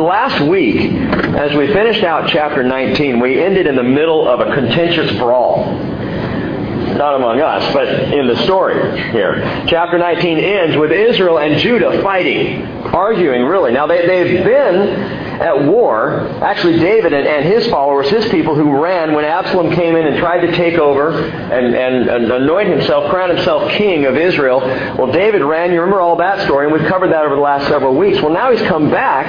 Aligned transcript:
last 0.00 0.40
week, 0.46 0.92
as 0.92 1.54
we 1.56 1.66
finished 1.68 2.02
out 2.02 2.28
chapter 2.30 2.62
19, 2.62 3.20
we 3.20 3.42
ended 3.42 3.66
in 3.66 3.76
the 3.76 3.82
middle 3.82 4.28
of 4.28 4.40
a 4.40 4.54
contentious 4.54 5.16
brawl. 5.18 5.74
Not 6.94 7.16
among 7.16 7.40
us, 7.40 7.72
but 7.72 7.88
in 7.88 8.28
the 8.28 8.36
story 8.44 8.74
here. 9.10 9.64
Chapter 9.66 9.98
19 9.98 10.38
ends 10.38 10.76
with 10.76 10.92
Israel 10.92 11.38
and 11.38 11.58
Judah 11.58 12.00
fighting, 12.02 12.64
arguing 12.84 13.42
really. 13.42 13.72
Now 13.72 13.86
they, 13.86 14.06
they've 14.06 14.44
been 14.44 15.24
at 15.40 15.64
war, 15.64 16.20
actually 16.42 16.78
David 16.78 17.12
and, 17.12 17.26
and, 17.26 17.44
his 17.44 17.66
followers, 17.66 18.08
his 18.08 18.26
people 18.28 18.54
who 18.54 18.80
ran 18.80 19.14
when 19.14 19.24
Absalom 19.24 19.74
came 19.74 19.96
in 19.96 20.06
and 20.06 20.18
tried 20.18 20.46
to 20.46 20.52
take 20.52 20.74
over 20.78 21.10
and, 21.10 21.74
and, 21.74 22.08
and 22.08 22.30
anoint 22.30 22.68
himself, 22.68 23.10
crown 23.10 23.30
himself 23.30 23.72
king 23.72 24.06
of 24.06 24.16
Israel. 24.16 24.60
Well, 24.60 25.10
David 25.10 25.42
ran, 25.42 25.72
you 25.72 25.80
remember 25.80 26.00
all 26.00 26.16
that 26.16 26.44
story, 26.44 26.66
and 26.66 26.72
we've 26.72 26.88
covered 26.88 27.10
that 27.10 27.24
over 27.24 27.34
the 27.34 27.40
last 27.40 27.66
several 27.66 27.96
weeks. 27.96 28.22
Well, 28.22 28.32
now 28.32 28.52
he's 28.52 28.62
come 28.68 28.90
back, 28.90 29.26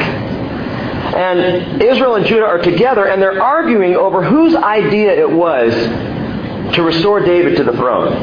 and 1.14 1.82
Israel 1.82 2.16
and 2.16 2.26
Judah 2.26 2.46
are 2.46 2.60
together, 2.60 3.08
and 3.08 3.22
they're 3.22 3.42
arguing 3.42 3.96
over 3.96 4.24
whose 4.24 4.56
idea 4.56 5.14
it 5.14 5.30
was 5.30 5.74
to 6.76 6.84
restore 6.84 7.20
David 7.20 7.58
to 7.58 7.64
the 7.64 7.74
throne. 7.74 8.14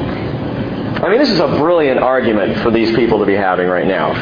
I 1.02 1.08
mean, 1.08 1.18
this 1.18 1.30
is 1.30 1.40
a 1.40 1.48
brilliant 1.48 1.98
argument 1.98 2.58
for 2.58 2.70
these 2.70 2.94
people 2.94 3.18
to 3.18 3.26
be 3.26 3.34
having 3.34 3.66
right 3.66 3.86
now. 3.86 4.12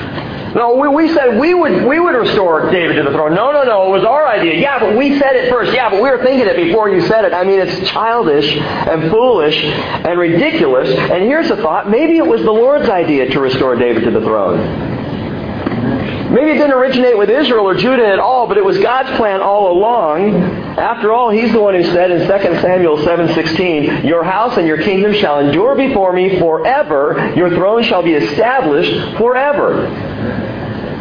No, 0.55 0.75
we, 0.75 0.89
we 0.89 1.15
said 1.15 1.39
we 1.39 1.55
would 1.55 1.85
we 1.87 2.01
would 2.01 2.15
restore 2.15 2.71
David 2.71 2.97
to 2.97 3.03
the 3.05 3.11
throne. 3.11 3.35
No, 3.35 3.53
no, 3.53 3.63
no, 3.63 3.87
it 3.87 3.91
was 3.91 4.05
our 4.05 4.27
idea. 4.27 4.55
Yeah, 4.55 4.81
but 4.81 4.97
we 4.97 5.19
said 5.19 5.37
it 5.37 5.51
first. 5.51 5.73
Yeah, 5.73 5.91
but 5.91 6.03
we 6.03 6.11
were 6.11 6.23
thinking 6.25 6.49
it 6.49 6.57
before 6.57 6.89
you 6.89 7.03
said 7.03 7.25
it. 7.25 7.33
I 7.33 7.45
mean, 7.45 7.61
it's 7.61 7.91
childish 7.91 8.51
and 8.57 9.11
foolish 9.11 9.63
and 9.63 10.19
ridiculous. 10.19 10.89
And 10.89 11.23
here's 11.23 11.49
the 11.49 11.57
thought: 11.57 11.89
maybe 11.89 12.17
it 12.17 12.27
was 12.27 12.43
the 12.43 12.51
Lord's 12.51 12.89
idea 12.89 13.31
to 13.31 13.41
restore 13.41 13.77
David 13.77 14.05
to 14.05 14.11
the 14.11 14.21
throne. 14.23 15.00
Maybe 16.31 16.53
it 16.53 16.59
didn't 16.59 16.73
originate 16.73 17.19
with 17.19 17.29
Israel 17.29 17.69
or 17.69 17.75
Judah 17.75 18.07
at 18.07 18.21
all, 18.21 18.47
but 18.47 18.57
it 18.57 18.65
was 18.65 18.79
God's 18.79 19.11
plan 19.17 19.41
all 19.41 19.73
along. 19.73 20.35
After 20.79 21.13
all, 21.13 21.31
He's 21.31 21.53
the 21.53 21.61
one 21.61 21.75
who 21.75 21.83
said 21.83 22.13
in 22.13 22.27
2 22.27 22.61
Samuel 22.61 22.99
7:16, 22.99 24.05
"Your 24.05 24.23
house 24.23 24.57
and 24.57 24.67
your 24.67 24.79
kingdom 24.79 25.13
shall 25.13 25.41
endure 25.41 25.75
before 25.75 26.13
me 26.13 26.39
forever; 26.39 27.33
your 27.35 27.51
throne 27.51 27.83
shall 27.83 28.03
be 28.03 28.15
established 28.15 29.17
forever." 29.17 29.91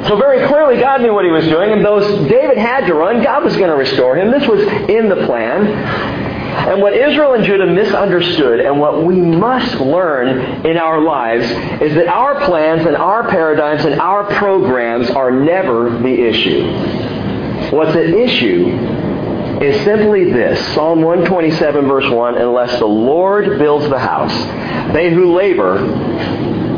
So 0.08 0.16
very 0.16 0.48
clearly, 0.48 0.80
God 0.80 1.02
knew 1.02 1.14
what 1.14 1.26
He 1.26 1.32
was 1.32 1.48
doing, 1.48 1.72
and 1.72 1.86
though 1.86 2.00
David 2.28 2.58
had 2.58 2.88
to 2.88 2.96
run, 2.96 3.22
God 3.22 3.44
was 3.44 3.56
going 3.56 3.70
to 3.70 3.76
restore 3.76 4.16
him. 4.16 4.32
This 4.32 4.48
was 4.48 4.62
in 4.90 5.10
the 5.10 5.26
plan. 5.28 6.29
And 6.68 6.82
what 6.82 6.94
Israel 6.94 7.34
and 7.34 7.46
Judah 7.46 7.66
misunderstood, 7.66 8.60
and 8.60 8.80
what 8.80 9.04
we 9.04 9.16
must 9.16 9.76
learn 9.76 10.66
in 10.66 10.78
our 10.78 11.02
lives, 11.02 11.46
is 11.82 11.96
that 11.96 12.08
our 12.08 12.44
plans 12.46 12.86
and 12.86 12.96
our 12.96 13.28
paradigms 13.30 13.86
and 13.86 14.00
our 14.00 14.26
programs 14.36 15.10
are 15.10 15.32
never 15.32 15.90
the 15.90 16.22
issue. 16.28 16.66
What's 17.76 17.96
at 17.96 18.06
issue 18.06 18.68
is 19.62 19.84
simply 19.84 20.32
this 20.32 20.60
Psalm 20.74 21.02
127, 21.02 21.88
verse 21.88 22.10
1 22.10 22.38
Unless 22.38 22.80
the 22.80 22.86
Lord 22.86 23.60
builds 23.60 23.90
the 23.90 24.00
house, 24.00 24.34
they 24.94 25.14
who 25.14 25.36
labor 25.36 25.78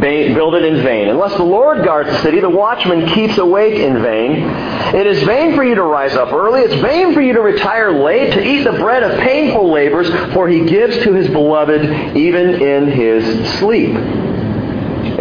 build 0.02 0.56
it 0.56 0.66
in 0.66 0.84
vain. 0.84 1.10
Unless 1.10 1.38
the 1.38 1.44
Lord 1.44 1.86
guards 1.86 2.10
the 2.10 2.22
city, 2.22 2.40
the 2.40 2.50
watchman 2.50 3.08
keeps 3.14 3.38
awake 3.38 3.76
in 3.76 4.02
vain. 4.02 4.44
It 4.96 5.08
is 5.08 5.24
vain 5.24 5.56
for 5.56 5.64
you 5.64 5.76
to 5.76 5.84
rise 5.84 6.16
up 6.16 6.34
early. 6.34 6.62
It's 6.62 6.82
vain 6.82 7.14
for 7.14 7.22
you 7.22 7.34
to 7.34 7.42
retire 7.42 7.92
late, 7.92 8.34
to 8.34 8.44
eat 8.44 8.64
the 8.64 8.74
bread 8.74 9.04
of 9.04 9.20
painful 9.22 9.72
labors, 9.72 10.10
for 10.34 10.50
he 10.50 10.66
gives 10.66 10.98
to 11.04 11.14
his 11.14 11.28
beloved 11.30 12.18
even 12.18 12.62
in 12.62 12.92
his 12.92 13.60
sleep. 13.60 13.96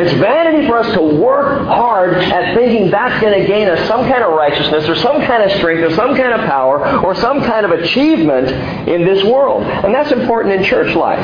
It's 0.00 0.12
vanity 0.14 0.66
for 0.66 0.78
us 0.78 0.94
to 0.94 1.02
work 1.02 1.66
hard 1.66 2.14
at 2.14 2.54
thinking 2.54 2.90
that's 2.90 3.20
going 3.20 3.38
to 3.38 3.46
gain 3.46 3.68
us 3.68 3.86
some 3.86 4.08
kind 4.08 4.22
of 4.22 4.32
righteousness 4.32 4.88
or 4.88 4.94
some 4.94 5.20
kind 5.22 5.42
of 5.42 5.52
strength 5.58 5.82
or 5.82 5.94
some 5.94 6.16
kind 6.16 6.32
of 6.32 6.40
power 6.46 7.04
or 7.04 7.14
some 7.14 7.42
kind 7.42 7.66
of 7.66 7.72
achievement 7.72 8.48
in 8.88 9.04
this 9.04 9.22
world. 9.24 9.62
And 9.64 9.94
that's 9.94 10.10
important 10.10 10.54
in 10.54 10.64
church 10.64 10.94
life. 10.96 11.20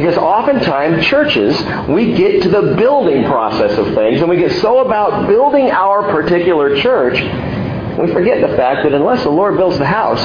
Because 0.00 0.16
oftentimes, 0.16 1.04
churches, 1.04 1.60
we 1.86 2.14
get 2.14 2.42
to 2.44 2.48
the 2.48 2.74
building 2.74 3.26
process 3.26 3.76
of 3.76 3.94
things, 3.94 4.20
and 4.20 4.30
we 4.30 4.38
get 4.38 4.50
so 4.62 4.78
about 4.78 5.28
building 5.28 5.70
our 5.70 6.10
particular 6.10 6.80
church, 6.80 7.20
we 7.98 8.10
forget 8.10 8.40
the 8.40 8.56
fact 8.56 8.84
that 8.84 8.94
unless 8.94 9.22
the 9.24 9.30
Lord 9.30 9.58
builds 9.58 9.76
the 9.76 9.84
house, 9.84 10.22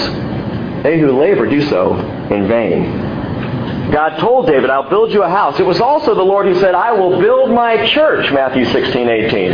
they 0.81 0.97
who 0.97 1.19
labor 1.19 1.46
do 1.46 1.62
so 1.63 1.94
in 2.31 2.47
vain. 2.47 3.91
God 3.91 4.18
told 4.18 4.47
David, 4.47 4.69
I'll 4.69 4.90
build 4.90 5.12
you 5.12 5.24
a 5.24 5.30
house. 5.30 5.59
It 5.59 5.66
was 5.66 5.81
also 5.81 6.16
the 6.16 6.24
Lord 6.24 6.46
who 6.46 6.57
said, 6.62 6.74
I 6.74 6.94
will 6.94 7.19
build 7.19 7.52
my 7.52 7.86
church, 7.88 8.31
Matthew 8.31 8.63
16, 8.63 9.09
18. 9.09 9.52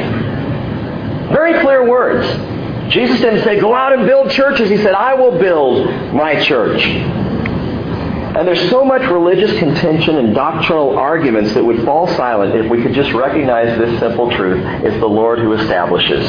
Very 1.34 1.59
clear 1.62 1.90
words. 1.90 2.28
Jesus 2.94 3.20
didn't 3.22 3.44
say, 3.44 3.59
go 3.59 3.74
out 3.74 3.92
and 3.92 4.06
build 4.06 4.30
churches. 4.30 4.70
He 4.70 4.78
said, 4.78 4.94
I 4.94 5.16
will 5.16 5.40
build 5.40 6.14
my 6.14 6.40
church. 6.44 6.84
And 8.34 8.47
there's 8.47 8.69
so 8.69 8.86
much 8.86 9.02
religious 9.12 9.52
contention 9.59 10.16
and 10.16 10.34
doctrinal 10.34 10.97
arguments 10.97 11.53
that 11.53 11.64
would 11.64 11.84
fall 11.84 12.08
silent 12.16 12.56
if 12.56 12.72
we 12.72 12.81
could 12.81 12.94
just 12.94 13.12
recognize 13.12 13.78
this 13.78 14.00
simple 14.00 14.31
truth. 14.31 14.64
It's 14.86 14.97
the 15.00 15.08
Lord 15.08 15.40
who 15.40 15.52
establishes. 15.53 16.25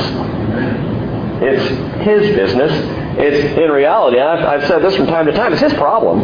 It's 1.40 2.02
His 2.02 2.36
business. 2.36 2.72
It's, 3.18 3.56
in 3.56 3.70
reality, 3.70 4.18
I've, 4.18 4.44
I've 4.44 4.68
said 4.68 4.82
this 4.82 4.96
from 4.96 5.06
time 5.06 5.26
to 5.26 5.32
time, 5.32 5.52
it's 5.52 5.62
His 5.62 5.74
problem. 5.74 6.20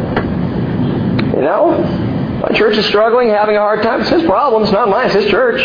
You 1.34 1.42
know? 1.42 1.78
My 2.42 2.56
church 2.56 2.76
is 2.76 2.86
struggling, 2.86 3.28
having 3.28 3.56
a 3.56 3.60
hard 3.60 3.82
time. 3.82 4.00
It's 4.00 4.10
His 4.10 4.24
problem. 4.24 4.64
It's 4.64 4.72
not 4.72 4.88
mine. 4.88 5.06
It's 5.06 5.14
His 5.14 5.26
church. 5.30 5.60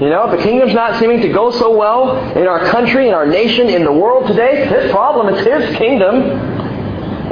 You 0.00 0.10
know, 0.10 0.28
if 0.28 0.36
the 0.36 0.42
kingdom's 0.42 0.74
not 0.74 0.98
seeming 0.98 1.20
to 1.20 1.28
go 1.28 1.52
so 1.52 1.76
well 1.76 2.18
in 2.36 2.48
our 2.48 2.66
country, 2.70 3.06
in 3.06 3.14
our 3.14 3.26
nation, 3.26 3.68
in 3.68 3.84
the 3.84 3.92
world 3.92 4.26
today, 4.26 4.62
it's 4.62 4.82
His 4.82 4.90
problem. 4.90 5.32
It's 5.32 5.46
His 5.46 5.76
kingdom. 5.76 6.61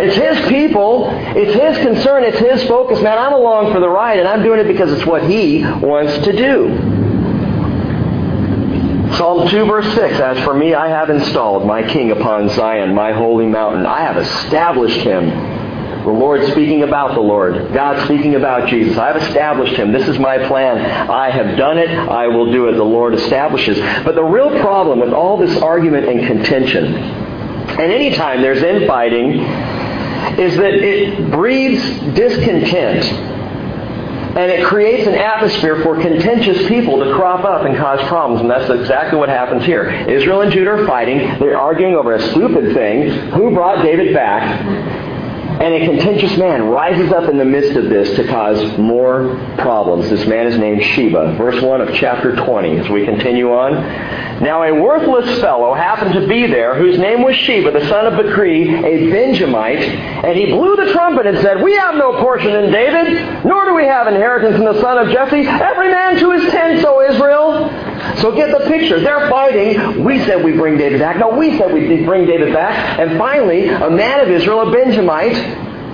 It's 0.01 0.17
His 0.17 0.49
people. 0.49 1.09
It's 1.11 1.53
His 1.53 1.87
concern. 1.87 2.25
It's 2.25 2.39
His 2.39 2.69
focus. 2.69 3.01
Man, 3.03 3.19
I'm 3.19 3.33
along 3.33 3.73
for 3.73 3.81
the 3.81 3.89
ride, 3.89 4.19
and 4.19 4.27
I'm 4.27 4.43
doing 4.43 4.61
it 4.61 4.67
because 4.67 4.93
it's 4.93 5.07
what 5.07 5.29
He 5.29 5.63
wants 5.63 6.25
to 6.25 6.33
do. 6.33 7.01
Psalm 9.17 9.49
2, 9.49 9.67
verse 9.67 9.95
6 9.95 10.21
As 10.21 10.39
for 10.45 10.55
me, 10.55 10.75
I 10.75 10.89
have 10.89 11.11
installed 11.11 11.67
my 11.67 11.83
king 11.83 12.11
upon 12.11 12.49
Zion, 12.51 12.95
my 12.95 13.13
holy 13.13 13.47
mountain. 13.47 13.85
I 13.85 14.01
have 14.01 14.17
established 14.17 15.01
him. 15.01 15.29
The 16.05 16.11
Lord 16.11 16.47
speaking 16.53 16.83
about 16.83 17.15
the 17.15 17.21
Lord. 17.21 17.75
God 17.75 18.03
speaking 18.07 18.37
about 18.37 18.71
Jesus. 18.71 18.97
I 18.97 19.09
have 19.09 19.23
established 19.23 19.75
him. 19.75 19.93
This 19.93 20.09
is 20.09 20.19
my 20.19 20.39
plan. 20.47 20.79
I 21.11 21.29
have 21.29 21.59
done 21.59 21.77
it. 21.77 21.91
I 21.91 22.29
will 22.29 22.51
do 22.51 22.69
it. 22.69 22.73
The 22.73 22.83
Lord 22.83 23.13
establishes. 23.15 23.79
But 24.05 24.15
the 24.15 24.25
real 24.25 24.59
problem 24.61 25.01
with 25.01 25.13
all 25.13 25.37
this 25.37 25.61
argument 25.61 26.09
and 26.09 26.27
contention, 26.27 26.95
and 26.95 27.93
anytime 27.93 28.41
there's 28.41 28.63
infighting, 28.63 29.41
is 30.39 30.57
that 30.57 30.75
it 30.75 31.31
breeds 31.31 31.83
discontent 32.15 33.05
and 34.37 34.51
it 34.51 34.65
creates 34.65 35.09
an 35.09 35.15
atmosphere 35.15 35.83
for 35.83 36.01
contentious 36.01 36.69
people 36.69 37.03
to 37.05 37.13
crop 37.15 37.45
up 37.45 37.67
and 37.67 37.77
cause 37.77 38.01
problems. 38.07 38.41
And 38.41 38.49
that's 38.49 38.71
exactly 38.71 39.19
what 39.19 39.29
happens 39.29 39.65
here. 39.65 39.91
Israel 39.91 40.43
and 40.43 40.53
Judah 40.53 40.71
are 40.71 40.87
fighting. 40.87 41.19
They're 41.41 41.59
arguing 41.59 41.97
over 41.97 42.15
a 42.15 42.31
stupid 42.31 42.73
thing. 42.73 43.11
Who 43.33 43.53
brought 43.53 43.83
David 43.83 44.15
back? 44.15 45.00
And 45.61 45.75
a 45.75 45.85
contentious 45.85 46.39
man 46.39 46.69
rises 46.69 47.13
up 47.13 47.29
in 47.29 47.37
the 47.37 47.45
midst 47.45 47.77
of 47.77 47.91
this 47.91 48.17
to 48.17 48.27
cause 48.27 48.79
more 48.79 49.37
problems. 49.59 50.09
This 50.09 50.27
man 50.27 50.47
is 50.47 50.57
named 50.57 50.83
Sheba. 50.83 51.35
Verse 51.37 51.61
1 51.61 51.83
of 51.83 51.95
chapter 51.97 52.35
20 52.35 52.79
as 52.79 52.89
we 52.89 53.05
continue 53.05 53.53
on. 53.53 53.75
Now 54.43 54.63
a 54.63 54.73
worthless 54.73 55.39
fellow 55.39 55.75
happened 55.75 56.15
to 56.15 56.27
be 56.27 56.47
there 56.47 56.77
whose 56.77 56.99
name 56.99 57.23
was 57.23 57.37
Sheba, 57.37 57.73
the 57.73 57.87
son 57.89 58.07
of 58.07 58.15
Bichri, 58.15 58.83
a 58.83 59.11
Benjamite, 59.11 59.81
and 59.81 60.35
he 60.35 60.47
blew 60.47 60.77
the 60.77 60.93
trumpet 60.93 61.27
and 61.27 61.37
said, 61.41 61.63
We 61.63 61.75
have 61.75 61.95
no 61.95 62.19
portion 62.23 62.55
in 62.55 62.73
David, 62.73 63.45
nor 63.45 63.67
do 63.67 63.75
we 63.75 63.85
have 63.85 64.07
inheritance 64.07 64.57
in 64.57 64.65
the 64.65 64.81
son 64.81 64.97
of 64.97 65.13
Jesse. 65.13 65.47
Every 65.47 65.91
man 65.91 66.19
to 66.21 66.31
his 66.31 66.51
tent, 66.51 66.83
O 66.87 67.03
Israel. 67.03 67.90
So 68.21 68.35
get 68.35 68.51
the 68.51 68.67
picture. 68.67 69.01
They're 69.01 69.29
fighting. 69.31 70.05
We 70.05 70.19
said 70.25 70.45
we 70.45 70.53
bring 70.53 70.77
David 70.79 71.01
back. 71.01 71.19
No, 71.19 71.31
we 71.31 71.57
said 71.59 71.73
we 71.73 72.05
bring 72.05 72.27
David 72.27 72.53
back. 72.53 72.99
And 72.99 73.19
finally, 73.19 73.69
a 73.69 73.91
man 73.91 74.21
of 74.21 74.29
Israel, 74.29 74.69
a 74.69 74.73
Benjamite, 74.73 75.37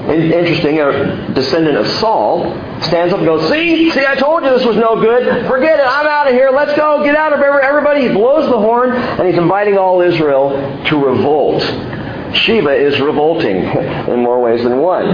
interesting, 0.09 0.81
a 0.81 1.33
descendant 1.35 1.77
of 1.77 1.87
Saul, 1.99 2.53
stands 2.83 3.13
up 3.13 3.19
and 3.19 3.27
goes, 3.27 3.49
See, 3.51 3.91
see, 3.91 4.07
I 4.07 4.15
told 4.15 4.45
you 4.45 4.51
this 4.51 4.65
was 4.65 4.77
no 4.77 5.01
good. 5.01 5.47
Forget 5.47 5.81
it. 5.81 5.87
I'm 5.87 6.07
out 6.07 6.29
of 6.29 6.35
here. 6.35 6.51
Let's 6.51 6.77
go. 6.77 7.03
Get 7.05 7.17
out 7.17 7.33
of 7.33 7.39
here. 7.39 7.61
Everybody. 7.63 8.09
He 8.09 8.13
blows 8.13 8.49
the 8.51 8.59
horn 8.59 8.93
and 8.93 9.29
he's 9.29 9.39
inviting 9.39 9.79
all 9.79 10.01
Israel 10.01 10.51
to 10.87 10.97
revolt. 10.97 11.63
Sheba 12.35 12.75
is 12.75 13.01
revolting 13.01 13.57
in 14.13 14.21
more 14.21 14.41
ways 14.41 14.63
than 14.63 14.79
one. 14.79 15.07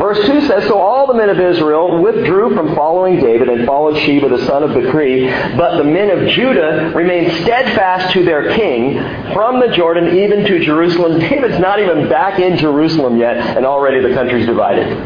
Verse 0.00 0.26
2 0.26 0.46
says, 0.46 0.66
So 0.66 0.78
all 0.78 1.06
the 1.06 1.12
men 1.12 1.28
of 1.28 1.38
Israel 1.38 2.00
withdrew 2.00 2.56
from 2.56 2.74
following 2.74 3.20
David 3.20 3.50
and 3.50 3.66
followed 3.66 3.98
Sheba 3.98 4.30
the 4.30 4.46
son 4.46 4.62
of 4.62 4.70
Bichri, 4.70 5.56
but 5.58 5.76
the 5.76 5.84
men 5.84 6.08
of 6.08 6.26
Judah 6.30 6.90
remained 6.94 7.30
steadfast 7.42 8.14
to 8.14 8.24
their 8.24 8.54
king 8.54 8.94
from 9.34 9.60
the 9.60 9.68
Jordan 9.76 10.16
even 10.16 10.46
to 10.46 10.58
Jerusalem. 10.64 11.18
David's 11.20 11.60
not 11.60 11.80
even 11.80 12.08
back 12.08 12.38
in 12.40 12.56
Jerusalem 12.56 13.18
yet, 13.18 13.36
and 13.36 13.66
already 13.66 14.00
the 14.00 14.14
country's 14.14 14.46
divided 14.46 14.96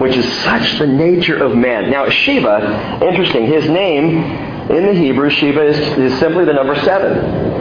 which 0.00 0.16
is 0.16 0.30
such 0.42 0.78
the 0.80 0.86
nature 0.86 1.40
of 1.40 1.56
man. 1.56 1.88
Now, 1.88 2.08
Sheba, 2.08 2.98
interesting, 3.00 3.46
his 3.46 3.68
name 3.68 4.16
in 4.70 4.86
the 4.86 4.92
Hebrew, 4.92 5.30
Sheba 5.30 5.66
is, 5.66 5.78
is 5.98 6.18
simply 6.18 6.44
the 6.44 6.52
number 6.52 6.74
seven. 6.80 7.53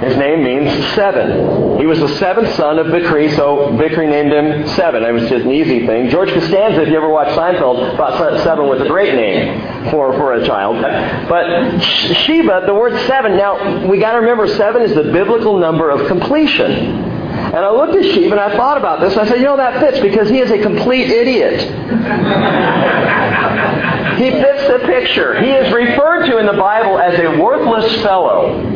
His 0.00 0.16
name 0.16 0.42
means 0.42 0.70
seven. 0.94 1.78
He 1.78 1.84
was 1.84 2.00
the 2.00 2.08
seventh 2.16 2.54
son 2.54 2.78
of 2.78 2.86
Bichri, 2.86 3.36
so 3.36 3.68
Bichri 3.76 4.08
named 4.08 4.32
him 4.32 4.66
Seven. 4.68 5.02
It 5.02 5.12
was 5.12 5.28
just 5.28 5.44
an 5.44 5.52
easy 5.52 5.86
thing. 5.86 6.08
George 6.08 6.30
Costanza, 6.30 6.82
if 6.82 6.88
you 6.88 6.96
ever 6.96 7.08
watched 7.08 7.36
Seinfeld, 7.36 7.96
thought 7.96 8.42
Seven 8.42 8.66
was 8.66 8.80
a 8.80 8.86
great 8.86 9.14
name 9.14 9.90
for, 9.90 10.12
for 10.14 10.34
a 10.34 10.46
child. 10.46 10.80
But 11.28 11.80
Sheba, 11.80 12.64
the 12.66 12.74
word 12.74 12.98
seven, 13.06 13.36
now 13.36 13.86
we 13.86 13.98
got 13.98 14.12
to 14.12 14.18
remember 14.18 14.48
seven 14.48 14.82
is 14.82 14.94
the 14.94 15.04
biblical 15.04 15.58
number 15.58 15.90
of 15.90 16.06
completion. 16.08 16.70
And 16.70 17.56
I 17.56 17.70
looked 17.70 17.96
at 17.96 18.04
Sheba 18.04 18.32
and 18.32 18.40
I 18.40 18.56
thought 18.56 18.78
about 18.78 19.00
this. 19.00 19.12
And 19.12 19.22
I 19.22 19.26
said, 19.26 19.38
you 19.38 19.44
know, 19.44 19.56
that 19.56 19.80
fits 19.80 20.00
because 20.00 20.28
he 20.28 20.38
is 20.38 20.50
a 20.50 20.62
complete 20.62 21.10
idiot. 21.10 21.60
he 24.18 24.30
fits 24.30 24.68
the 24.68 24.80
picture. 24.86 25.40
He 25.42 25.50
is 25.50 25.72
referred 25.72 26.26
to 26.26 26.38
in 26.38 26.46
the 26.46 26.52
Bible 26.52 26.98
as 26.98 27.18
a 27.18 27.40
worthless 27.40 28.02
fellow. 28.02 28.69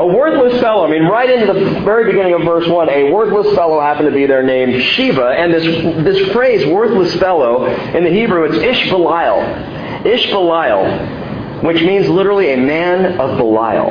A 0.00 0.06
worthless 0.06 0.58
fellow. 0.62 0.86
I 0.86 0.90
mean, 0.90 1.02
right 1.02 1.28
into 1.28 1.52
the 1.52 1.80
very 1.80 2.06
beginning 2.06 2.32
of 2.32 2.40
verse 2.40 2.66
1, 2.66 2.88
a 2.88 3.12
worthless 3.12 3.54
fellow 3.54 3.82
happened 3.82 4.08
to 4.08 4.14
be 4.14 4.24
there 4.24 4.42
named 4.42 4.82
Sheba. 4.82 5.26
And 5.26 5.52
this, 5.52 5.62
this 6.04 6.32
phrase, 6.32 6.66
worthless 6.66 7.14
fellow, 7.16 7.66
in 7.66 8.04
the 8.04 8.10
Hebrew, 8.10 8.44
it's 8.44 8.56
Ishbelial. 8.56 10.06
Ishbelial, 10.06 11.60
which 11.66 11.82
means 11.82 12.08
literally 12.08 12.54
a 12.54 12.56
man 12.56 13.20
of 13.20 13.36
Belial. 13.36 13.90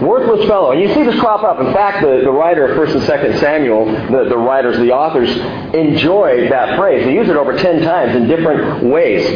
Worthless 0.00 0.48
fellow. 0.48 0.70
And 0.70 0.80
you 0.80 0.94
see 0.94 1.02
this 1.02 1.20
crop 1.20 1.42
up. 1.42 1.60
In 1.60 1.74
fact, 1.74 2.00
the, 2.00 2.22
the 2.24 2.32
writer 2.32 2.72
of 2.72 2.78
1st 2.78 2.94
and 2.94 3.02
2nd 3.02 3.38
Samuel, 3.38 3.84
the, 3.84 4.30
the 4.30 4.38
writers, 4.38 4.78
the 4.78 4.92
authors, 4.92 5.28
enjoy 5.74 6.48
that 6.48 6.78
phrase. 6.78 7.04
They 7.04 7.12
use 7.12 7.28
it 7.28 7.36
over 7.36 7.58
10 7.58 7.82
times 7.82 8.16
in 8.16 8.28
different 8.28 8.82
ways. 8.84 9.26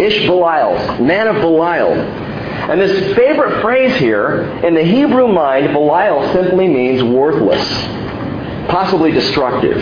Ishbelial, 0.00 1.00
man 1.00 1.28
of 1.28 1.36
Belial. 1.36 2.31
And 2.70 2.80
this 2.80 3.16
favorite 3.16 3.60
phrase 3.60 3.96
here, 3.96 4.42
in 4.64 4.74
the 4.74 4.84
Hebrew 4.84 5.26
mind, 5.26 5.72
Belial 5.72 6.32
simply 6.32 6.68
means 6.68 7.02
worthless, 7.02 7.62
possibly 8.70 9.10
destructive. 9.10 9.78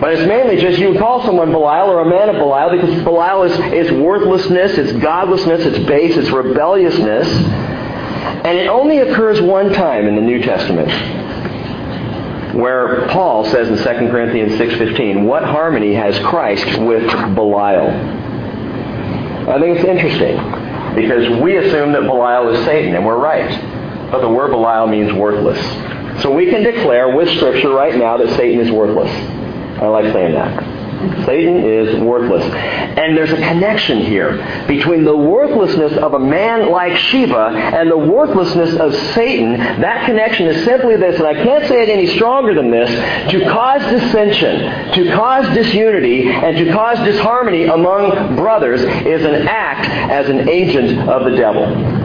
But 0.00 0.14
it's 0.14 0.26
mainly 0.26 0.56
just 0.56 0.78
you 0.78 0.96
call 0.98 1.24
someone 1.24 1.50
Belial 1.50 1.90
or 1.90 2.00
a 2.00 2.08
man 2.08 2.28
of 2.28 2.36
Belial 2.36 2.70
because 2.70 3.02
Belial 3.02 3.42
is, 3.42 3.52
is 3.72 3.92
worthlessness, 3.92 4.78
it's 4.78 4.92
godlessness, 5.00 5.66
it's 5.66 5.78
base, 5.86 6.16
it's 6.16 6.30
rebelliousness. 6.30 7.26
And 7.26 8.58
it 8.58 8.68
only 8.68 8.98
occurs 8.98 9.40
one 9.40 9.72
time 9.72 10.06
in 10.06 10.14
the 10.14 10.22
New 10.22 10.40
Testament 10.40 10.88
where 12.54 13.08
Paul 13.08 13.44
says 13.46 13.68
in 13.68 13.76
2 13.76 13.82
Corinthians 14.10 14.52
6.15, 14.52 15.24
what 15.24 15.42
harmony 15.42 15.94
has 15.94 16.18
Christ 16.18 16.78
with 16.80 17.10
Belial? 17.34 17.88
I 19.48 19.58
think 19.58 19.78
it's 19.78 19.88
interesting. 19.88 20.61
Because 20.94 21.40
we 21.40 21.56
assume 21.56 21.92
that 21.92 22.02
Belial 22.02 22.48
is 22.50 22.64
Satan, 22.64 22.94
and 22.94 23.04
we're 23.04 23.18
right. 23.18 24.10
But 24.10 24.20
the 24.20 24.28
word 24.28 24.50
Belial 24.50 24.86
means 24.86 25.12
worthless. 25.12 25.60
So 26.22 26.30
we 26.30 26.46
can 26.50 26.62
declare 26.62 27.16
with 27.16 27.28
Scripture 27.36 27.70
right 27.70 27.96
now 27.96 28.16
that 28.18 28.28
Satan 28.36 28.60
is 28.60 28.70
worthless. 28.70 29.10
I 29.80 29.86
like 29.86 30.12
saying 30.12 30.34
that. 30.34 30.71
Satan 31.24 31.64
is 31.64 32.00
worthless. 32.00 32.44
And 32.52 33.16
there's 33.16 33.32
a 33.32 33.36
connection 33.36 34.00
here 34.00 34.36
between 34.66 35.04
the 35.04 35.16
worthlessness 35.16 35.92
of 35.94 36.14
a 36.14 36.18
man 36.18 36.70
like 36.70 36.96
Sheba 36.96 37.48
and 37.48 37.90
the 37.90 37.98
worthlessness 37.98 38.74
of 38.76 38.94
Satan. 39.14 39.58
That 39.80 40.06
connection 40.06 40.46
is 40.46 40.64
simply 40.64 40.96
this, 40.96 41.18
and 41.18 41.26
I 41.26 41.34
can't 41.34 41.66
say 41.68 41.82
it 41.82 41.88
any 41.88 42.06
stronger 42.06 42.54
than 42.54 42.70
this, 42.70 42.90
to 43.30 43.40
cause 43.48 43.82
dissension, 43.90 44.92
to 44.94 45.12
cause 45.14 45.52
disunity, 45.54 46.28
and 46.28 46.56
to 46.58 46.72
cause 46.72 46.98
disharmony 47.04 47.64
among 47.64 48.36
brothers 48.36 48.82
is 48.82 49.24
an 49.24 49.46
act 49.48 49.88
as 49.88 50.28
an 50.28 50.48
agent 50.48 51.08
of 51.08 51.24
the 51.24 51.36
devil. 51.36 52.01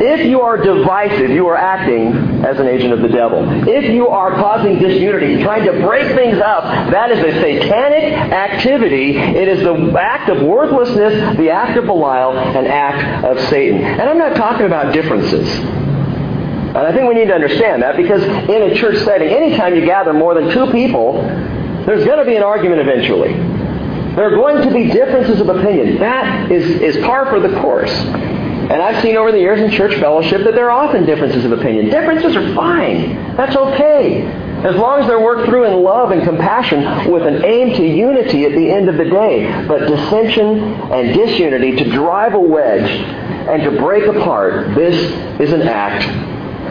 If 0.00 0.26
you 0.26 0.42
are 0.42 0.56
divisive, 0.58 1.30
you 1.30 1.46
are 1.48 1.56
acting 1.56 2.44
as 2.44 2.58
an 2.58 2.66
agent 2.66 2.92
of 2.92 3.00
the 3.00 3.08
devil. 3.08 3.44
If 3.66 3.90
you 3.90 4.08
are 4.08 4.32
causing 4.34 4.78
disunity, 4.78 5.42
trying 5.42 5.64
to 5.64 5.72
break 5.86 6.14
things 6.14 6.38
up, 6.38 6.64
that 6.90 7.10
is 7.10 7.18
a 7.18 7.32
satanic 7.40 8.12
activity. 8.32 9.16
It 9.16 9.48
is 9.48 9.60
the 9.62 9.98
act 9.98 10.28
of 10.28 10.42
worthlessness, 10.42 11.36
the 11.38 11.50
act 11.50 11.78
of 11.78 11.86
Belial, 11.86 12.36
an 12.36 12.66
act 12.66 13.24
of 13.24 13.40
Satan. 13.48 13.82
And 13.82 14.02
I'm 14.02 14.18
not 14.18 14.36
talking 14.36 14.66
about 14.66 14.92
differences. 14.92 15.48
And 15.48 16.76
I 16.76 16.92
think 16.92 17.08
we 17.08 17.14
need 17.14 17.28
to 17.28 17.34
understand 17.34 17.82
that 17.82 17.96
because 17.96 18.22
in 18.22 18.62
a 18.62 18.74
church 18.74 19.02
setting, 19.02 19.28
anytime 19.28 19.74
you 19.74 19.86
gather 19.86 20.12
more 20.12 20.34
than 20.34 20.50
two 20.50 20.70
people, 20.72 21.22
there's 21.86 22.04
going 22.04 22.18
to 22.18 22.24
be 22.26 22.36
an 22.36 22.42
argument 22.42 22.82
eventually. 22.82 23.32
There 23.32 24.30
are 24.30 24.36
going 24.36 24.66
to 24.66 24.74
be 24.74 24.90
differences 24.90 25.40
of 25.40 25.48
opinion. 25.48 25.98
That 26.00 26.50
is, 26.52 26.68
is 26.82 27.04
par 27.04 27.26
for 27.26 27.40
the 27.40 27.58
course. 27.60 27.92
And 28.56 28.82
I've 28.82 29.00
seen 29.02 29.16
over 29.16 29.30
the 29.30 29.38
years 29.38 29.60
in 29.60 29.70
church 29.70 29.94
fellowship 30.00 30.42
that 30.44 30.54
there 30.54 30.70
are 30.70 30.86
often 30.86 31.06
differences 31.06 31.44
of 31.44 31.52
opinion. 31.52 31.86
Differences 31.86 32.34
are 32.34 32.54
fine. 32.54 33.36
That's 33.36 33.54
okay. 33.54 34.22
As 34.64 34.74
long 34.74 35.00
as 35.00 35.06
they're 35.06 35.20
worked 35.20 35.48
through 35.48 35.64
in 35.66 35.82
love 35.82 36.10
and 36.10 36.22
compassion 36.22 37.10
with 37.10 37.26
an 37.26 37.44
aim 37.44 37.76
to 37.76 37.86
unity 37.86 38.44
at 38.44 38.52
the 38.52 38.70
end 38.70 38.88
of 38.88 38.96
the 38.96 39.04
day. 39.04 39.66
But 39.68 39.86
dissension 39.86 40.58
and 40.90 41.14
disunity 41.14 41.76
to 41.76 41.90
drive 41.90 42.34
a 42.34 42.40
wedge 42.40 42.90
and 42.90 43.62
to 43.62 43.70
break 43.80 44.06
apart, 44.06 44.74
this 44.74 44.96
is 45.40 45.52
an 45.52 45.62
act 45.62 46.04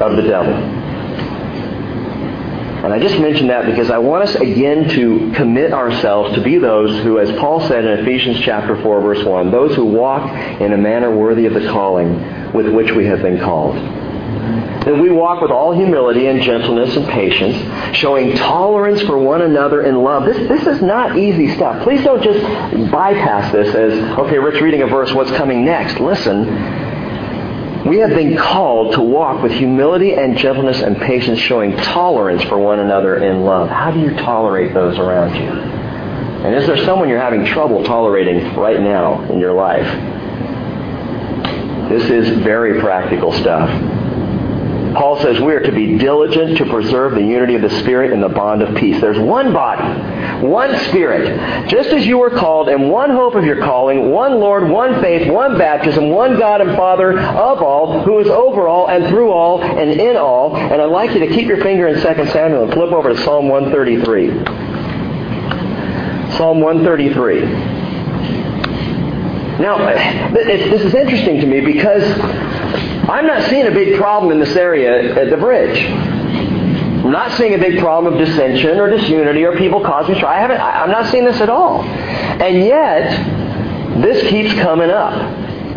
of 0.02 0.18
the 0.18 0.24
devil. 0.24 0.75
And 2.86 2.94
I 2.94 3.00
just 3.00 3.20
mention 3.20 3.48
that 3.48 3.66
because 3.66 3.90
I 3.90 3.98
want 3.98 4.30
us 4.30 4.36
again 4.36 4.88
to 4.90 5.32
commit 5.36 5.74
ourselves 5.74 6.36
to 6.36 6.42
be 6.42 6.60
those 6.60 7.02
who, 7.02 7.18
as 7.18 7.32
Paul 7.40 7.68
said 7.68 7.84
in 7.84 8.00
Ephesians 8.02 8.40
chapter 8.42 8.80
4, 8.80 9.02
verse 9.02 9.26
1, 9.26 9.50
those 9.50 9.76
who 9.76 9.86
walk 9.86 10.32
in 10.62 10.72
a 10.72 10.78
manner 10.78 11.10
worthy 11.10 11.48
of 11.48 11.56
the 11.56 11.68
calling 11.68 12.54
with 12.54 12.68
which 12.68 12.92
we 12.92 13.06
have 13.08 13.24
been 13.24 13.40
called. 13.40 13.76
That 14.86 15.00
we 15.02 15.10
walk 15.10 15.42
with 15.42 15.50
all 15.50 15.74
humility 15.74 16.28
and 16.28 16.44
gentleness 16.44 16.96
and 16.96 17.08
patience, 17.08 17.98
showing 17.98 18.36
tolerance 18.36 19.02
for 19.02 19.18
one 19.18 19.42
another 19.42 19.82
in 19.82 20.04
love. 20.04 20.26
This, 20.26 20.48
this 20.48 20.68
is 20.68 20.84
not 20.84 21.18
easy 21.18 21.56
stuff. 21.56 21.82
Please 21.82 22.04
don't 22.04 22.22
just 22.22 22.40
bypass 22.92 23.52
this 23.52 23.74
as, 23.74 23.94
okay, 24.20 24.38
Rick 24.38 24.62
reading 24.62 24.84
a 24.84 24.88
verse, 24.88 25.12
what's 25.12 25.32
coming 25.32 25.66
next? 25.66 26.00
Listen, 26.00 26.46
we 27.86 28.00
have 28.00 28.10
been 28.10 28.36
called 28.36 28.94
to 28.96 29.02
walk 29.02 29.44
with 29.44 29.52
humility 29.52 30.16
and 30.16 30.38
gentleness 30.38 30.82
and 30.82 30.98
patience, 30.98 31.40
showing 31.40 31.78
tolerance 31.78 32.44
for 32.46 32.58
one 32.58 32.80
another 32.80 33.18
in 33.24 33.42
love. 33.42 33.70
How 33.70 33.92
do 33.92 34.00
you 34.00 34.16
tolerate 34.16 34.74
those 34.74 34.98
around 34.98 35.36
you? 35.36 35.50
And 36.46 36.56
is 36.56 36.66
there 36.66 36.84
someone 36.84 37.10
you're 37.10 37.22
having 37.22 37.46
trouble 37.46 37.84
tolerating 37.84 38.56
right 38.56 38.80
now 38.80 39.22
in 39.32 39.40
your 39.40 39.54
life? 39.54 39.86
This 41.90 42.10
is 42.10 42.40
very 42.44 42.82
practical 42.82 43.32
stuff. 43.34 43.70
Paul 44.96 45.22
says 45.22 45.40
we 45.40 45.54
are 45.54 45.60
to 45.60 45.72
be 45.72 45.98
diligent 45.98 46.58
to 46.58 46.66
preserve 46.66 47.16
the 47.16 47.22
unity 47.22 47.56
of 47.56 47.62
the 47.62 47.70
Spirit 47.82 48.12
in 48.12 48.22
the 48.22 48.30
bond 48.30 48.62
of 48.62 48.76
peace. 48.76 49.00
There's 49.02 49.20
one 49.20 49.54
body, 49.54 49.84
one 50.46 50.78
Spirit. 50.88 51.68
Just 51.70 51.90
as 51.90 52.06
you 52.06 52.18
were 52.18 52.30
called 52.30 52.70
and 52.70 52.90
one 52.90 53.10
hope 53.10 53.36
of 53.36 53.44
your 53.44 53.60
calling, 53.60 54.12
one 54.12 54.40
Lord, 54.40 54.70
one 54.70 55.02
faith, 55.02 55.32
one 55.32 55.58
baptism, 55.58 56.10
one 56.10 56.40
God 56.40 56.62
and 56.62 56.76
Father 56.76 57.20
of 57.20 57.62
all, 57.62 58.04
who 58.04 58.20
is 58.20 58.28
over 58.28 58.68
all 58.68 58.88
and 58.88 59.08
through 59.08 59.32
all 59.32 59.62
and 59.62 59.92
in 59.92 60.16
all. 60.16 60.56
And 60.56 60.82
I'd 60.82 60.86
like 60.86 61.14
you 61.14 61.20
to 61.20 61.28
keep 61.28 61.48
your 61.48 61.62
finger 61.62 61.88
in 61.88 61.96
2 61.96 62.02
Samuel 62.32 62.64
and 62.64 62.74
flip 62.74 62.92
over 62.92 63.10
to 63.10 63.18
Psalm 63.24 63.50
133. 63.50 64.30
Psalm 66.38 66.62
133. 66.62 67.86
Now, 69.58 69.78
this 70.34 70.84
is 70.84 70.94
interesting 70.94 71.40
to 71.40 71.48
me 71.48 71.62
because 71.62 72.04
I'm 73.10 73.28
not 73.28 73.48
seeing 73.50 73.68
a 73.68 73.72
big 73.72 73.98
problem 73.98 74.32
in 74.32 74.40
this 74.40 74.56
area 74.56 75.16
at 75.16 75.30
the 75.30 75.38
bridge. 75.38 75.80
I'm 77.06 77.12
not 77.12 77.38
seeing 77.38 77.54
a 77.54 77.58
big 77.60 77.80
problem 77.80 78.12
of 78.12 78.20
dissension 78.20 78.80
or 78.80 78.90
disunity 78.90 79.44
or 79.44 79.56
people 79.58 79.80
causing 79.82 80.16
strife. 80.16 80.38
I 80.38 80.40
haven't, 80.40 80.60
I'm 80.60 80.90
not 80.90 81.12
seeing 81.12 81.24
this 81.24 81.40
at 81.40 81.50
all. 81.50 81.84
And 81.84 82.66
yet, 82.66 84.02
this 84.02 84.28
keeps 84.28 84.54
coming 84.56 84.90
up 84.90 85.14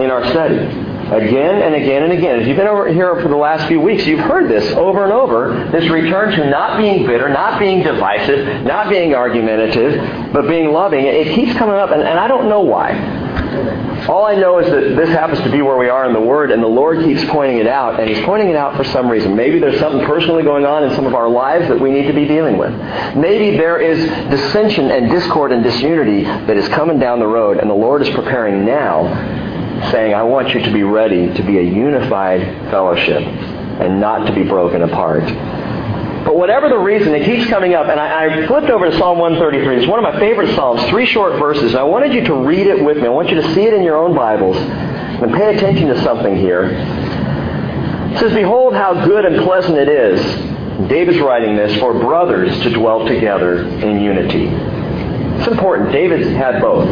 in 0.01 0.11
our 0.11 0.25
study. 0.31 0.57
Again 0.57 1.63
and 1.63 1.75
again 1.75 2.03
and 2.03 2.13
again. 2.13 2.41
If 2.41 2.49
you've 2.49 2.57
been 2.57 2.67
over 2.67 2.89
here 2.89 3.21
for 3.21 3.29
the 3.29 3.37
last 3.37 3.67
few 3.69 3.81
weeks, 3.81 4.07
you've 4.07 4.21
heard 4.21 4.51
this 4.51 4.73
over 4.73 5.05
and 5.05 5.13
over. 5.13 5.69
This 5.71 5.89
return 5.91 6.33
to 6.33 6.49
not 6.49 6.79
being 6.79 7.07
bitter, 7.07 7.29
not 7.29 7.59
being 7.59 7.83
divisive, 7.83 8.65
not 8.65 8.89
being 8.89 9.15
argumentative, 9.15 10.33
but 10.33 10.49
being 10.49 10.73
loving. 10.73 11.05
It 11.07 11.35
keeps 11.35 11.57
coming 11.59 11.77
up, 11.77 11.91
and, 11.91 12.03
and 12.03 12.19
I 12.19 12.29
don't 12.29 12.49
know 12.49 12.61
why. 12.61 12.93
All 14.07 14.25
I 14.25 14.35
know 14.35 14.59
is 14.59 14.71
that 14.71 14.97
this 14.97 15.09
happens 15.09 15.41
to 15.41 15.51
be 15.51 15.63
where 15.63 15.77
we 15.77 15.89
are 15.89 16.07
in 16.07 16.13
the 16.13 16.21
Word, 16.21 16.51
and 16.51 16.63
the 16.63 16.69
Lord 16.69 17.05
keeps 17.05 17.25
pointing 17.31 17.59
it 17.59 17.67
out, 17.67 17.99
and 17.99 18.09
He's 18.09 18.25
pointing 18.25 18.51
it 18.51 18.57
out 18.57 18.77
for 18.77 18.85
some 18.85 19.09
reason. 19.09 19.35
Maybe 19.35 19.59
there's 19.59 19.79
something 19.81 20.07
personally 20.07 20.43
going 20.43 20.65
on 20.65 20.85
in 20.85 20.95
some 20.95 21.07
of 21.07 21.15
our 21.15 21.29
lives 21.29 21.69
that 21.69 21.81
we 21.81 21.91
need 21.91 22.07
to 22.07 22.13
be 22.13 22.27
dealing 22.27 22.59
with. 22.59 22.73
Maybe 23.17 23.57
there 23.57 23.81
is 23.81 23.99
dissension 24.31 24.91
and 24.91 25.11
discord 25.11 25.53
and 25.53 25.63
disunity 25.63 26.25
that 26.25 26.57
is 26.57 26.69
coming 26.69 26.99
down 26.99 27.19
the 27.19 27.27
road, 27.27 27.59
and 27.59 27.69
the 27.69 27.75
Lord 27.75 28.03
is 28.03 28.11
preparing 28.11 28.65
now, 28.65 29.09
saying, 29.91 30.15
I 30.15 30.23
want 30.23 30.55
you 30.55 30.61
to 30.61 30.73
be 30.73 30.83
ready 30.83 31.33
to 31.35 31.43
be 31.43 31.59
a 31.59 31.63
unified 31.63 32.43
fellowship 32.71 33.23
and 33.23 34.01
not 34.01 34.27
to 34.27 34.35
be 34.35 34.43
broken 34.43 34.83
apart. 34.83 35.25
But 36.29 36.37
whatever 36.37 36.69
the 36.69 36.77
reason, 36.77 37.15
it 37.15 37.25
keeps 37.25 37.49
coming 37.49 37.73
up. 37.73 37.87
And 37.87 37.99
I, 37.99 38.27
I, 38.27 38.47
flipped 38.47 38.69
over 38.69 38.91
to 38.91 38.99
Psalm 38.99 39.19
133. 39.19 39.79
It's 39.79 39.89
one 39.89 39.99
of 39.99 40.03
my 40.03 40.21
favorite 40.21 40.55
Psalms, 40.55 40.83
three 40.91 41.07
short 41.07 41.39
verses. 41.39 41.75
I 41.75 41.85
wanted 41.85 42.13
you 42.13 42.23
to 42.25 42.35
read 42.35 42.67
it 42.67 42.85
with 42.85 42.99
me. 42.99 43.07
I 43.07 43.09
want 43.09 43.31
you 43.31 43.37
to 43.37 43.55
see 43.55 43.63
it 43.63 43.73
in 43.73 43.83
your 43.83 43.97
own 43.97 44.15
Bibles 44.15 44.59
and 44.59 45.33
pay 45.33 45.57
attention 45.57 45.89
to 45.89 45.99
something 46.03 46.37
here. 46.37 46.65
It 48.13 48.19
says, 48.19 48.35
Behold 48.35 48.75
how 48.75 49.07
good 49.07 49.25
and 49.25 49.43
pleasant 49.43 49.79
it 49.79 49.89
is. 49.89 50.21
David's 50.91 51.19
writing 51.19 51.57
this 51.57 51.81
for 51.81 51.95
brothers 51.95 52.61
to 52.61 52.75
dwell 52.75 53.07
together 53.07 53.63
in 53.63 54.03
unity. 54.03 54.49
It's 55.39 55.49
important. 55.49 55.93
David's 55.93 56.29
had 56.37 56.61
both. 56.61 56.91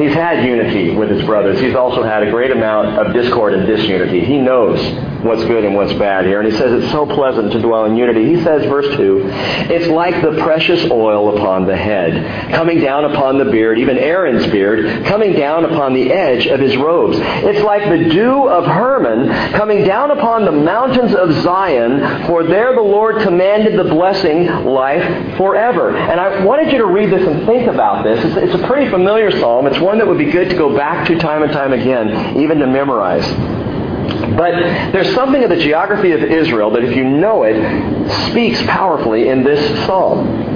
He's 0.00 0.14
had 0.14 0.46
unity 0.46 0.96
with 0.96 1.10
his 1.10 1.26
brothers. 1.26 1.60
He's 1.60 1.74
also 1.74 2.02
had 2.02 2.22
a 2.22 2.30
great 2.30 2.52
amount 2.52 2.96
of 2.96 3.12
discord 3.12 3.52
and 3.52 3.66
disunity. 3.66 4.24
He 4.24 4.38
knows 4.38 4.80
what's 5.26 5.44
good 5.44 5.64
and 5.64 5.74
what's 5.74 5.92
bad 5.94 6.24
here. 6.24 6.40
And 6.40 6.50
he 6.50 6.56
says 6.56 6.82
it's 6.82 6.92
so 6.92 7.06
pleasant 7.06 7.52
to 7.52 7.60
dwell 7.60 7.84
in 7.84 7.96
unity. 7.96 8.34
He 8.34 8.42
says, 8.42 8.64
verse 8.66 8.96
2, 8.96 9.22
it's 9.24 9.86
like 9.88 10.22
the 10.22 10.42
precious 10.42 10.90
oil 10.90 11.36
upon 11.36 11.66
the 11.66 11.76
head, 11.76 12.50
coming 12.52 12.80
down 12.80 13.04
upon 13.04 13.38
the 13.38 13.44
beard, 13.46 13.78
even 13.78 13.98
Aaron's 13.98 14.46
beard, 14.46 15.04
coming 15.06 15.32
down 15.32 15.64
upon 15.64 15.94
the 15.94 16.12
edge 16.12 16.46
of 16.46 16.60
his 16.60 16.76
robes. 16.76 17.16
It's 17.20 17.64
like 17.64 17.88
the 17.88 18.08
dew 18.10 18.48
of 18.48 18.64
Hermon 18.64 19.28
coming 19.52 19.84
down 19.84 20.10
upon 20.10 20.44
the 20.44 20.52
mountains 20.52 21.14
of 21.14 21.32
Zion, 21.42 22.26
for 22.26 22.44
there 22.44 22.74
the 22.74 22.80
Lord 22.80 23.22
commanded 23.22 23.78
the 23.78 23.84
blessing, 23.84 24.46
life 24.64 25.36
forever. 25.36 25.96
And 25.96 26.20
I 26.20 26.44
wanted 26.44 26.72
you 26.72 26.78
to 26.78 26.86
read 26.86 27.10
this 27.10 27.26
and 27.26 27.46
think 27.46 27.68
about 27.68 28.04
this. 28.04 28.24
It's, 28.24 28.36
it's 28.36 28.62
a 28.62 28.66
pretty 28.66 28.90
familiar 28.90 29.30
psalm. 29.30 29.66
It's 29.66 29.80
one 29.80 29.98
that 29.98 30.06
would 30.06 30.18
be 30.18 30.30
good 30.30 30.50
to 30.50 30.56
go 30.56 30.76
back 30.76 31.06
to 31.08 31.18
time 31.18 31.42
and 31.42 31.52
time 31.52 31.72
again, 31.72 32.38
even 32.38 32.58
to 32.58 32.66
memorize. 32.66 33.65
But 34.36 34.92
there's 34.92 35.14
something 35.14 35.42
of 35.42 35.50
the 35.50 35.56
geography 35.56 36.12
of 36.12 36.22
Israel 36.22 36.70
that, 36.72 36.84
if 36.84 36.94
you 36.94 37.04
know 37.04 37.44
it, 37.44 37.56
speaks 38.30 38.62
powerfully 38.62 39.28
in 39.28 39.42
this 39.42 39.86
psalm. 39.86 40.54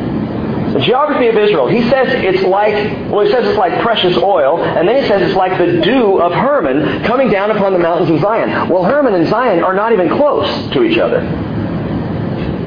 The 0.75 0.81
geography 0.81 1.27
of 1.27 1.37
Israel, 1.37 1.67
he 1.67 1.83
says 1.91 2.09
it's 2.11 2.45
like, 2.45 2.75
well, 3.11 3.25
he 3.25 3.33
says 3.33 3.49
it's 3.49 3.59
like 3.59 3.81
precious 3.83 4.17
oil, 4.19 4.63
and 4.63 4.87
then 4.87 5.03
he 5.03 5.09
says 5.09 5.23
it's 5.23 5.37
like 5.37 5.59
the 5.59 5.81
dew 5.81 6.21
of 6.21 6.31
Hermon 6.33 7.03
coming 7.05 7.29
down 7.29 7.51
upon 7.51 7.73
the 7.73 7.79
mountains 7.79 8.11
of 8.11 8.21
Zion. 8.21 8.69
Well, 8.69 8.85
Hermon 8.85 9.15
and 9.15 9.27
Zion 9.27 9.65
are 9.65 9.75
not 9.75 9.93
even 9.93 10.09
close 10.11 10.47
to 10.73 10.85
each 10.85 10.99
other. 10.99 11.23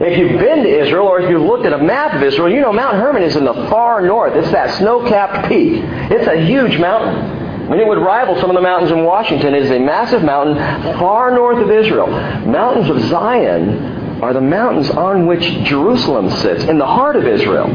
If 0.02 0.18
you've 0.18 0.38
been 0.38 0.64
to 0.64 0.82
Israel 0.82 1.06
or 1.06 1.22
if 1.22 1.30
you've 1.30 1.44
looked 1.44 1.66
at 1.66 1.72
a 1.72 1.78
map 1.78 2.14
of 2.14 2.24
Israel, 2.24 2.50
you 2.50 2.60
know 2.60 2.74
Mount 2.74 2.98
Hermon 2.98 3.24
is 3.24 3.38
in 3.38 3.46
the 3.46 3.54
far 3.54 4.02
north. 4.02 4.36
It's 4.36 4.52
that 4.52 4.78
snow-capped 4.80 5.48
peak. 5.48 5.82
It's 6.12 6.28
a 6.28 6.44
huge 6.44 6.78
mountain. 6.80 7.43
Mean, 7.70 7.80
it 7.80 7.88
would 7.88 8.00
rival 8.00 8.40
some 8.40 8.50
of 8.50 8.56
the 8.56 8.62
mountains 8.62 8.92
in 8.92 9.04
Washington. 9.04 9.54
It 9.54 9.64
is 9.64 9.72
a 9.72 9.80
massive 9.80 10.24
mountain 10.24 10.58
far 11.00 11.32
north 11.32 11.60
of 11.60 11.72
Israel. 11.72 12.08
Mountains 12.08 12.90
of 12.90 13.02
Zion 13.10 14.22
are 14.22 14.34
the 14.34 14.42
mountains 14.42 14.90
on 14.90 15.28
which 15.28 15.44
Jerusalem 15.64 16.30
sits, 16.30 16.64
in 16.66 16.78
the 16.78 16.86
heart 16.86 17.16
of 17.16 17.26
Israel. 17.26 17.68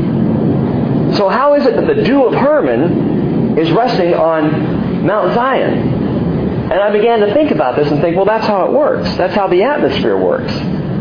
So 1.14 1.28
how 1.28 1.54
is 1.54 1.66
it 1.66 1.74
that 1.76 1.86
the 1.86 2.02
dew 2.02 2.24
of 2.26 2.34
Hermon 2.34 3.58
is 3.58 3.70
resting 3.72 4.14
on 4.14 5.06
Mount 5.06 5.34
Zion? 5.34 5.72
And 6.70 6.80
I 6.80 6.90
began 6.92 7.20
to 7.20 7.32
think 7.32 7.50
about 7.50 7.76
this 7.76 7.90
and 7.90 8.00
think, 8.02 8.14
well, 8.14 8.26
that's 8.26 8.46
how 8.46 8.66
it 8.66 8.72
works. 8.72 9.08
That's 9.16 9.34
how 9.34 9.48
the 9.48 9.62
atmosphere 9.62 10.18
works. 10.18 10.52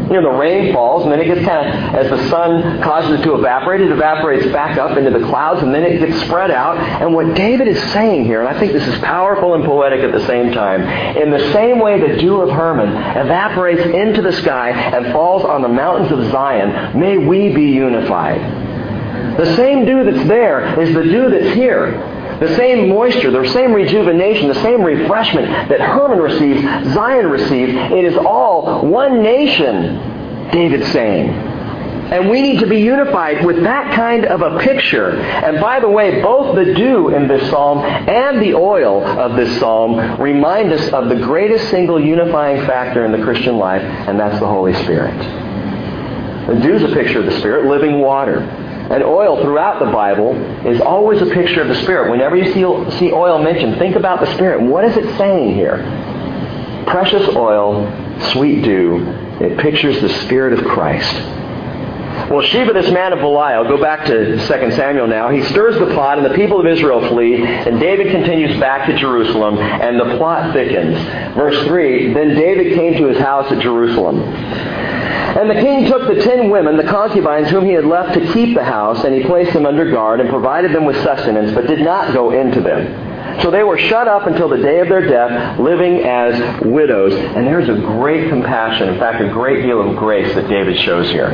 You 0.07 0.21
know, 0.21 0.31
the 0.31 0.37
rain 0.37 0.73
falls, 0.73 1.03
and 1.03 1.11
then 1.11 1.19
it 1.19 1.25
gets 1.25 1.45
kind 1.45 1.67
of, 1.67 1.95
as 1.95 2.09
the 2.09 2.29
sun 2.29 2.81
causes 2.81 3.19
it 3.19 3.23
to 3.23 3.35
evaporate, 3.35 3.81
it 3.81 3.91
evaporates 3.91 4.45
back 4.53 4.77
up 4.77 4.97
into 4.97 5.11
the 5.11 5.25
clouds, 5.25 5.61
and 5.61 5.75
then 5.75 5.83
it 5.83 5.99
gets 5.99 6.21
spread 6.25 6.49
out. 6.49 6.77
And 6.77 7.13
what 7.13 7.35
David 7.35 7.67
is 7.67 7.81
saying 7.91 8.23
here, 8.23 8.39
and 8.39 8.47
I 8.47 8.57
think 8.57 8.71
this 8.71 8.87
is 8.87 8.97
powerful 8.99 9.53
and 9.53 9.65
poetic 9.65 9.99
at 10.01 10.13
the 10.13 10.25
same 10.25 10.53
time, 10.53 10.81
in 11.17 11.29
the 11.29 11.51
same 11.51 11.79
way 11.79 11.99
the 11.99 12.17
dew 12.19 12.41
of 12.41 12.49
Hermon 12.49 12.87
evaporates 12.87 13.81
into 13.81 14.21
the 14.21 14.31
sky 14.31 14.69
and 14.69 15.11
falls 15.11 15.43
on 15.43 15.61
the 15.61 15.67
mountains 15.67 16.11
of 16.11 16.31
Zion, 16.31 16.97
may 16.97 17.17
we 17.17 17.53
be 17.53 17.65
unified. 17.71 18.39
The 19.37 19.55
same 19.57 19.85
dew 19.85 20.03
that's 20.09 20.27
there 20.27 20.79
is 20.81 20.95
the 20.95 21.03
dew 21.03 21.29
that's 21.29 21.53
here. 21.53 22.16
The 22.39 22.55
same 22.55 22.89
moisture, 22.89 23.31
the 23.31 23.49
same 23.49 23.73
rejuvenation, 23.73 24.47
the 24.47 24.61
same 24.61 24.81
refreshment 24.81 25.69
that 25.69 25.81
Hermon 25.81 26.19
receives, 26.19 26.61
Zion 26.93 27.27
receives. 27.27 27.73
It 27.73 28.05
is 28.05 28.15
all 28.15 28.85
one 28.85 29.23
nation, 29.23 30.51
David's 30.51 30.91
saying. 30.91 31.29
And 32.07 32.29
we 32.29 32.41
need 32.41 32.59
to 32.59 32.67
be 32.67 32.79
unified 32.79 33.45
with 33.45 33.63
that 33.63 33.93
kind 33.93 34.25
of 34.25 34.41
a 34.41 34.59
picture. 34.59 35.19
And 35.19 35.59
by 35.59 35.81
the 35.81 35.89
way, 35.89 36.21
both 36.21 36.55
the 36.55 36.73
dew 36.73 37.09
in 37.09 37.27
this 37.27 37.49
psalm 37.49 37.79
and 37.79 38.41
the 38.41 38.53
oil 38.53 39.03
of 39.03 39.35
this 39.35 39.59
psalm 39.59 40.21
remind 40.21 40.71
us 40.71 40.87
of 40.93 41.09
the 41.09 41.17
greatest 41.17 41.69
single 41.69 41.99
unifying 41.99 42.65
factor 42.65 43.03
in 43.03 43.11
the 43.11 43.21
Christian 43.23 43.57
life, 43.57 43.81
and 43.81 44.17
that's 44.17 44.39
the 44.39 44.47
Holy 44.47 44.73
Spirit. 44.83 45.17
The 46.47 46.61
dew 46.61 46.75
is 46.75 46.83
a 46.83 46.95
picture 46.95 47.19
of 47.19 47.25
the 47.25 47.37
Spirit, 47.39 47.65
living 47.65 47.99
water. 47.99 48.39
And 48.89 49.03
oil 49.03 49.41
throughout 49.41 49.79
the 49.79 49.91
Bible 49.91 50.35
is 50.65 50.79
always 50.79 51.21
a 51.21 51.25
picture 51.25 51.61
of 51.61 51.67
the 51.67 51.75
Spirit. 51.83 52.09
Whenever 52.09 52.37
you 52.37 52.45
see, 52.53 52.97
see 52.97 53.11
oil 53.11 53.41
mentioned, 53.41 53.77
think 53.77 53.95
about 53.95 54.21
the 54.21 54.33
Spirit. 54.33 54.61
What 54.61 54.85
is 54.85 54.95
it 54.95 55.17
saying 55.17 55.55
here? 55.55 55.77
Precious 56.87 57.27
oil, 57.35 57.85
sweet 58.31 58.63
dew, 58.63 59.05
it 59.41 59.59
pictures 59.59 59.99
the 60.01 60.09
Spirit 60.23 60.57
of 60.57 60.65
Christ. 60.65 61.13
Well, 62.29 62.41
Sheba, 62.41 62.73
this 62.73 62.91
man 62.91 63.13
of 63.13 63.19
Belial, 63.19 63.63
go 63.63 63.79
back 63.81 64.05
to 64.07 64.35
2 64.35 64.71
Samuel 64.71 65.07
now. 65.07 65.29
He 65.29 65.43
stirs 65.43 65.79
the 65.79 65.93
pot, 65.95 66.17
and 66.17 66.25
the 66.25 66.35
people 66.35 66.59
of 66.59 66.65
Israel 66.65 67.07
flee, 67.07 67.41
and 67.41 67.79
David 67.79 68.11
continues 68.11 68.59
back 68.59 68.87
to 68.87 68.97
Jerusalem, 68.97 69.57
and 69.57 69.99
the 69.99 70.17
plot 70.17 70.53
thickens. 70.53 70.97
Verse 71.35 71.65
3 71.65 72.13
Then 72.13 72.35
David 72.35 72.73
came 72.75 72.95
to 72.95 73.07
his 73.07 73.17
house 73.17 73.49
at 73.51 73.59
Jerusalem. 73.59 74.19
And 74.19 75.49
the 75.49 75.61
king 75.61 75.85
took 75.85 76.07
the 76.07 76.21
ten 76.23 76.49
women, 76.49 76.77
the 76.77 76.83
concubines 76.83 77.49
whom 77.49 77.63
he 77.63 77.71
had 77.71 77.85
left 77.85 78.13
to 78.15 78.33
keep 78.33 78.55
the 78.55 78.63
house, 78.63 79.03
and 79.03 79.13
he 79.13 79.23
placed 79.23 79.53
them 79.53 79.65
under 79.65 79.89
guard 79.89 80.19
and 80.19 80.29
provided 80.29 80.73
them 80.73 80.83
with 80.85 80.95
sustenance, 81.03 81.53
but 81.53 81.67
did 81.67 81.81
not 81.81 82.13
go 82.13 82.31
into 82.31 82.59
them. 82.59 83.06
So 83.41 83.51
they 83.51 83.63
were 83.63 83.77
shut 83.77 84.07
up 84.07 84.25
until 84.25 84.49
the 84.49 84.57
day 84.57 84.79
of 84.79 84.89
their 84.89 85.07
death, 85.07 85.59
living 85.59 85.99
as 85.99 86.61
widows. 86.63 87.13
And 87.13 87.45
there's 87.45 87.69
a 87.69 87.75
great 87.75 88.29
compassion, 88.29 88.89
in 88.89 88.99
fact, 88.99 89.21
a 89.21 89.29
great 89.29 89.63
deal 89.63 89.81
of 89.81 89.95
grace 89.95 90.33
that 90.35 90.47
David 90.47 90.79
shows 90.79 91.09
here. 91.09 91.29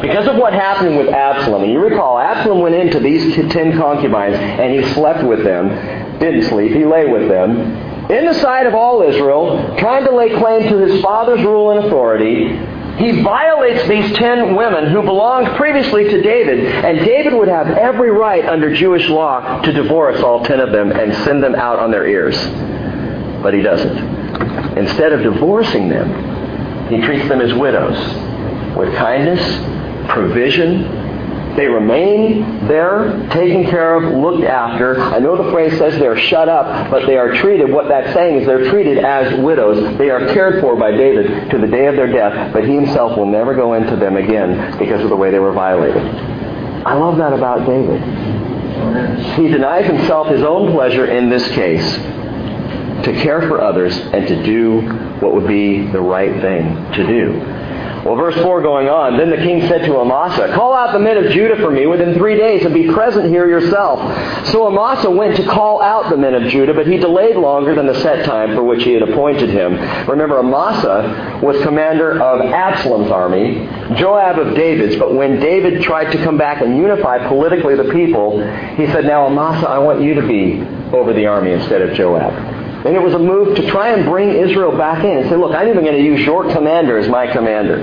Because 0.00 0.26
of 0.26 0.36
what 0.36 0.52
happened 0.52 0.96
with 0.96 1.08
Absalom, 1.08 1.64
and 1.64 1.72
you 1.72 1.80
recall, 1.80 2.18
Absalom 2.18 2.60
went 2.60 2.74
into 2.74 3.00
these 3.00 3.34
ten 3.52 3.76
concubines 3.76 4.34
and 4.36 4.72
he 4.72 4.92
slept 4.94 5.24
with 5.24 5.44
them. 5.44 5.68
Didn't 6.18 6.44
sleep, 6.44 6.72
he 6.72 6.84
lay 6.84 7.06
with 7.06 7.28
them. 7.28 7.60
In 8.10 8.24
the 8.24 8.34
sight 8.34 8.66
of 8.66 8.74
all 8.74 9.02
Israel, 9.02 9.76
trying 9.78 10.04
to 10.04 10.14
lay 10.14 10.30
claim 10.30 10.68
to 10.68 10.78
his 10.78 11.02
father's 11.02 11.42
rule 11.42 11.72
and 11.72 11.86
authority, 11.86 12.48
he 12.98 13.22
violates 13.22 13.86
these 13.88 14.16
ten 14.16 14.54
women 14.54 14.90
who 14.90 15.02
belonged 15.02 15.48
previously 15.56 16.04
to 16.04 16.22
David, 16.22 16.60
and 16.64 16.98
David 17.04 17.34
would 17.34 17.48
have 17.48 17.68
every 17.68 18.10
right 18.10 18.44
under 18.46 18.74
Jewish 18.74 19.08
law 19.08 19.60
to 19.62 19.72
divorce 19.72 20.20
all 20.22 20.44
ten 20.44 20.60
of 20.60 20.72
them 20.72 20.92
and 20.92 21.14
send 21.24 21.42
them 21.42 21.54
out 21.54 21.78
on 21.78 21.90
their 21.90 22.06
ears. 22.06 22.36
But 23.42 23.52
he 23.52 23.60
doesn't. 23.60 24.78
Instead 24.78 25.12
of 25.12 25.22
divorcing 25.22 25.88
them, 25.88 26.88
he 26.88 27.00
treats 27.00 27.28
them 27.28 27.40
as 27.40 27.52
widows 27.52 27.96
with 28.76 28.94
kindness, 28.94 29.42
provision, 30.10 30.84
they 31.56 31.66
remain 31.66 32.66
there, 32.68 33.28
taken 33.30 33.64
care 33.64 33.94
of, 33.96 34.14
looked 34.14 34.44
after. 34.44 35.00
I 35.00 35.18
know 35.18 35.42
the 35.42 35.50
phrase 35.50 35.76
says 35.78 35.98
they're 35.98 36.18
shut 36.18 36.48
up, 36.48 36.90
but 36.90 37.06
they 37.06 37.16
are 37.16 37.34
treated, 37.34 37.70
what 37.70 37.88
that's 37.88 38.12
saying 38.14 38.40
is 38.40 38.46
they're 38.46 38.70
treated 38.70 38.98
as 38.98 39.38
widows. 39.40 39.96
They 39.98 40.10
are 40.10 40.32
cared 40.34 40.60
for 40.60 40.76
by 40.76 40.92
David 40.92 41.50
to 41.50 41.58
the 41.58 41.66
day 41.66 41.86
of 41.86 41.96
their 41.96 42.12
death, 42.12 42.52
but 42.52 42.64
he 42.64 42.74
himself 42.74 43.16
will 43.16 43.26
never 43.26 43.54
go 43.54 43.74
into 43.74 43.96
them 43.96 44.16
again 44.16 44.78
because 44.78 45.02
of 45.02 45.08
the 45.08 45.16
way 45.16 45.30
they 45.30 45.38
were 45.38 45.52
violated. 45.52 46.02
I 46.86 46.94
love 46.94 47.16
that 47.16 47.32
about 47.32 47.66
David. 47.66 48.02
He 49.36 49.48
denies 49.48 49.86
himself 49.86 50.28
his 50.28 50.42
own 50.42 50.72
pleasure 50.72 51.06
in 51.06 51.28
this 51.30 51.46
case 51.48 51.96
to 53.04 53.12
care 53.22 53.40
for 53.42 53.60
others 53.60 53.96
and 53.96 54.26
to 54.28 54.42
do 54.42 54.82
what 55.20 55.34
would 55.34 55.46
be 55.46 55.86
the 55.86 56.00
right 56.00 56.40
thing 56.40 56.74
to 56.92 57.06
do. 57.06 57.55
Well, 58.06 58.14
verse 58.14 58.36
4 58.36 58.62
going 58.62 58.88
on, 58.88 59.16
Then 59.16 59.30
the 59.30 59.36
king 59.36 59.62
said 59.62 59.84
to 59.86 59.96
Amasa, 59.98 60.54
Call 60.54 60.74
out 60.74 60.92
the 60.92 61.00
men 61.00 61.16
of 61.16 61.32
Judah 61.32 61.56
for 61.56 61.72
me 61.72 61.88
within 61.88 62.14
three 62.14 62.36
days 62.36 62.64
and 62.64 62.72
be 62.72 62.86
present 62.86 63.26
here 63.26 63.48
yourself. 63.48 63.98
So 64.46 64.68
Amasa 64.68 65.10
went 65.10 65.34
to 65.38 65.44
call 65.44 65.82
out 65.82 66.08
the 66.08 66.16
men 66.16 66.34
of 66.34 66.44
Judah, 66.44 66.72
but 66.72 66.86
he 66.86 66.98
delayed 66.98 67.34
longer 67.34 67.74
than 67.74 67.88
the 67.88 68.00
set 68.02 68.24
time 68.24 68.54
for 68.54 68.62
which 68.62 68.84
he 68.84 68.92
had 68.92 69.02
appointed 69.02 69.50
him. 69.50 69.74
Remember, 70.08 70.38
Amasa 70.38 71.40
was 71.42 71.60
commander 71.64 72.22
of 72.22 72.42
Absalom's 72.42 73.10
army, 73.10 73.66
Joab 73.96 74.38
of 74.38 74.54
David's, 74.54 74.94
but 74.94 75.12
when 75.12 75.40
David 75.40 75.82
tried 75.82 76.12
to 76.12 76.22
come 76.22 76.38
back 76.38 76.62
and 76.62 76.76
unify 76.76 77.26
politically 77.26 77.74
the 77.74 77.90
people, 77.90 78.40
he 78.76 78.86
said, 78.86 79.04
Now 79.04 79.26
Amasa, 79.26 79.68
I 79.68 79.80
want 79.80 80.00
you 80.00 80.14
to 80.14 80.22
be 80.24 80.62
over 80.94 81.12
the 81.12 81.26
army 81.26 81.50
instead 81.50 81.82
of 81.82 81.92
Joab. 81.96 82.65
And 82.86 82.94
it 82.94 83.02
was 83.02 83.14
a 83.14 83.18
move 83.18 83.56
to 83.56 83.68
try 83.68 83.88
and 83.88 84.04
bring 84.04 84.30
Israel 84.30 84.76
back 84.76 85.04
in 85.04 85.18
and 85.18 85.28
say, 85.28 85.34
look, 85.34 85.52
I'm 85.52 85.68
even 85.68 85.82
going 85.82 85.96
to 85.96 86.02
use 86.04 86.20
your 86.20 86.44
commander 86.52 86.96
as 86.96 87.08
my 87.08 87.26
commander. 87.26 87.82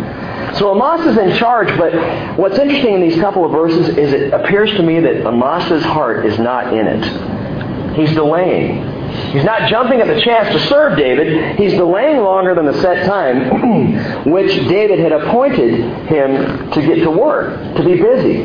So 0.58 0.74
Amasa's 0.74 1.18
in 1.18 1.36
charge, 1.38 1.68
but 1.78 2.38
what's 2.38 2.58
interesting 2.58 2.94
in 2.94 3.02
these 3.02 3.20
couple 3.20 3.44
of 3.44 3.52
verses 3.52 3.90
is 3.98 4.14
it 4.14 4.34
appears 4.34 4.72
to 4.72 4.84
me 4.84 5.02
that 5.02 5.26
Amasa's 5.26 5.84
heart 5.84 6.26
is 6.26 6.40
not 6.40 6.74
in 6.74 6.88
it. 6.88 7.98
He's 7.98 8.14
delaying. 8.14 9.04
He's 9.32 9.44
not 9.44 9.70
jumping 9.70 10.00
at 10.00 10.08
the 10.08 10.22
chance 10.22 10.50
to 10.54 10.68
serve 10.70 10.98
David. 10.98 11.60
He's 11.60 11.74
delaying 11.74 12.18
longer 12.18 12.56
than 12.56 12.66
the 12.66 12.80
set 12.82 13.06
time, 13.06 14.24
which 14.32 14.52
David 14.70 15.00
had 15.00 15.12
appointed 15.12 15.82
him 16.08 16.72
to 16.72 16.82
get 16.82 17.04
to 17.04 17.12
work, 17.12 17.76
to 17.76 17.84
be 17.84 18.02
busy. 18.02 18.44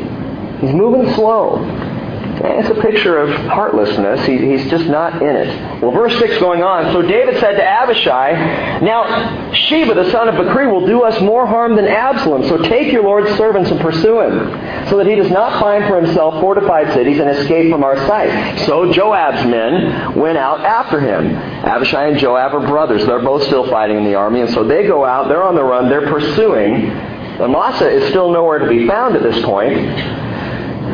He's 0.61 0.75
moving 0.75 1.15
slow. 1.15 1.65
It's 2.40 2.68
a 2.68 2.80
picture 2.80 3.18
of 3.18 3.30
heartlessness. 3.47 4.25
He, 4.26 4.38
he's 4.38 4.71
just 4.71 4.87
not 4.87 5.23
in 5.23 5.37
it. 5.37 5.83
Well, 5.83 5.90
verse 5.90 6.16
6 6.18 6.38
going 6.38 6.62
on. 6.62 6.92
So 6.92 7.02
David 7.02 7.38
said 7.40 7.57
to 7.57 7.64
Abishai, 7.64 8.80
Now 8.80 9.52
Sheba, 9.52 9.95
the 9.95 10.11
son 10.11 10.28
of 10.28 10.35
Bichri, 10.35 10.71
will 10.71 10.87
do 10.87 11.02
us 11.02 11.21
more 11.21 11.47
harm 11.47 11.76
than 11.76 11.87
Absalom. 11.87 12.45
So 12.45 12.59
take 12.59 12.92
your 12.92 13.02
Lord's 13.02 13.37
servants 13.37 13.71
and 13.71 13.80
pursue 13.80 14.21
him, 14.21 14.88
so 14.88 14.99
that 14.99 15.07
he 15.07 15.16
does 15.16 15.30
not 15.30 15.61
find 15.61 15.85
for 15.85 16.00
himself 16.00 16.40
fortified 16.40 16.92
cities 16.95 17.18
and 17.18 17.28
escape 17.30 17.71
from 17.71 17.83
our 17.83 17.97
sight. 18.07 18.66
So 18.66 18.92
Joab's 18.92 19.45
men 19.47 20.14
went 20.14 20.38
out 20.38 20.61
after 20.61 21.00
him. 21.00 21.35
Abishai 21.35 22.09
and 22.09 22.18
Joab 22.18 22.54
are 22.54 22.66
brothers. 22.66 23.04
They're 23.07 23.23
both 23.23 23.45
still 23.45 23.68
fighting 23.68 23.97
in 23.97 24.04
the 24.04 24.14
army. 24.14 24.40
And 24.42 24.50
so 24.50 24.64
they 24.64 24.87
go 24.87 25.04
out. 25.04 25.28
They're 25.28 25.42
on 25.42 25.54
the 25.54 25.64
run. 25.64 25.88
They're 25.88 26.09
pursuing. 26.09 26.90
Amasa 27.40 27.88
is 27.88 28.09
still 28.11 28.30
nowhere 28.33 28.59
to 28.59 28.68
be 28.68 28.87
found 28.87 29.16
at 29.16 29.23
this 29.23 29.42
point. 29.45 30.28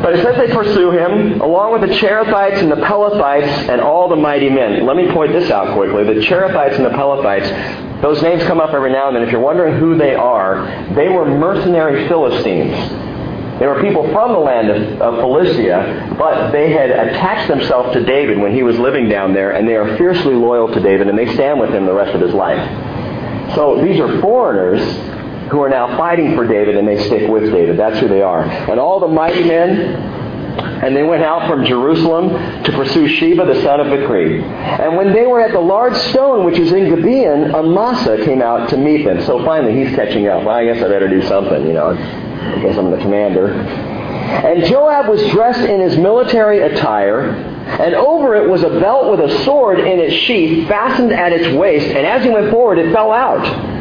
But 0.04 0.16
it 0.16 0.22
says 0.22 0.36
they 0.36 0.54
pursue 0.54 0.90
him, 0.90 1.40
along 1.40 1.72
with 1.72 1.80
the 1.80 1.96
Cherethites 1.96 2.58
and 2.58 2.70
the 2.70 2.76
Pelethites 2.76 3.70
and 3.70 3.80
all 3.80 4.06
the 4.06 4.16
mighty 4.16 4.50
men. 4.50 4.84
Let 4.84 4.96
me 4.96 5.10
point 5.10 5.32
this 5.32 5.50
out 5.50 5.74
quickly. 5.74 6.04
The 6.04 6.20
Cherethites 6.20 6.76
and 6.76 6.84
the 6.84 6.90
Pelethites, 6.90 8.02
those 8.02 8.22
names 8.22 8.42
come 8.42 8.60
up 8.60 8.74
every 8.74 8.92
now 8.92 9.06
and 9.08 9.16
then. 9.16 9.22
If 9.22 9.32
you're 9.32 9.40
wondering 9.40 9.78
who 9.78 9.96
they 9.96 10.14
are, 10.14 10.66
they 10.94 11.08
were 11.08 11.24
mercenary 11.24 12.06
Philistines. 12.06 12.74
They 13.58 13.66
were 13.66 13.80
people 13.80 14.02
from 14.12 14.32
the 14.32 14.40
land 14.40 14.68
of, 14.68 15.00
of 15.00 15.20
Philistia, 15.20 16.14
but 16.18 16.50
they 16.50 16.70
had 16.70 16.90
attached 16.90 17.48
themselves 17.48 17.94
to 17.94 18.04
David 18.04 18.38
when 18.38 18.52
he 18.52 18.62
was 18.62 18.78
living 18.78 19.08
down 19.08 19.32
there, 19.32 19.52
and 19.52 19.66
they 19.66 19.76
are 19.76 19.96
fiercely 19.96 20.34
loyal 20.34 20.68
to 20.68 20.80
David, 20.80 21.08
and 21.08 21.16
they 21.16 21.32
stand 21.32 21.58
with 21.58 21.70
him 21.70 21.86
the 21.86 21.94
rest 21.94 22.14
of 22.14 22.20
his 22.20 22.34
life. 22.34 22.60
So 23.54 23.82
these 23.82 23.98
are 24.00 24.20
foreigners 24.20 24.82
who 25.50 25.60
are 25.60 25.68
now 25.68 25.96
fighting 25.96 26.34
for 26.34 26.46
David 26.46 26.76
and 26.76 26.86
they 26.86 27.04
stick 27.06 27.28
with 27.28 27.50
David. 27.50 27.78
That's 27.78 27.98
who 27.98 28.08
they 28.08 28.22
are. 28.22 28.42
And 28.44 28.80
all 28.80 29.00
the 29.00 29.08
mighty 29.08 29.44
men 29.44 30.22
and 30.58 30.94
they 30.94 31.02
went 31.02 31.22
out 31.22 31.48
from 31.48 31.64
Jerusalem 31.64 32.30
to 32.62 32.72
pursue 32.72 33.08
Sheba 33.08 33.46
the 33.46 33.60
son 33.62 33.80
of 33.80 33.86
Bichri. 33.86 34.42
And 34.42 34.96
when 34.96 35.12
they 35.12 35.26
were 35.26 35.40
at 35.40 35.52
the 35.52 35.60
large 35.60 35.96
stone 36.10 36.44
which 36.44 36.58
is 36.58 36.72
in 36.72 36.94
Gibeon, 36.94 37.54
Amasa 37.54 38.24
came 38.24 38.42
out 38.42 38.68
to 38.70 38.76
meet 38.76 39.04
them. 39.04 39.22
So 39.24 39.44
finally 39.44 39.74
he's 39.84 39.94
catching 39.96 40.28
up. 40.28 40.44
Well, 40.44 40.54
I 40.54 40.64
guess 40.64 40.82
I 40.82 40.88
better 40.88 41.08
do 41.08 41.22
something, 41.26 41.66
you 41.66 41.72
know. 41.72 41.94
Guess 41.94 42.76
I'm 42.76 42.90
the 42.90 42.98
commander. 42.98 43.52
And 43.52 44.64
Joab 44.64 45.08
was 45.08 45.26
dressed 45.30 45.60
in 45.60 45.80
his 45.80 45.96
military 45.96 46.60
attire, 46.60 47.30
and 47.30 47.94
over 47.94 48.34
it 48.34 48.48
was 48.48 48.62
a 48.62 48.80
belt 48.80 49.10
with 49.10 49.30
a 49.30 49.44
sword 49.44 49.80
in 49.80 50.00
its 50.00 50.14
sheath 50.14 50.68
fastened 50.68 51.12
at 51.12 51.32
its 51.32 51.54
waist, 51.56 51.86
and 51.86 52.06
as 52.06 52.24
he 52.24 52.30
went 52.30 52.50
forward 52.50 52.78
it 52.78 52.92
fell 52.92 53.12
out. 53.12 53.73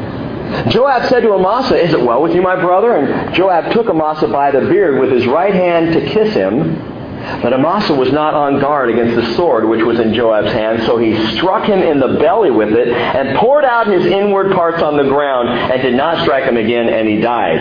Joab 0.69 1.09
said 1.09 1.21
to 1.21 1.33
Amasa, 1.33 1.75
Is 1.81 1.93
it 1.93 2.01
well 2.01 2.21
with 2.21 2.33
you, 2.33 2.41
my 2.41 2.55
brother? 2.55 2.95
And 2.95 3.33
Joab 3.35 3.71
took 3.71 3.87
Amasa 3.87 4.27
by 4.27 4.51
the 4.51 4.61
beard 4.61 4.99
with 4.99 5.11
his 5.11 5.25
right 5.25 5.53
hand 5.53 5.93
to 5.93 6.01
kiss 6.01 6.33
him. 6.33 6.91
But 7.41 7.53
Amasa 7.53 7.93
was 7.93 8.11
not 8.11 8.33
on 8.33 8.59
guard 8.59 8.89
against 8.89 9.15
the 9.15 9.35
sword 9.35 9.65
which 9.65 9.81
was 9.81 9.97
in 9.99 10.13
Joab's 10.13 10.51
hand, 10.51 10.83
so 10.83 10.97
he 10.97 11.15
struck 11.37 11.65
him 11.65 11.79
in 11.79 11.99
the 11.99 12.19
belly 12.19 12.51
with 12.51 12.73
it 12.73 12.89
and 12.89 13.37
poured 13.37 13.63
out 13.63 13.87
his 13.87 14.05
inward 14.05 14.51
parts 14.53 14.83
on 14.83 14.97
the 14.97 15.03
ground 15.03 15.47
and 15.47 15.81
did 15.81 15.95
not 15.95 16.21
strike 16.23 16.43
him 16.43 16.57
again, 16.57 16.89
and 16.89 17.07
he 17.07 17.21
died. 17.21 17.59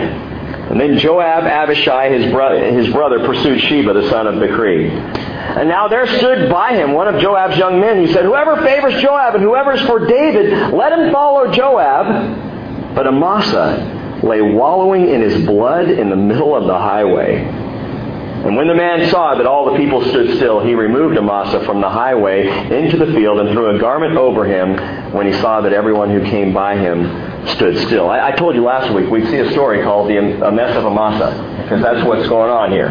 And 0.69 0.79
then 0.79 0.97
Joab, 0.97 1.45
Abishai, 1.45 2.09
his, 2.09 2.31
bro- 2.31 2.73
his 2.73 2.91
brother, 2.91 3.25
pursued 3.25 3.61
Sheba, 3.61 3.93
the 3.93 4.09
son 4.09 4.27
of 4.27 4.35
Bichri. 4.35 4.89
And 4.89 5.69
now 5.69 5.87
there 5.87 6.07
stood 6.07 6.49
by 6.49 6.73
him 6.73 6.93
one 6.93 7.13
of 7.13 7.21
Joab's 7.21 7.57
young 7.57 7.79
men. 7.79 8.05
He 8.05 8.11
said, 8.11 8.25
Whoever 8.25 8.57
favors 8.63 9.01
Joab 9.01 9.35
and 9.35 9.43
whoever 9.43 9.73
is 9.73 9.81
for 9.81 10.07
David, 10.07 10.73
let 10.73 10.91
him 10.91 11.11
follow 11.13 11.53
Joab. 11.53 12.52
But 12.95 13.07
Amasa 13.07 14.21
lay 14.23 14.41
wallowing 14.41 15.09
in 15.09 15.21
his 15.21 15.45
blood 15.45 15.89
in 15.89 16.09
the 16.09 16.15
middle 16.15 16.55
of 16.55 16.65
the 16.65 16.77
highway. 16.77 17.37
And 17.37 18.55
when 18.55 18.67
the 18.67 18.75
man 18.75 19.09
saw 19.09 19.35
that 19.35 19.45
all 19.45 19.71
the 19.71 19.77
people 19.77 20.03
stood 20.09 20.35
still, 20.35 20.59
he 20.59 20.75
removed 20.75 21.17
Amasa 21.17 21.65
from 21.65 21.81
the 21.81 21.89
highway 21.89 22.47
into 22.75 22.97
the 22.97 23.07
field 23.13 23.39
and 23.39 23.51
threw 23.51 23.75
a 23.75 23.79
garment 23.79 24.17
over 24.17 24.45
him 24.45 24.77
when 25.13 25.31
he 25.31 25.33
saw 25.39 25.61
that 25.61 25.73
everyone 25.73 26.09
who 26.09 26.21
came 26.29 26.53
by 26.53 26.75
him 26.75 27.47
stood 27.49 27.77
still. 27.87 28.09
I, 28.09 28.29
I 28.29 28.31
told 28.31 28.55
you 28.55 28.63
last 28.63 28.93
week 28.93 29.09
we'd 29.09 29.27
see 29.27 29.37
a 29.37 29.51
story 29.51 29.83
called 29.83 30.09
the 30.09 30.17
A 30.17 30.51
Mess 30.51 30.75
of 30.75 30.85
Amasa, 30.85 31.61
because 31.61 31.81
that's 31.81 32.05
what's 32.05 32.27
going 32.27 32.49
on 32.49 32.71
here. 32.71 32.89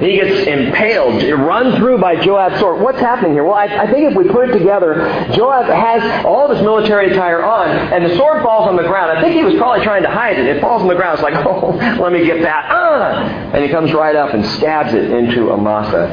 He 0.00 0.16
gets 0.16 0.46
impaled, 0.46 1.22
run 1.40 1.76
through 1.76 1.98
by 1.98 2.16
Joab's 2.16 2.58
sword. 2.60 2.82
What's 2.82 2.98
happening 2.98 3.32
here? 3.32 3.44
Well, 3.44 3.54
I, 3.54 3.64
I, 3.64 3.90
think 3.90 4.10
if 4.10 4.16
we 4.16 4.28
put 4.28 4.50
it 4.50 4.58
together, 4.58 4.94
Joab 5.34 5.66
has 5.66 6.24
all 6.26 6.50
of 6.50 6.54
his 6.54 6.62
military 6.62 7.12
attire 7.12 7.42
on, 7.42 7.70
and 7.70 8.04
the 8.04 8.14
sword 8.16 8.42
falls 8.42 8.68
on 8.68 8.76
the 8.76 8.82
ground. 8.82 9.16
I 9.16 9.22
think 9.22 9.36
he 9.36 9.44
was 9.44 9.54
probably 9.54 9.84
trying 9.84 10.02
to 10.02 10.10
hide 10.10 10.38
it. 10.38 10.46
It 10.46 10.60
falls 10.60 10.82
on 10.82 10.88
the 10.88 10.94
ground. 10.94 11.14
It's 11.14 11.22
like, 11.22 11.34
oh, 11.46 11.70
let 12.02 12.12
me 12.12 12.26
get 12.26 12.42
that. 12.42 12.70
Uh! 12.70 13.54
And 13.54 13.64
he 13.64 13.70
comes 13.70 13.92
right 13.94 14.16
up 14.16 14.34
and 14.34 14.44
stabs 14.44 14.92
it 14.92 15.10
into 15.10 15.50
Amasa, 15.50 16.08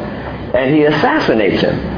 and 0.56 0.74
he 0.74 0.84
assassinates 0.84 1.62
him. 1.62 1.93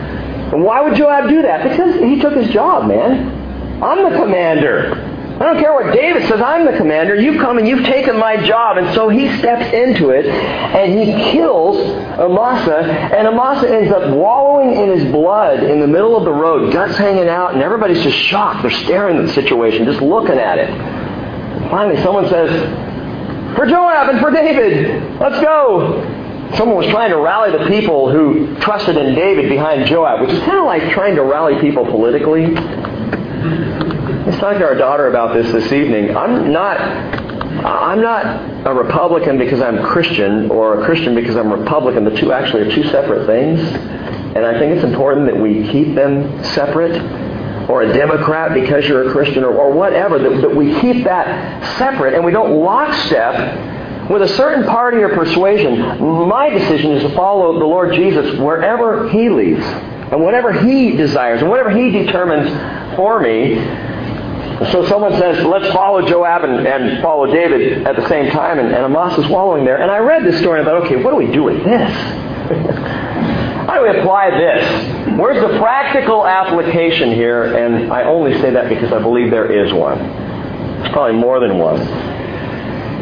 And 0.53 0.63
why 0.63 0.81
would 0.81 0.95
Joab 0.95 1.29
do 1.29 1.41
that? 1.41 1.69
Because 1.69 1.95
he 1.95 2.19
took 2.19 2.35
his 2.35 2.49
job, 2.51 2.87
man. 2.87 3.83
I'm 3.83 4.11
the 4.11 4.17
commander. 4.17 5.11
I 5.35 5.39
don't 5.39 5.59
care 5.59 5.73
what 5.73 5.93
David 5.93 6.25
says, 6.29 6.39
I'm 6.39 6.65
the 6.65 6.77
commander. 6.77 7.13
You've 7.13 7.41
come 7.41 7.57
and 7.57 7.67
you've 7.67 7.83
taken 7.85 8.17
my 8.17 8.37
job. 8.47 8.77
And 8.77 8.95
so 8.95 9.09
he 9.09 9.27
steps 9.37 9.73
into 9.73 10.11
it 10.11 10.27
and 10.27 10.97
he 10.97 11.31
kills 11.31 11.75
Amasa. 12.17 12.77
And 12.77 13.27
Amasa 13.27 13.69
ends 13.69 13.91
up 13.91 14.15
wallowing 14.15 14.75
in 14.81 14.97
his 14.97 15.11
blood 15.11 15.61
in 15.61 15.81
the 15.81 15.87
middle 15.87 16.15
of 16.15 16.23
the 16.23 16.31
road, 16.31 16.71
guts 16.71 16.97
hanging 16.97 17.27
out, 17.27 17.53
and 17.53 17.61
everybody's 17.61 18.01
just 18.01 18.17
shocked. 18.17 18.61
They're 18.61 18.71
staring 18.71 19.17
at 19.17 19.27
the 19.27 19.33
situation, 19.33 19.83
just 19.83 20.01
looking 20.01 20.37
at 20.37 20.57
it. 20.57 20.69
Finally, 21.69 22.01
someone 22.01 22.29
says, 22.29 22.49
For 23.57 23.65
Joab 23.65 24.07
and 24.07 24.21
for 24.21 24.31
David, 24.31 25.19
let's 25.19 25.41
go. 25.41 26.14
Someone 26.53 26.77
was 26.77 26.87
trying 26.87 27.09
to 27.09 27.17
rally 27.17 27.51
the 27.51 27.65
people 27.65 28.11
who 28.11 28.55
trusted 28.59 28.95
in 28.95 29.15
David 29.15 29.49
behind 29.49 29.87
Joab, 29.87 30.21
which 30.21 30.31
is 30.31 30.39
kind 30.39 30.59
of 30.59 30.65
like 30.65 30.93
trying 30.93 31.15
to 31.15 31.23
rally 31.23 31.59
people 31.59 31.85
politically. 31.85 32.55
I 32.55 34.23
was 34.25 34.37
talking 34.37 34.59
to 34.59 34.65
our 34.65 34.75
daughter 34.75 35.07
about 35.07 35.33
this 35.33 35.51
this 35.51 35.71
evening. 35.73 36.15
I'm 36.15 36.51
not 36.51 36.79
I'm 36.79 38.01
not 38.01 38.67
a 38.67 38.73
Republican 38.73 39.37
because 39.37 39.61
I'm 39.61 39.83
Christian 39.83 40.51
or 40.51 40.81
a 40.81 40.85
Christian 40.85 41.15
because 41.15 41.35
I'm 41.35 41.51
Republican. 41.51 42.03
The 42.03 42.15
two 42.15 42.31
actually 42.31 42.63
are 42.63 42.71
two 42.71 42.83
separate 42.89 43.25
things. 43.25 43.59
And 43.59 44.45
I 44.45 44.59
think 44.59 44.75
it's 44.75 44.83
important 44.83 45.25
that 45.27 45.37
we 45.37 45.67
keep 45.71 45.95
them 45.95 46.43
separate. 46.43 47.01
Or 47.69 47.81
a 47.81 47.91
Democrat 47.91 48.53
because 48.53 48.87
you're 48.87 49.09
a 49.09 49.11
Christian 49.11 49.43
or, 49.43 49.51
or 49.51 49.71
whatever. 49.71 50.19
That, 50.19 50.41
that 50.41 50.55
we 50.55 50.79
keep 50.81 51.03
that 51.05 51.77
separate 51.77 52.13
and 52.13 52.23
we 52.23 52.31
don't 52.31 52.59
lockstep 52.59 53.33
with 54.09 54.21
a 54.21 54.27
certain 54.35 54.65
party 54.65 54.97
or 54.97 55.09
persuasion. 55.09 55.99
My 56.27 56.49
decision 56.49 56.91
is 56.91 57.03
to 57.03 57.15
follow 57.15 57.59
the 57.59 57.65
Lord 57.65 57.93
Jesus 57.93 58.39
wherever 58.39 59.09
He 59.09 59.29
leads 59.29 59.63
and 59.63 60.21
whatever 60.21 60.53
He 60.53 60.95
desires 60.95 61.41
and 61.41 61.49
whatever 61.49 61.71
He 61.71 61.91
determines 61.91 62.95
for 62.95 63.19
me. 63.19 63.55
So 64.71 64.87
someone 64.87 65.11
says, 65.19 65.43
let's 65.45 65.73
follow 65.73 66.07
Joab 66.07 66.43
and, 66.43 66.65
and 66.65 67.01
follow 67.01 67.25
David 67.25 67.85
at 67.85 67.97
the 67.97 68.07
same 68.07 68.31
time, 68.31 68.57
and, 68.57 68.73
and 68.73 68.85
Amasa 68.85 69.21
is 69.21 69.27
following 69.27 69.65
there. 69.65 69.81
And 69.81 69.91
I 69.91 69.97
read 69.97 70.23
this 70.23 70.39
story 70.39 70.59
and 70.59 70.69
I 70.69 70.71
thought, 70.71 70.85
okay, 70.85 70.95
what 71.03 71.11
do 71.11 71.17
we 71.17 71.31
do 71.31 71.43
with 71.43 71.63
this? 71.63 71.91
How 73.65 73.75
do 73.75 73.81
we 73.81 73.99
apply 73.99 74.29
this? 74.29 75.17
Where's 75.17 75.41
the 75.41 75.57
practical 75.57 76.25
application 76.25 77.11
here? 77.11 77.55
And 77.55 77.91
I 77.91 78.03
only 78.03 78.39
say 78.39 78.51
that 78.51 78.69
because 78.69 78.93
I 78.93 79.01
believe 79.01 79.31
there 79.31 79.51
is 79.51 79.73
one. 79.73 79.99
It's 79.99 80.93
probably 80.93 81.19
more 81.19 81.39
than 81.39 81.57
one. 81.57 82.14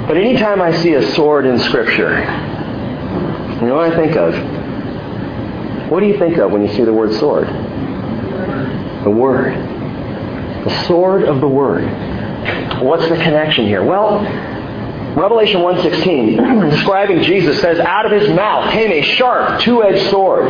But 0.07 0.17
anytime 0.17 0.61
I 0.61 0.71
see 0.81 0.93
a 0.93 1.11
sword 1.13 1.45
in 1.45 1.59
Scripture, 1.59 2.19
you 3.61 3.67
know 3.67 3.75
what 3.75 3.91
I 3.91 3.95
think 3.95 4.15
of? 4.15 5.91
What 5.91 5.99
do 5.99 6.07
you 6.07 6.17
think 6.17 6.37
of 6.37 6.51
when 6.51 6.61
you 6.61 6.73
see 6.73 6.83
the 6.83 6.93
word 6.93 7.13
sword? 7.13 7.47
The 9.03 9.09
Word 9.09 9.73
the 10.63 10.85
sword 10.85 11.23
of 11.23 11.41
the 11.41 11.47
Word. 11.47 11.83
What's 12.81 13.03
the 13.03 13.15
connection 13.15 13.65
here? 13.65 13.83
Well, 13.83 14.21
Revelation 15.15 15.61
1.16, 15.61 16.71
describing 16.71 17.21
Jesus, 17.23 17.59
says, 17.61 17.79
Out 17.79 18.05
of 18.05 18.11
his 18.11 18.29
mouth 18.29 18.71
came 18.71 18.91
a 18.91 19.01
sharp, 19.01 19.61
two-edged 19.61 20.09
sword. 20.09 20.49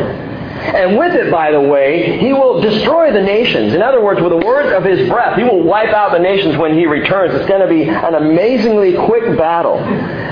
And 0.64 0.96
with 0.96 1.14
it, 1.14 1.30
by 1.30 1.52
the 1.52 1.60
way, 1.60 2.18
he 2.18 2.32
will 2.32 2.60
destroy 2.60 3.12
the 3.12 3.20
nations. 3.20 3.74
In 3.74 3.82
other 3.82 4.02
words, 4.02 4.20
with 4.20 4.30
the 4.30 4.46
word 4.46 4.72
of 4.72 4.82
his 4.82 5.08
breath, 5.08 5.36
he 5.36 5.44
will 5.44 5.62
wipe 5.62 5.92
out 5.92 6.12
the 6.12 6.18
nations 6.18 6.56
when 6.56 6.72
he 6.72 6.86
returns. 6.86 7.34
It's 7.34 7.46
going 7.46 7.60
to 7.60 7.68
be 7.68 7.82
an 7.82 8.14
amazingly 8.14 8.94
quick 8.94 9.36
battle. 9.36 9.76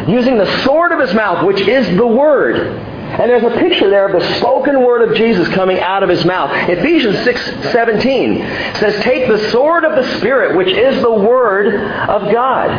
Using 0.09 0.38
the 0.38 0.64
sword 0.64 0.90
of 0.92 1.01
his 1.01 1.12
mouth, 1.12 1.45
which 1.45 1.61
is 1.61 1.87
the 1.97 2.07
word. 2.07 2.57
And 2.57 3.31
there's 3.31 3.42
a 3.45 3.59
picture 3.59 3.90
there 3.90 4.07
of 4.07 4.18
the 4.18 4.38
spoken 4.38 4.83
word 4.83 5.07
of 5.11 5.16
Jesus 5.16 5.47
coming 5.49 5.79
out 5.81 6.03
of 6.03 6.09
his 6.09 6.25
mouth. 6.25 6.51
Ephesians 6.66 7.18
6:17 7.18 8.42
says, 8.77 8.99
"Take 9.03 9.29
the 9.29 9.38
sword 9.51 9.85
of 9.85 9.97
the 9.97 10.05
Spirit, 10.16 10.57
which 10.57 10.68
is 10.68 11.03
the 11.03 11.12
word 11.12 11.75
of 12.09 12.33
God." 12.33 12.71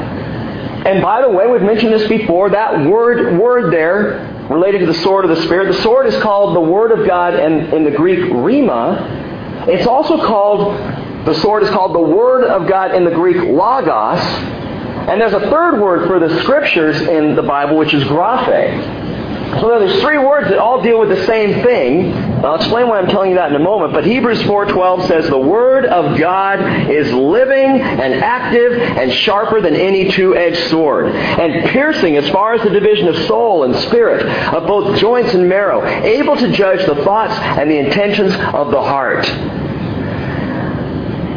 And 0.86 1.04
by 1.04 1.22
the 1.22 1.30
way, 1.30 1.48
we've 1.48 1.62
mentioned 1.62 1.94
this 1.94 2.08
before, 2.08 2.50
that 2.50 2.84
word 2.84 3.38
word 3.38 3.72
there 3.72 4.33
related 4.50 4.80
to 4.80 4.86
the 4.86 4.94
sword 4.96 5.26
of 5.26 5.36
the 5.36 5.42
Spirit, 5.44 5.74
the 5.74 5.82
sword 5.82 6.08
is 6.08 6.22
called 6.22 6.56
the 6.56 6.62
word 6.62 6.92
of 6.92 7.06
God 7.08 7.34
and 7.36 7.74
in 7.74 7.84
the 7.84 7.92
Greek 7.92 8.20
rhema. 8.32 9.68
It's 9.68 9.88
also 9.88 10.18
called 10.18 10.78
the 11.26 11.34
sword 11.36 11.64
is 11.64 11.70
called 11.70 11.96
the 11.96 12.02
word 12.02 12.44
of 12.44 12.68
God 12.68 12.94
in 12.94 13.06
the 13.06 13.12
Greek 13.12 13.38
logos. 13.38 14.20
And 14.20 15.22
there's 15.22 15.34
a 15.34 15.40
third 15.40 15.82
word 15.82 16.08
for 16.08 16.20
the 16.20 16.42
scriptures 16.42 17.00
in 17.02 17.36
the 17.36 17.42
Bible, 17.42 17.78
which 17.78 17.94
is 17.94 18.04
graphe. 18.04 19.23
So 19.60 19.80
there's 19.80 20.02
three 20.02 20.18
words 20.18 20.50
that 20.50 20.58
all 20.58 20.82
deal 20.82 21.00
with 21.00 21.10
the 21.10 21.26
same 21.26 21.64
thing. 21.64 22.14
I'll 22.44 22.56
explain 22.56 22.88
why 22.88 23.00
I'm 23.00 23.08
telling 23.08 23.32
you 23.32 23.38
that 23.38 23.50
in 23.52 23.56
a 23.56 23.64
moment. 23.64 23.94
But 23.94 24.06
Hebrews 24.06 24.42
4:12 24.44 25.08
says 25.08 25.30
the 25.30 25.38
word 25.38 25.86
of 25.86 26.18
God 26.20 26.90
is 26.90 27.12
living 27.14 27.80
and 27.82 28.16
active 28.16 28.74
and 28.74 29.14
sharper 29.14 29.62
than 29.62 29.76
any 29.76 30.12
two-edged 30.12 30.70
sword, 30.70 31.08
and 31.08 31.70
piercing 31.70 32.18
as 32.18 32.28
far 32.30 32.54
as 32.54 32.64
the 32.64 32.70
division 32.70 33.08
of 33.08 33.18
soul 33.28 33.64
and 33.64 33.76
spirit, 33.76 34.26
of 34.54 34.68
both 34.68 34.98
joints 35.00 35.34
and 35.34 35.48
marrow, 35.48 35.86
able 35.86 36.36
to 36.36 36.52
judge 36.52 36.86
the 36.86 36.96
thoughts 37.04 37.34
and 37.34 37.70
the 37.70 37.78
intentions 37.78 38.34
of 38.54 38.72
the 38.72 38.82
heart. 38.82 39.26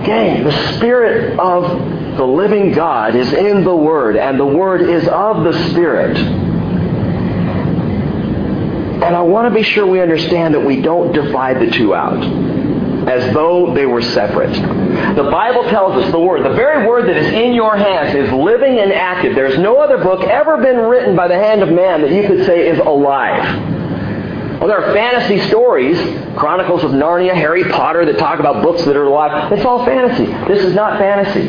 Gang, 0.05 0.44
the 0.44 0.74
spirit 0.74 1.38
of 1.38 2.16
the 2.16 2.24
living 2.24 2.72
God 2.72 3.14
is 3.14 3.33
in 3.33 3.62
the 3.64 3.76
word, 3.76 4.16
and 4.16 4.40
the 4.40 4.46
word 4.46 4.81
is 4.83 5.07
of 5.09 5.44
the 5.44 5.52
spirit. 5.70 6.45
And 9.06 9.14
I 9.14 9.22
want 9.22 9.48
to 9.48 9.54
be 9.54 9.62
sure 9.62 9.86
we 9.86 10.00
understand 10.00 10.54
that 10.54 10.60
we 10.60 10.82
don't 10.82 11.12
divide 11.12 11.60
the 11.60 11.70
two 11.70 11.94
out 11.94 12.20
as 13.08 13.32
though 13.32 13.72
they 13.72 13.86
were 13.86 14.02
separate. 14.02 14.52
The 14.52 15.30
Bible 15.30 15.62
tells 15.70 16.02
us 16.02 16.10
the 16.10 16.18
Word, 16.18 16.44
the 16.44 16.54
very 16.54 16.88
Word 16.88 17.08
that 17.08 17.16
is 17.16 17.32
in 17.32 17.54
your 17.54 17.76
hands, 17.76 18.16
is 18.16 18.32
living 18.32 18.80
and 18.80 18.92
active. 18.92 19.36
There's 19.36 19.60
no 19.60 19.78
other 19.78 19.98
book 19.98 20.24
ever 20.24 20.56
been 20.56 20.78
written 20.78 21.14
by 21.14 21.28
the 21.28 21.36
hand 21.36 21.62
of 21.62 21.68
man 21.68 22.02
that 22.02 22.10
you 22.10 22.26
could 22.26 22.44
say 22.46 22.68
is 22.68 22.80
alive. 22.80 23.44
Well, 24.58 24.66
there 24.66 24.84
are 24.84 24.92
fantasy 24.92 25.38
stories, 25.48 25.96
Chronicles 26.36 26.82
of 26.82 26.90
Narnia, 26.90 27.32
Harry 27.32 27.62
Potter, 27.62 28.04
that 28.06 28.18
talk 28.18 28.40
about 28.40 28.64
books 28.64 28.84
that 28.86 28.96
are 28.96 29.04
alive. 29.04 29.52
It's 29.52 29.64
all 29.64 29.84
fantasy. 29.84 30.26
This 30.52 30.64
is 30.64 30.74
not 30.74 30.98
fantasy. 30.98 31.46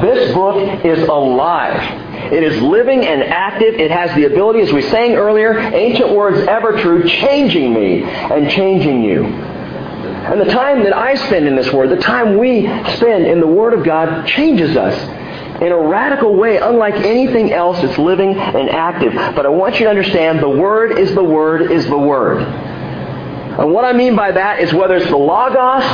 This 0.00 0.34
book 0.34 0.84
is 0.84 1.08
alive. 1.08 2.32
It 2.32 2.42
is 2.42 2.60
living 2.62 3.06
and 3.06 3.22
active. 3.22 3.74
It 3.74 3.90
has 3.90 4.14
the 4.14 4.24
ability, 4.24 4.60
as 4.60 4.72
we 4.72 4.82
sang 4.82 5.14
earlier, 5.14 5.58
ancient 5.58 6.12
words 6.12 6.46
ever 6.46 6.80
true, 6.80 7.08
changing 7.08 7.72
me 7.72 8.02
and 8.02 8.50
changing 8.50 9.02
you. 9.02 9.24
And 9.24 10.40
the 10.40 10.52
time 10.52 10.84
that 10.84 10.94
I 10.94 11.14
spend 11.14 11.48
in 11.48 11.56
this 11.56 11.72
Word, 11.72 11.90
the 11.90 11.96
time 11.96 12.38
we 12.38 12.62
spend 12.96 13.26
in 13.26 13.40
the 13.40 13.46
Word 13.46 13.74
of 13.74 13.84
God, 13.84 14.26
changes 14.26 14.76
us 14.76 14.94
in 15.60 15.72
a 15.72 15.78
radical 15.78 16.34
way, 16.36 16.56
unlike 16.58 16.94
anything 16.94 17.52
else 17.52 17.80
that's 17.80 17.98
living 17.98 18.38
and 18.38 18.70
active. 18.70 19.12
But 19.12 19.44
I 19.44 19.48
want 19.48 19.78
you 19.78 19.86
to 19.86 19.90
understand 19.90 20.40
the 20.40 20.48
Word 20.48 20.98
is 20.98 21.14
the 21.14 21.24
Word 21.24 21.70
is 21.70 21.86
the 21.86 21.98
Word. 21.98 22.42
And 22.42 23.72
what 23.72 23.84
I 23.84 23.92
mean 23.92 24.14
by 24.14 24.32
that 24.32 24.60
is 24.60 24.72
whether 24.72 24.94
it's 24.94 25.10
the 25.10 25.16
Logos, 25.16 25.84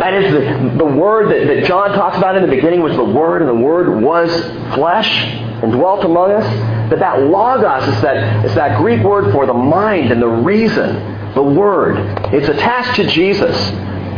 that 0.00 0.14
is 0.14 0.32
the, 0.32 0.78
the 0.78 0.84
Word 0.84 1.30
that, 1.30 1.46
that 1.54 1.66
John 1.66 1.90
talks 1.90 2.16
about 2.16 2.36
in 2.36 2.42
the 2.42 2.48
beginning 2.48 2.82
was 2.82 2.96
the 2.96 3.04
Word, 3.04 3.42
and 3.42 3.48
the 3.48 3.62
Word 3.62 4.02
was 4.02 4.30
flesh 4.74 5.24
and 5.62 5.72
dwelt 5.72 6.04
among 6.04 6.32
us. 6.32 6.44
That 6.90 6.98
that 6.98 7.22
Logos 7.22 7.86
is 7.94 8.02
that, 8.02 8.44
is 8.46 8.54
that 8.54 8.78
Greek 8.80 9.02
word 9.02 9.32
for 9.32 9.46
the 9.46 9.54
mind 9.54 10.10
and 10.10 10.20
the 10.20 10.28
reason 10.28 11.34
the 11.34 11.42
Word. 11.42 11.96
It's 12.34 12.48
attached 12.48 12.96
to 12.96 13.06
Jesus. 13.06 13.56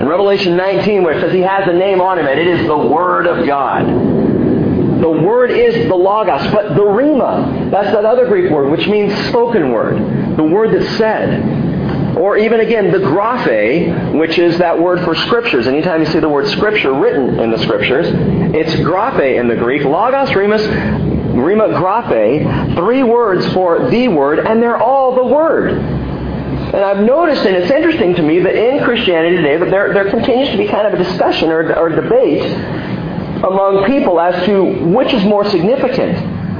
In 0.00 0.08
Revelation 0.08 0.56
19, 0.56 1.02
where 1.02 1.18
it 1.18 1.20
says 1.20 1.32
he 1.32 1.40
has 1.40 1.68
a 1.68 1.72
name 1.72 2.00
on 2.00 2.18
him, 2.18 2.26
and 2.26 2.40
it 2.40 2.46
is 2.46 2.66
the 2.66 2.76
Word 2.76 3.26
of 3.26 3.46
God. 3.46 3.86
The 3.86 5.10
Word 5.10 5.50
is 5.50 5.88
the 5.88 5.94
Logos, 5.94 6.50
but 6.52 6.74
the 6.74 6.82
Rhema, 6.82 7.70
that's 7.70 7.92
that 7.92 8.04
other 8.04 8.26
Greek 8.28 8.50
word, 8.50 8.70
which 8.70 8.86
means 8.86 9.12
spoken 9.26 9.72
word, 9.72 10.36
the 10.36 10.44
word 10.44 10.72
that's 10.72 10.96
said. 10.96 11.71
Or 12.16 12.36
even 12.36 12.60
again, 12.60 12.90
the 12.92 12.98
graphe, 12.98 14.18
which 14.18 14.38
is 14.38 14.58
that 14.58 14.78
word 14.78 15.04
for 15.04 15.14
scriptures. 15.14 15.66
Anytime 15.66 16.00
you 16.00 16.06
see 16.06 16.18
the 16.18 16.28
word 16.28 16.48
scripture 16.48 16.92
written 16.92 17.40
in 17.40 17.50
the 17.50 17.58
scriptures, 17.58 18.06
it's 18.54 18.74
graphe 18.76 19.38
in 19.38 19.48
the 19.48 19.56
Greek. 19.56 19.84
Logos, 19.84 20.34
Remus, 20.34 20.62
Rhema, 20.62 21.74
graphe, 21.78 22.76
three 22.76 23.02
words 23.02 23.50
for 23.54 23.88
the 23.88 24.08
word, 24.08 24.40
and 24.40 24.62
they're 24.62 24.76
all 24.76 25.14
the 25.14 25.24
word. 25.24 25.70
And 25.72 26.76
I've 26.76 27.04
noticed, 27.04 27.44
and 27.44 27.56
it's 27.56 27.70
interesting 27.70 28.14
to 28.16 28.22
me, 28.22 28.40
that 28.40 28.54
in 28.54 28.84
Christianity 28.84 29.36
today, 29.36 29.56
that 29.56 29.70
there, 29.70 29.92
there 29.94 30.10
continues 30.10 30.50
to 30.50 30.58
be 30.58 30.68
kind 30.68 30.86
of 30.86 30.98
a 30.98 31.02
discussion 31.02 31.50
or, 31.50 31.74
or 31.74 31.88
debate 31.88 32.44
among 33.44 33.84
people 33.86 34.20
as 34.20 34.44
to 34.46 34.62
which 34.86 35.12
is 35.12 35.24
more 35.24 35.48
significant, 35.48 36.16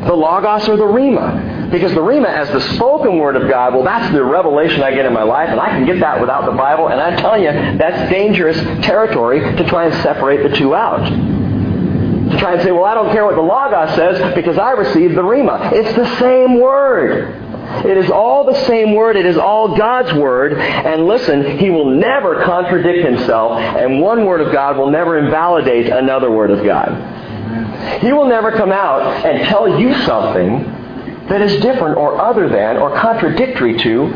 the 0.07 0.15
Logos 0.15 0.69
or 0.69 0.77
the 0.77 0.85
Rhema. 0.85 1.52
Because 1.73 1.93
the 1.95 2.01
Rhema, 2.01 2.27
as 2.27 2.51
the 2.51 2.61
spoken 2.75 3.17
word 3.17 3.35
of 3.35 3.49
God, 3.49 3.73
well, 3.73 3.83
that's 3.83 4.13
the 4.13 4.23
revelation 4.23 4.83
I 4.83 4.95
get 4.95 5.07
in 5.07 5.13
my 5.15 5.23
life, 5.23 5.49
and 5.49 5.59
I 5.59 5.71
can 5.71 5.87
get 5.87 6.01
that 6.01 6.21
without 6.21 6.45
the 6.45 6.53
Bible. 6.53 6.89
And 6.89 7.01
I'm 7.01 7.17
telling 7.17 7.43
you, 7.43 7.51
that's 7.79 8.11
dangerous 8.13 8.59
territory 8.85 9.41
to 9.41 9.65
try 9.65 9.87
and 9.87 9.95
separate 10.03 10.49
the 10.49 10.55
two 10.55 10.75
out. 10.75 11.03
To 11.03 12.37
try 12.39 12.53
and 12.53 12.63
say, 12.63 12.73
well, 12.73 12.85
I 12.85 12.93
don't 12.93 13.11
care 13.11 13.25
what 13.25 13.37
the 13.37 13.41
Logos 13.41 13.95
says 13.97 14.35
because 14.35 14.59
I 14.59 14.73
received 14.73 15.15
the 15.17 15.23
Rhema. 15.23 15.73
It's 15.73 15.97
the 15.97 16.19
same 16.19 16.61
word. 16.61 17.41
It 17.87 17.97
is 17.97 18.11
all 18.11 18.45
the 18.45 18.67
same 18.67 18.95
word. 18.95 19.17
It 19.17 19.25
is 19.25 19.39
all 19.39 19.75
God's 19.75 20.13
word. 20.13 20.53
And 20.53 21.07
listen, 21.07 21.59
He 21.59 21.71
will 21.71 21.89
never 21.89 22.45
contradict 22.45 23.07
Himself, 23.07 23.59
and 23.59 23.99
one 23.99 24.27
word 24.27 24.43
of 24.43 24.53
God 24.53 24.77
will 24.77 24.91
never 24.91 25.17
invalidate 25.19 25.87
another 25.87 26.31
word 26.31 26.51
of 26.51 26.63
God. 26.63 28.01
He 28.03 28.13
will 28.13 28.27
never 28.27 28.53
come 28.53 28.73
out 28.73 29.25
and 29.25 29.49
tell 29.49 29.81
you 29.81 29.95
something 30.03 30.82
that 31.29 31.41
is 31.41 31.61
different 31.61 31.97
or 31.97 32.21
other 32.21 32.49
than 32.49 32.77
or 32.77 32.97
contradictory 32.99 33.79
to 33.79 34.07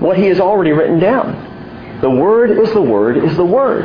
what 0.00 0.16
He 0.16 0.26
has 0.26 0.40
already 0.40 0.72
written 0.72 0.98
down. 0.98 2.00
The 2.00 2.10
Word 2.10 2.50
is 2.50 2.72
the 2.72 2.82
Word 2.82 3.16
is 3.16 3.36
the 3.36 3.44
Word. 3.44 3.84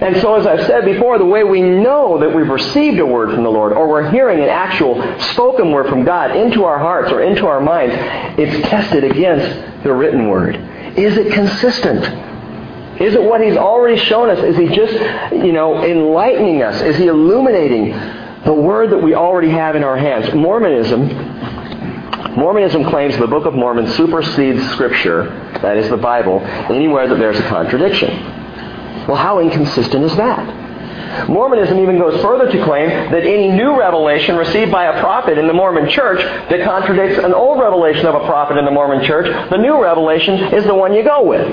And 0.00 0.16
so, 0.22 0.34
as 0.34 0.46
I've 0.46 0.66
said 0.66 0.86
before, 0.86 1.18
the 1.18 1.26
way 1.26 1.44
we 1.44 1.60
know 1.60 2.18
that 2.20 2.34
we've 2.34 2.48
received 2.48 2.98
a 2.98 3.04
word 3.04 3.34
from 3.34 3.44
the 3.44 3.50
Lord, 3.50 3.74
or 3.74 3.86
we're 3.86 4.10
hearing 4.10 4.40
an 4.40 4.48
actual 4.48 4.96
spoken 5.20 5.72
word 5.72 5.90
from 5.90 6.04
God 6.04 6.34
into 6.34 6.64
our 6.64 6.78
hearts 6.78 7.12
or 7.12 7.22
into 7.22 7.46
our 7.46 7.60
minds, 7.60 7.94
it's 8.38 8.66
tested 8.66 9.04
against 9.04 9.82
the 9.84 9.92
written 9.92 10.28
word. 10.28 10.56
Is 10.96 11.18
it 11.18 11.34
consistent? 11.34 12.02
Is 12.98 13.14
it 13.14 13.22
what 13.22 13.42
He's 13.42 13.58
already 13.58 13.98
shown 13.98 14.30
us? 14.30 14.38
Is 14.38 14.56
He 14.56 14.68
just, 14.68 14.94
you 15.32 15.52
know, 15.52 15.84
enlightening 15.84 16.62
us? 16.62 16.80
Is 16.80 16.96
He 16.96 17.06
illuminating 17.06 17.92
the 18.44 18.54
word 18.54 18.90
that 18.90 18.98
we 18.98 19.14
already 19.14 19.50
have 19.50 19.76
in 19.76 19.84
our 19.84 19.96
hands? 19.96 20.34
Mormonism 20.34 21.08
Mormonism 22.36 22.84
claims 22.84 23.16
the 23.18 23.26
Book 23.26 23.44
of 23.44 23.54
Mormon 23.54 23.88
supersedes 23.88 24.64
Scripture, 24.70 25.24
that 25.62 25.76
is 25.76 25.90
the 25.90 25.96
Bible, 25.96 26.40
anywhere 26.70 27.08
that 27.08 27.18
there's 27.18 27.38
a 27.38 27.48
contradiction. 27.48 28.08
Well, 29.08 29.16
how 29.16 29.40
inconsistent 29.40 30.04
is 30.04 30.14
that? 30.16 31.28
Mormonism 31.28 31.80
even 31.80 31.98
goes 31.98 32.22
further 32.22 32.50
to 32.50 32.64
claim 32.64 32.88
that 32.88 33.24
any 33.24 33.48
new 33.48 33.76
revelation 33.76 34.36
received 34.36 34.70
by 34.70 34.84
a 34.84 35.00
prophet 35.00 35.38
in 35.38 35.48
the 35.48 35.52
Mormon 35.52 35.90
church 35.90 36.20
that 36.22 36.64
contradicts 36.64 37.18
an 37.18 37.34
old 37.34 37.58
revelation 37.58 38.06
of 38.06 38.14
a 38.14 38.24
prophet 38.26 38.56
in 38.56 38.64
the 38.64 38.70
Mormon 38.70 39.04
church, 39.04 39.26
the 39.50 39.58
new 39.58 39.82
revelation 39.82 40.54
is 40.54 40.64
the 40.64 40.74
one 40.74 40.94
you 40.94 41.02
go 41.02 41.24
with. 41.24 41.48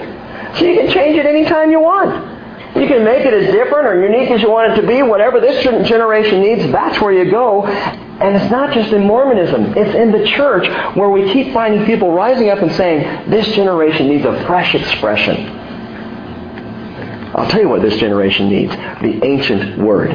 So 0.58 0.66
you 0.66 0.76
can 0.76 0.92
change 0.92 1.18
it 1.18 1.26
anytime 1.26 1.72
you 1.72 1.80
want. 1.80 2.37
You 2.80 2.88
can 2.88 3.04
make 3.04 3.26
it 3.26 3.34
as 3.34 3.52
different 3.52 3.88
or 3.88 4.02
unique 4.02 4.30
as 4.32 4.42
you 4.42 4.50
want 4.50 4.72
it 4.72 4.82
to 4.82 4.88
be. 4.88 5.02
Whatever 5.02 5.40
this 5.40 5.64
generation 5.64 6.42
needs, 6.42 6.72
that's 6.72 7.02
where 7.02 7.12
you 7.12 7.30
go. 7.32 7.66
And 7.66 8.36
it's 8.36 8.52
not 8.52 8.74
just 8.74 8.92
in 8.92 9.06
Mormonism. 9.06 9.78
It's 9.78 9.96
in 9.96 10.12
the 10.12 10.28
church 10.28 10.68
where 10.96 11.10
we 11.10 11.32
keep 11.34 11.54
finding 11.54 11.86
people 11.86 12.12
rising 12.12 12.50
up 12.50 12.60
and 12.60 12.72
saying, 12.74 13.30
this 13.30 13.48
generation 13.56 14.08
needs 14.08 14.26
a 14.26 14.46
fresh 14.46 14.74
expression. 14.74 15.58
I'll 17.36 17.50
tell 17.50 17.62
you 17.62 17.70
what 17.70 17.82
this 17.82 17.98
generation 17.98 18.50
needs 18.50 18.72
the 19.02 19.24
ancient 19.24 19.78
word. 19.78 20.10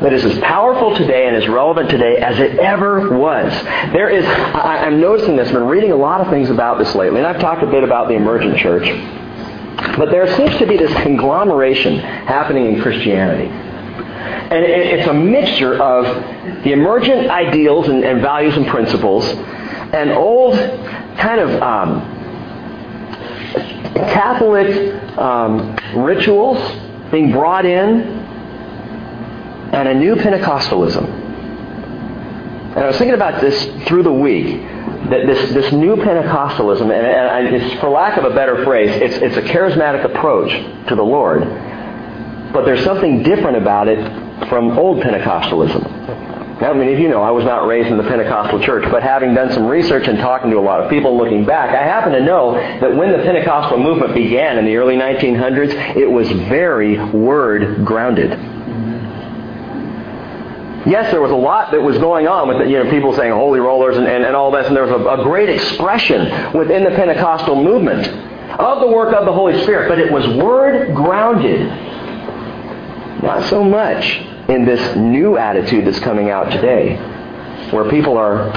That 0.00 0.14
is 0.14 0.24
as 0.24 0.38
powerful 0.38 0.96
today 0.96 1.26
and 1.26 1.36
as 1.36 1.46
relevant 1.46 1.90
today 1.90 2.16
as 2.16 2.38
it 2.40 2.58
ever 2.58 3.18
was. 3.18 3.52
There 3.92 4.08
is, 4.08 4.24
I, 4.24 4.86
am 4.86 4.98
noticing 4.98 5.36
this, 5.36 5.48
I've 5.48 5.54
been 5.54 5.66
reading 5.66 5.92
a 5.92 5.96
lot 5.96 6.22
of 6.22 6.28
things 6.28 6.48
about 6.48 6.78
this 6.78 6.94
lately, 6.94 7.18
and 7.18 7.26
I've 7.26 7.40
talked 7.40 7.62
a 7.62 7.66
bit 7.66 7.84
about 7.84 8.08
the 8.08 8.14
emergent 8.14 8.56
church. 8.56 8.88
But 9.96 10.10
there 10.10 10.26
seems 10.36 10.56
to 10.58 10.66
be 10.66 10.76
this 10.76 10.92
conglomeration 11.02 11.98
happening 11.98 12.74
in 12.74 12.82
Christianity. 12.82 13.48
And 13.48 14.64
it's 14.64 15.08
a 15.08 15.14
mixture 15.14 15.80
of 15.80 16.04
the 16.64 16.72
emergent 16.72 17.30
ideals 17.30 17.88
and, 17.88 18.04
and 18.04 18.20
values 18.20 18.56
and 18.56 18.66
principles 18.66 19.24
and 19.92 20.10
old 20.10 20.54
kind 21.18 21.40
of 21.40 21.62
um, 21.62 22.00
Catholic 23.94 24.94
um, 25.18 25.76
rituals 25.96 26.58
being 27.10 27.32
brought 27.32 27.64
in 27.64 28.00
and 29.72 29.88
a 29.88 29.94
new 29.94 30.16
Pentecostalism. 30.16 31.04
And 32.70 32.78
I 32.78 32.86
was 32.86 32.98
thinking 32.98 33.14
about 33.14 33.40
this 33.40 33.64
through 33.86 34.04
the 34.04 34.12
week, 34.12 34.62
that 35.08 35.26
this, 35.26 35.52
this 35.52 35.72
new 35.72 35.96
Pentecostalism, 35.96 36.82
and, 36.82 36.92
and 36.92 37.54
it's, 37.54 37.80
for 37.80 37.88
lack 37.88 38.18
of 38.18 38.24
a 38.24 38.34
better 38.34 38.64
phrase, 38.64 38.90
it's, 38.90 39.16
it's 39.16 39.36
a 39.36 39.42
charismatic 39.42 40.04
approach 40.04 40.50
to 40.88 40.94
the 40.94 41.02
Lord. 41.02 41.40
But 42.52 42.64
there's 42.64 42.84
something 42.84 43.22
different 43.22 43.56
about 43.56 43.88
it 43.88 44.48
from 44.48 44.78
old 44.78 45.02
Pentecostalism. 45.02 46.60
Now, 46.60 46.74
many 46.74 46.92
of 46.92 46.98
you 46.98 47.08
know 47.08 47.22
I 47.22 47.30
was 47.30 47.46
not 47.46 47.66
raised 47.66 47.88
in 47.88 47.96
the 47.96 48.02
Pentecostal 48.02 48.60
church, 48.60 48.84
but 48.90 49.02
having 49.02 49.32
done 49.34 49.50
some 49.52 49.66
research 49.66 50.06
and 50.08 50.18
talking 50.18 50.50
to 50.50 50.58
a 50.58 50.60
lot 50.60 50.82
of 50.82 50.90
people 50.90 51.16
looking 51.16 51.46
back, 51.46 51.70
I 51.70 51.82
happen 51.82 52.12
to 52.12 52.20
know 52.20 52.52
that 52.52 52.94
when 52.94 53.12
the 53.12 53.18
Pentecostal 53.18 53.78
movement 53.78 54.14
began 54.14 54.58
in 54.58 54.66
the 54.66 54.76
early 54.76 54.96
1900s, 54.96 55.96
it 55.96 56.06
was 56.06 56.30
very 56.30 57.02
word 57.12 57.86
grounded. 57.86 58.32
Yes, 60.86 61.10
there 61.10 61.20
was 61.20 61.30
a 61.30 61.36
lot 61.36 61.72
that 61.72 61.82
was 61.82 61.98
going 61.98 62.26
on 62.26 62.48
with 62.48 62.68
you 62.68 62.82
know 62.82 62.90
people 62.90 63.14
saying 63.14 63.32
holy 63.32 63.60
rollers 63.60 63.98
and, 63.98 64.06
and, 64.06 64.24
and 64.24 64.34
all 64.34 64.50
this, 64.50 64.66
and 64.66 64.74
there 64.74 64.86
was 64.86 64.92
a, 64.92 65.20
a 65.20 65.22
great 65.22 65.50
expression 65.50 66.56
within 66.56 66.84
the 66.84 66.90
Pentecostal 66.90 67.62
movement 67.62 68.06
of 68.58 68.80
the 68.80 68.86
work 68.86 69.14
of 69.14 69.26
the 69.26 69.32
Holy 69.32 69.60
Spirit, 69.62 69.88
but 69.88 69.98
it 69.98 70.10
was 70.10 70.26
word 70.42 70.94
grounded. 70.94 71.66
Not 73.22 73.48
so 73.50 73.62
much 73.62 74.20
in 74.48 74.64
this 74.64 74.96
new 74.96 75.36
attitude 75.36 75.86
that's 75.86 76.00
coming 76.00 76.30
out 76.30 76.50
today, 76.50 76.96
where 77.70 77.88
people 77.90 78.16
are 78.16 78.50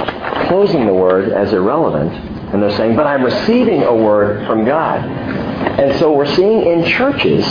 closing 0.48 0.86
the 0.86 0.94
word 0.94 1.30
as 1.30 1.52
irrelevant, 1.52 2.10
and 2.54 2.62
they're 2.62 2.74
saying, 2.76 2.96
but 2.96 3.06
I'm 3.06 3.22
receiving 3.22 3.82
a 3.82 3.94
word 3.94 4.46
from 4.46 4.64
God. 4.64 5.04
And 5.04 5.98
so 5.98 6.12
we're 6.12 6.34
seeing 6.34 6.64
in 6.64 6.86
churches 6.86 7.44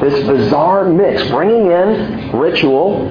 this 0.00 0.26
bizarre 0.26 0.88
mix, 0.88 1.28
bringing 1.30 1.70
in 1.70 2.32
ritual, 2.32 3.08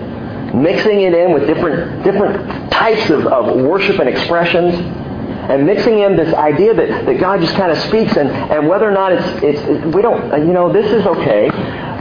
mixing 0.62 1.02
it 1.02 1.14
in 1.14 1.34
with 1.34 1.48
different, 1.48 2.04
different 2.04 2.72
types 2.72 3.10
of, 3.10 3.28
of 3.28 3.56
worship 3.62 4.00
and 4.00 4.10
expressions, 4.10 4.76
and 4.76 5.66
mixing 5.66 6.00
in 6.00 6.16
this 6.16 6.34
idea 6.34 6.74
that, 6.74 7.06
that 7.06 7.20
God 7.20 7.40
just 7.40 7.56
kind 7.56 7.72
of 7.72 7.78
speaks, 7.80 8.18
and, 8.18 8.30
and 8.30 8.68
whether 8.68 8.88
or 8.88 8.94
not 8.94 9.12
it's, 9.12 9.44
it's, 9.44 9.60
it, 9.62 9.86
we 9.94 10.02
don't, 10.02 10.32
uh, 10.32 10.38
you 10.38 10.54
know, 10.54 10.72
this 10.72 10.92
is 10.92 11.06
okay, 11.06 11.50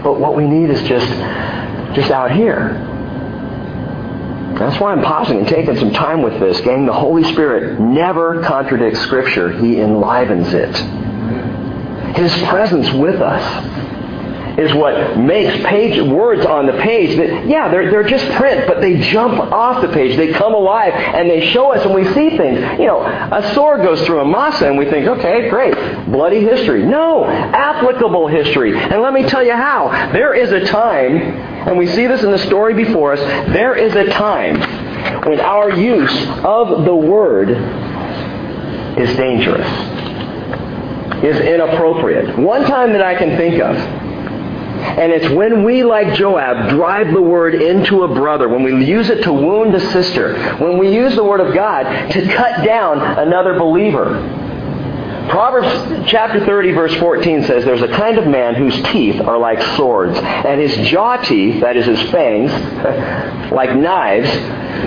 but 0.02 0.18
what 0.18 0.36
we 0.36 0.46
need 0.46 0.70
is 0.70 0.82
just, 0.88 1.08
just 1.94 2.10
out 2.10 2.30
here. 2.30 2.90
That's 4.58 4.80
why 4.80 4.92
I'm 4.92 5.02
pausing 5.02 5.38
and 5.38 5.48
taking 5.48 5.76
some 5.76 5.92
time 5.92 6.22
with 6.22 6.38
this. 6.38 6.60
Gang, 6.60 6.86
the 6.86 6.92
Holy 6.92 7.24
Spirit 7.24 7.80
never 7.80 8.40
contradicts 8.44 9.00
Scripture. 9.00 9.50
He 9.50 9.80
enlivens 9.80 10.54
it. 10.54 10.76
His 12.16 12.32
presence 12.44 12.92
with 12.92 13.20
us 13.20 13.42
is 14.58 14.72
what 14.74 15.18
makes 15.18 15.56
page 15.66 16.00
words 16.00 16.46
on 16.46 16.66
the 16.66 16.72
page 16.74 17.16
that 17.16 17.46
yeah 17.46 17.68
they're, 17.68 17.90
they're 17.90 18.04
just 18.04 18.24
print 18.32 18.66
but 18.66 18.80
they 18.80 19.00
jump 19.00 19.34
off 19.52 19.82
the 19.82 19.88
page. 19.88 20.16
They 20.16 20.32
come 20.32 20.54
alive 20.54 20.92
and 20.94 21.28
they 21.28 21.50
show 21.52 21.72
us 21.72 21.84
and 21.84 21.94
we 21.94 22.04
see 22.14 22.36
things. 22.36 22.60
You 22.78 22.86
know 22.86 23.02
a 23.04 23.52
sword 23.54 23.82
goes 23.82 24.04
through 24.06 24.20
Amasa 24.20 24.68
and 24.68 24.78
we 24.78 24.88
think 24.88 25.06
okay 25.06 25.48
great. 25.48 25.74
Bloody 26.06 26.40
history. 26.40 26.84
No 26.84 27.24
applicable 27.24 28.28
history. 28.28 28.76
And 28.78 29.02
let 29.02 29.12
me 29.12 29.24
tell 29.24 29.44
you 29.44 29.54
how. 29.54 30.12
There 30.12 30.34
is 30.34 30.52
a 30.52 30.64
time 30.66 31.16
and 31.16 31.76
we 31.76 31.86
see 31.86 32.06
this 32.06 32.22
in 32.22 32.30
the 32.30 32.38
story 32.38 32.74
before 32.74 33.14
us 33.14 33.20
there 33.52 33.74
is 33.74 33.94
a 33.94 34.06
time 34.10 34.60
when 35.26 35.40
our 35.40 35.70
use 35.70 36.26
of 36.44 36.84
the 36.84 36.94
word 36.94 37.50
is 38.98 39.16
dangerous 39.16 39.66
is 41.24 41.40
inappropriate. 41.40 42.38
One 42.38 42.64
time 42.64 42.92
that 42.92 43.02
i 43.02 43.14
can 43.14 43.36
think 43.36 43.60
of 43.60 44.03
and 44.84 45.10
it's 45.12 45.28
when 45.34 45.64
we, 45.64 45.82
like 45.82 46.14
Joab, 46.14 46.70
drive 46.70 47.12
the 47.12 47.22
word 47.22 47.54
into 47.54 48.02
a 48.02 48.14
brother, 48.14 48.48
when 48.48 48.62
we 48.62 48.84
use 48.84 49.08
it 49.10 49.22
to 49.24 49.32
wound 49.32 49.74
a 49.74 49.80
sister, 49.92 50.56
when 50.58 50.78
we 50.78 50.94
use 50.94 51.14
the 51.16 51.24
word 51.24 51.40
of 51.40 51.54
God 51.54 52.12
to 52.12 52.28
cut 52.28 52.64
down 52.64 53.00
another 53.00 53.58
believer. 53.58 54.52
Proverbs 55.28 56.10
chapter 56.10 56.44
30 56.44 56.72
verse 56.72 56.94
14 56.96 57.44
says, 57.44 57.64
There's 57.64 57.82
a 57.82 57.88
kind 57.88 58.18
of 58.18 58.26
man 58.26 58.54
whose 58.54 58.74
teeth 58.92 59.20
are 59.22 59.38
like 59.38 59.60
swords, 59.76 60.16
and 60.18 60.60
his 60.60 60.88
jaw 60.88 61.16
teeth, 61.16 61.62
that 61.62 61.76
is 61.76 61.86
his 61.86 62.00
fangs, 62.10 62.52
like 63.50 63.74
knives, 63.74 64.28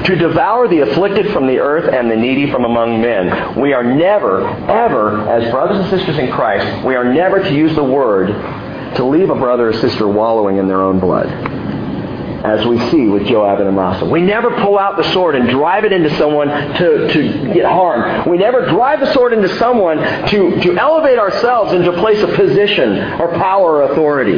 to 0.06 0.16
devour 0.16 0.68
the 0.68 0.82
afflicted 0.82 1.34
from 1.34 1.48
the 1.48 1.58
earth 1.58 1.92
and 1.92 2.10
the 2.10 2.16
needy 2.16 2.52
from 2.52 2.66
among 2.66 3.02
men. 3.02 3.60
We 3.60 3.74
are 3.74 3.84
never, 3.84 4.48
ever, 4.70 5.28
as 5.28 5.52
brothers 5.52 5.80
and 5.80 5.90
sisters 5.90 6.18
in 6.20 6.32
Christ, 6.32 6.86
we 6.86 6.96
are 6.96 7.12
never 7.12 7.42
to 7.44 7.54
use 7.54 7.76
the 7.76 7.84
word 7.84 8.30
to 8.96 9.06
leave 9.06 9.30
a 9.30 9.36
brother 9.36 9.70
or 9.70 9.74
sister 9.74 10.08
wallowing 10.08 10.58
in 10.58 10.68
their 10.68 10.82
own 10.82 11.00
blood. 11.00 11.28
As 12.46 12.66
we 12.66 12.80
see 12.92 13.08
with 13.08 13.26
Joab 13.26 13.60
and 13.60 13.68
Amasa. 13.68 14.06
We 14.06 14.22
never 14.22 14.52
pull 14.62 14.78
out 14.78 14.96
the 14.96 15.12
sword 15.12 15.36
and 15.36 15.50
drive 15.50 15.84
it 15.86 15.92
into 15.92 16.16
someone 16.18 16.48
to, 16.48 17.12
to 17.12 17.54
get 17.54 17.66
harmed. 17.66 18.30
We 18.30 18.38
never 18.38 18.66
drive 18.68 19.00
the 19.00 19.12
sword 19.12 19.34
into 19.34 19.50
someone 19.58 19.98
to, 19.98 20.62
to 20.62 20.78
elevate 20.78 21.18
ourselves 21.18 21.74
into 21.74 21.92
a 21.92 22.00
place 22.00 22.22
of 22.22 22.34
position 22.36 23.20
or 23.20 23.30
power 23.30 23.78
or 23.78 23.92
authority. 23.92 24.38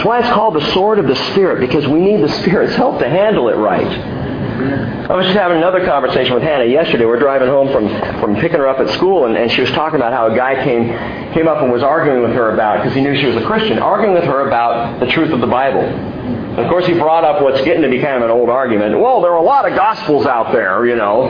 That's 0.00 0.04
why 0.04 0.20
it's 0.20 0.30
called 0.30 0.54
the 0.54 0.72
sword 0.72 0.98
of 0.98 1.06
the 1.06 1.16
Spirit, 1.30 1.60
because 1.60 1.86
we 1.86 2.00
need 2.00 2.22
the 2.22 2.32
Spirit's 2.40 2.74
help 2.74 2.98
to 3.00 3.08
handle 3.08 3.50
it 3.50 3.56
right. 3.56 4.19
I 4.60 5.14
was 5.14 5.24
just 5.24 5.36
having 5.38 5.56
another 5.56 5.84
conversation 5.84 6.34
with 6.34 6.42
Hannah 6.42 6.66
yesterday. 6.66 7.06
We're 7.06 7.18
driving 7.18 7.48
home 7.48 7.72
from, 7.72 7.88
from 8.20 8.34
picking 8.36 8.58
her 8.58 8.68
up 8.68 8.78
at 8.78 8.90
school, 8.90 9.24
and, 9.24 9.36
and 9.36 9.50
she 9.50 9.62
was 9.62 9.70
talking 9.70 9.96
about 9.96 10.12
how 10.12 10.32
a 10.32 10.36
guy 10.36 10.62
came, 10.62 10.88
came 11.32 11.48
up 11.48 11.62
and 11.62 11.72
was 11.72 11.82
arguing 11.82 12.22
with 12.22 12.32
her 12.32 12.52
about, 12.52 12.78
because 12.78 12.94
he 12.94 13.00
knew 13.00 13.18
she 13.18 13.26
was 13.26 13.36
a 13.36 13.46
Christian, 13.46 13.78
arguing 13.78 14.14
with 14.14 14.24
her 14.24 14.46
about 14.46 15.00
the 15.00 15.06
truth 15.06 15.32
of 15.32 15.40
the 15.40 15.46
Bible. 15.46 15.80
And 15.80 16.58
of 16.58 16.68
course, 16.68 16.86
he 16.86 16.92
brought 16.92 17.24
up 17.24 17.42
what's 17.42 17.62
getting 17.62 17.82
to 17.82 17.88
be 17.88 18.00
kind 18.00 18.16
of 18.16 18.22
an 18.22 18.30
old 18.30 18.50
argument. 18.50 18.98
Well, 19.00 19.22
there 19.22 19.32
are 19.32 19.38
a 19.38 19.42
lot 19.42 19.70
of 19.70 19.76
gospels 19.76 20.26
out 20.26 20.52
there, 20.52 20.84
you 20.84 20.96
know. 20.96 21.28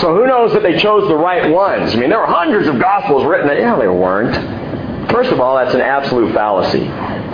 So 0.00 0.12
who 0.14 0.26
knows 0.26 0.52
that 0.54 0.62
they 0.62 0.76
chose 0.78 1.06
the 1.06 1.16
right 1.16 1.52
ones? 1.52 1.94
I 1.94 1.98
mean, 1.98 2.10
there 2.10 2.18
were 2.18 2.26
hundreds 2.26 2.66
of 2.66 2.80
gospels 2.80 3.24
written. 3.24 3.46
That, 3.46 3.58
yeah, 3.58 3.76
they 3.76 3.86
weren't. 3.86 4.34
First 5.14 5.30
of 5.30 5.38
all, 5.38 5.54
that's 5.54 5.76
an 5.76 5.80
absolute 5.80 6.34
fallacy. 6.34 6.86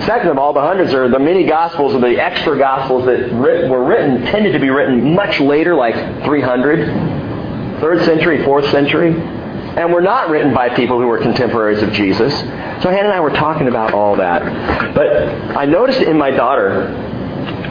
Second 0.05 0.29
of 0.29 0.37
all, 0.37 0.53
the 0.53 0.61
hundreds 0.61 0.93
are 0.93 1.09
the 1.09 1.19
many 1.19 1.47
gospels 1.47 1.95
or 1.95 2.01
the 2.01 2.23
extra 2.23 2.59
gospels 2.59 3.07
that 3.07 3.33
were 3.33 3.83
written 3.83 4.21
tended 4.27 4.53
to 4.53 4.59
be 4.59 4.69
written 4.69 5.15
much 5.15 5.41
later, 5.41 5.75
like 5.75 5.95
300, 6.25 7.81
third 7.81 8.05
century, 8.05 8.45
fourth 8.45 8.71
century, 8.71 9.19
and 9.19 9.91
were 9.95 10.03
not 10.03 10.29
written 10.29 10.53
by 10.53 10.69
people 10.69 11.01
who 11.01 11.07
were 11.07 11.17
contemporaries 11.23 11.83
of 11.83 11.91
Jesus. 11.93 12.39
So 12.83 12.91
Hannah 12.91 13.09
and 13.09 13.13
I 13.15 13.21
were 13.21 13.31
talking 13.31 13.67
about 13.67 13.95
all 13.95 14.15
that. 14.17 14.95
But 14.95 15.57
I 15.57 15.65
noticed 15.65 16.03
in 16.03 16.19
my 16.19 16.31
daughter 16.31 16.85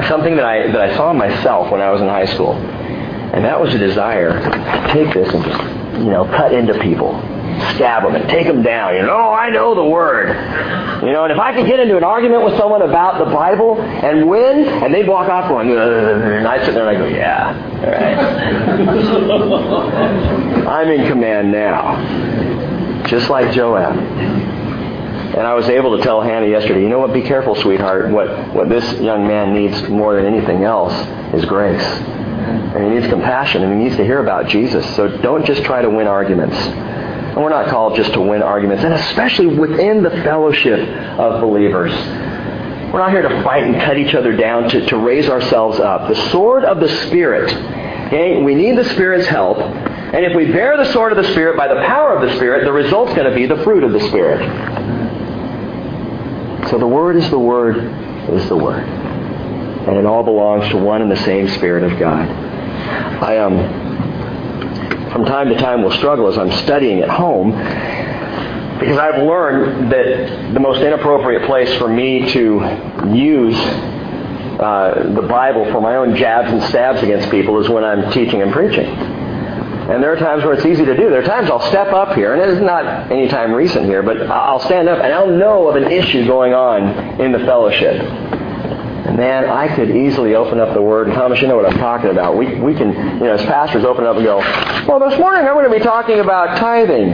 something 0.07 0.35
that 0.37 0.45
I 0.45 0.71
that 0.71 0.81
I 0.81 0.97
saw 0.97 1.13
myself 1.13 1.71
when 1.71 1.81
I 1.81 1.91
was 1.91 2.01
in 2.01 2.07
high 2.07 2.25
school, 2.25 2.53
and 2.53 3.45
that 3.45 3.61
was 3.61 3.75
a 3.75 3.77
desire 3.77 4.33
to 4.33 4.91
take 4.91 5.13
this 5.13 5.31
and 5.31 5.43
just 5.45 5.61
you 5.99 6.09
know 6.09 6.25
cut 6.25 6.51
into 6.51 6.79
people 6.79 7.13
stab 7.75 8.03
them 8.03 8.15
and 8.15 8.29
take 8.29 8.47
them 8.47 8.61
down. 8.61 8.95
You 8.95 9.03
know, 9.03 9.15
oh, 9.15 9.31
I 9.31 9.49
know 9.49 9.75
the 9.75 9.85
word. 9.85 10.29
You 11.03 11.11
know, 11.11 11.23
and 11.23 11.31
if 11.31 11.39
I 11.39 11.53
could 11.53 11.65
get 11.65 11.79
into 11.79 11.97
an 11.97 12.03
argument 12.03 12.43
with 12.43 12.57
someone 12.57 12.81
about 12.81 13.19
the 13.19 13.25
Bible 13.31 13.81
and 13.81 14.29
win, 14.29 14.67
and 14.67 14.93
they'd 14.93 15.07
walk 15.07 15.29
off 15.29 15.49
going, 15.49 15.69
and 15.71 16.47
I 16.47 16.63
sit 16.65 16.73
there 16.73 16.87
and 16.87 16.97
I 16.97 16.99
go, 16.99 17.07
yeah, 17.07 17.53
all 17.79 17.91
right. 17.91 18.17
I'm 20.67 20.89
in 20.89 21.07
command 21.07 21.51
now. 21.51 21.97
Just 23.07 23.29
like 23.29 23.53
Joab. 23.53 23.95
And 25.29 25.47
I 25.47 25.53
was 25.53 25.69
able 25.69 25.95
to 25.95 26.03
tell 26.03 26.21
Hannah 26.21 26.47
yesterday, 26.47 26.81
you 26.81 26.89
know 26.89 26.99
what, 26.99 27.13
be 27.13 27.21
careful, 27.21 27.55
sweetheart. 27.55 28.09
What, 28.09 28.53
what 28.53 28.67
this 28.67 28.99
young 28.99 29.27
man 29.27 29.53
needs 29.53 29.87
more 29.87 30.15
than 30.15 30.25
anything 30.25 30.63
else 30.63 30.93
is 31.33 31.45
grace. 31.45 31.83
And 31.83 32.83
he 32.83 32.89
needs 32.89 33.07
compassion, 33.07 33.63
and 33.63 33.71
he 33.71 33.83
needs 33.85 33.95
to 33.97 34.03
hear 34.03 34.19
about 34.19 34.47
Jesus. 34.47 34.85
So 34.95 35.07
don't 35.21 35.45
just 35.45 35.63
try 35.63 35.81
to 35.81 35.89
win 35.89 36.07
arguments. 36.07 36.57
And 37.29 37.37
we're 37.37 37.49
not 37.49 37.69
called 37.69 37.95
just 37.95 38.13
to 38.13 38.21
win 38.21 38.41
arguments, 38.41 38.83
and 38.83 38.93
especially 38.93 39.47
within 39.47 40.03
the 40.03 40.09
fellowship 40.09 40.79
of 41.19 41.41
believers. 41.41 41.91
We're 42.91 42.99
not 42.99 43.11
here 43.11 43.21
to 43.21 43.43
fight 43.43 43.63
and 43.63 43.75
cut 43.75 43.97
each 43.97 44.15
other 44.15 44.35
down, 44.35 44.67
to, 44.69 44.85
to 44.87 44.97
raise 44.97 45.29
ourselves 45.29 45.79
up. 45.79 46.07
The 46.07 46.29
sword 46.31 46.65
of 46.65 46.79
the 46.79 46.89
Spirit. 47.05 47.53
Okay? 48.07 48.41
We 48.41 48.55
need 48.55 48.77
the 48.77 48.85
Spirit's 48.85 49.27
help. 49.27 49.59
And 49.59 50.25
if 50.25 50.35
we 50.35 50.51
bear 50.51 50.75
the 50.75 50.91
sword 50.91 51.11
of 51.11 51.23
the 51.23 51.31
Spirit 51.31 51.55
by 51.55 51.67
the 51.67 51.81
power 51.81 52.15
of 52.15 52.27
the 52.27 52.35
Spirit, 52.35 52.65
the 52.65 52.71
result's 52.71 53.13
going 53.13 53.29
to 53.29 53.35
be 53.35 53.45
the 53.45 53.63
fruit 53.63 53.83
of 53.83 53.91
the 53.91 53.99
Spirit. 54.07 54.39
So 56.69 56.79
the 56.79 56.87
Word 56.87 57.15
is 57.15 57.29
the 57.29 57.37
Word 57.37 57.77
is 58.29 58.49
the 58.49 58.57
Word. 58.57 58.83
And 58.83 59.97
it 59.97 60.05
all 60.07 60.23
belongs 60.23 60.67
to 60.69 60.77
one 60.77 61.03
and 61.03 61.11
the 61.11 61.23
same 61.23 61.47
Spirit 61.47 61.83
of 61.83 61.99
God. 61.99 62.27
I 62.27 63.37
um 63.37 63.88
from 65.11 65.25
time 65.25 65.49
to 65.49 65.55
time 65.55 65.81
will 65.83 65.91
struggle 65.91 66.27
as 66.27 66.37
I'm 66.37 66.51
studying 66.63 67.01
at 67.01 67.09
home 67.09 67.51
because 68.79 68.97
I've 68.97 69.21
learned 69.23 69.91
that 69.91 70.53
the 70.53 70.59
most 70.59 70.81
inappropriate 70.81 71.45
place 71.45 71.73
for 71.77 71.87
me 71.87 72.31
to 72.31 73.11
use 73.11 73.57
uh, 74.59 75.11
the 75.15 75.21
Bible 75.21 75.65
for 75.71 75.81
my 75.81 75.97
own 75.97 76.15
jabs 76.15 76.51
and 76.51 76.63
stabs 76.63 77.01
against 77.03 77.29
people 77.29 77.59
is 77.59 77.69
when 77.69 77.83
I'm 77.83 78.11
teaching 78.11 78.41
and 78.41 78.51
preaching. 78.53 78.85
And 78.85 80.03
there 80.03 80.13
are 80.13 80.17
times 80.17 80.43
where 80.43 80.53
it's 80.53 80.65
easy 80.65 80.85
to 80.85 80.95
do. 80.95 81.09
There 81.09 81.21
are 81.21 81.25
times 81.25 81.49
I'll 81.49 81.67
step 81.67 81.87
up 81.87 82.15
here, 82.15 82.33
and 82.33 82.41
it 82.41 82.49
is 82.49 82.61
not 82.61 83.11
any 83.11 83.27
time 83.27 83.51
recent 83.51 83.85
here, 83.85 84.03
but 84.03 84.29
I'll 84.29 84.59
stand 84.59 84.87
up 84.87 85.03
and 85.03 85.11
I'll 85.11 85.31
know 85.31 85.67
of 85.67 85.75
an 85.75 85.91
issue 85.91 86.27
going 86.27 86.53
on 86.53 87.19
in 87.19 87.31
the 87.31 87.39
fellowship. 87.39 87.99
Man, 89.19 89.49
I 89.49 89.75
could 89.75 89.91
easily 89.91 90.33
open 90.33 90.61
up 90.61 90.73
the 90.73 90.81
Word. 90.81 91.07
And 91.07 91.15
Thomas, 91.17 91.41
you 91.41 91.49
know 91.49 91.57
what 91.57 91.65
I'm 91.65 91.77
talking 91.77 92.09
about. 92.09 92.37
We, 92.37 92.55
we 92.55 92.73
can, 92.73 92.93
you 92.93 93.25
know, 93.25 93.33
as 93.33 93.41
pastors, 93.41 93.83
open 93.83 94.05
up 94.05 94.15
and 94.15 94.23
go, 94.23 94.37
well, 94.87 94.97
this 94.97 95.19
morning 95.19 95.45
I'm 95.45 95.55
going 95.55 95.69
to 95.69 95.77
be 95.77 95.83
talking 95.83 96.21
about 96.21 96.57
tithing. 96.57 97.11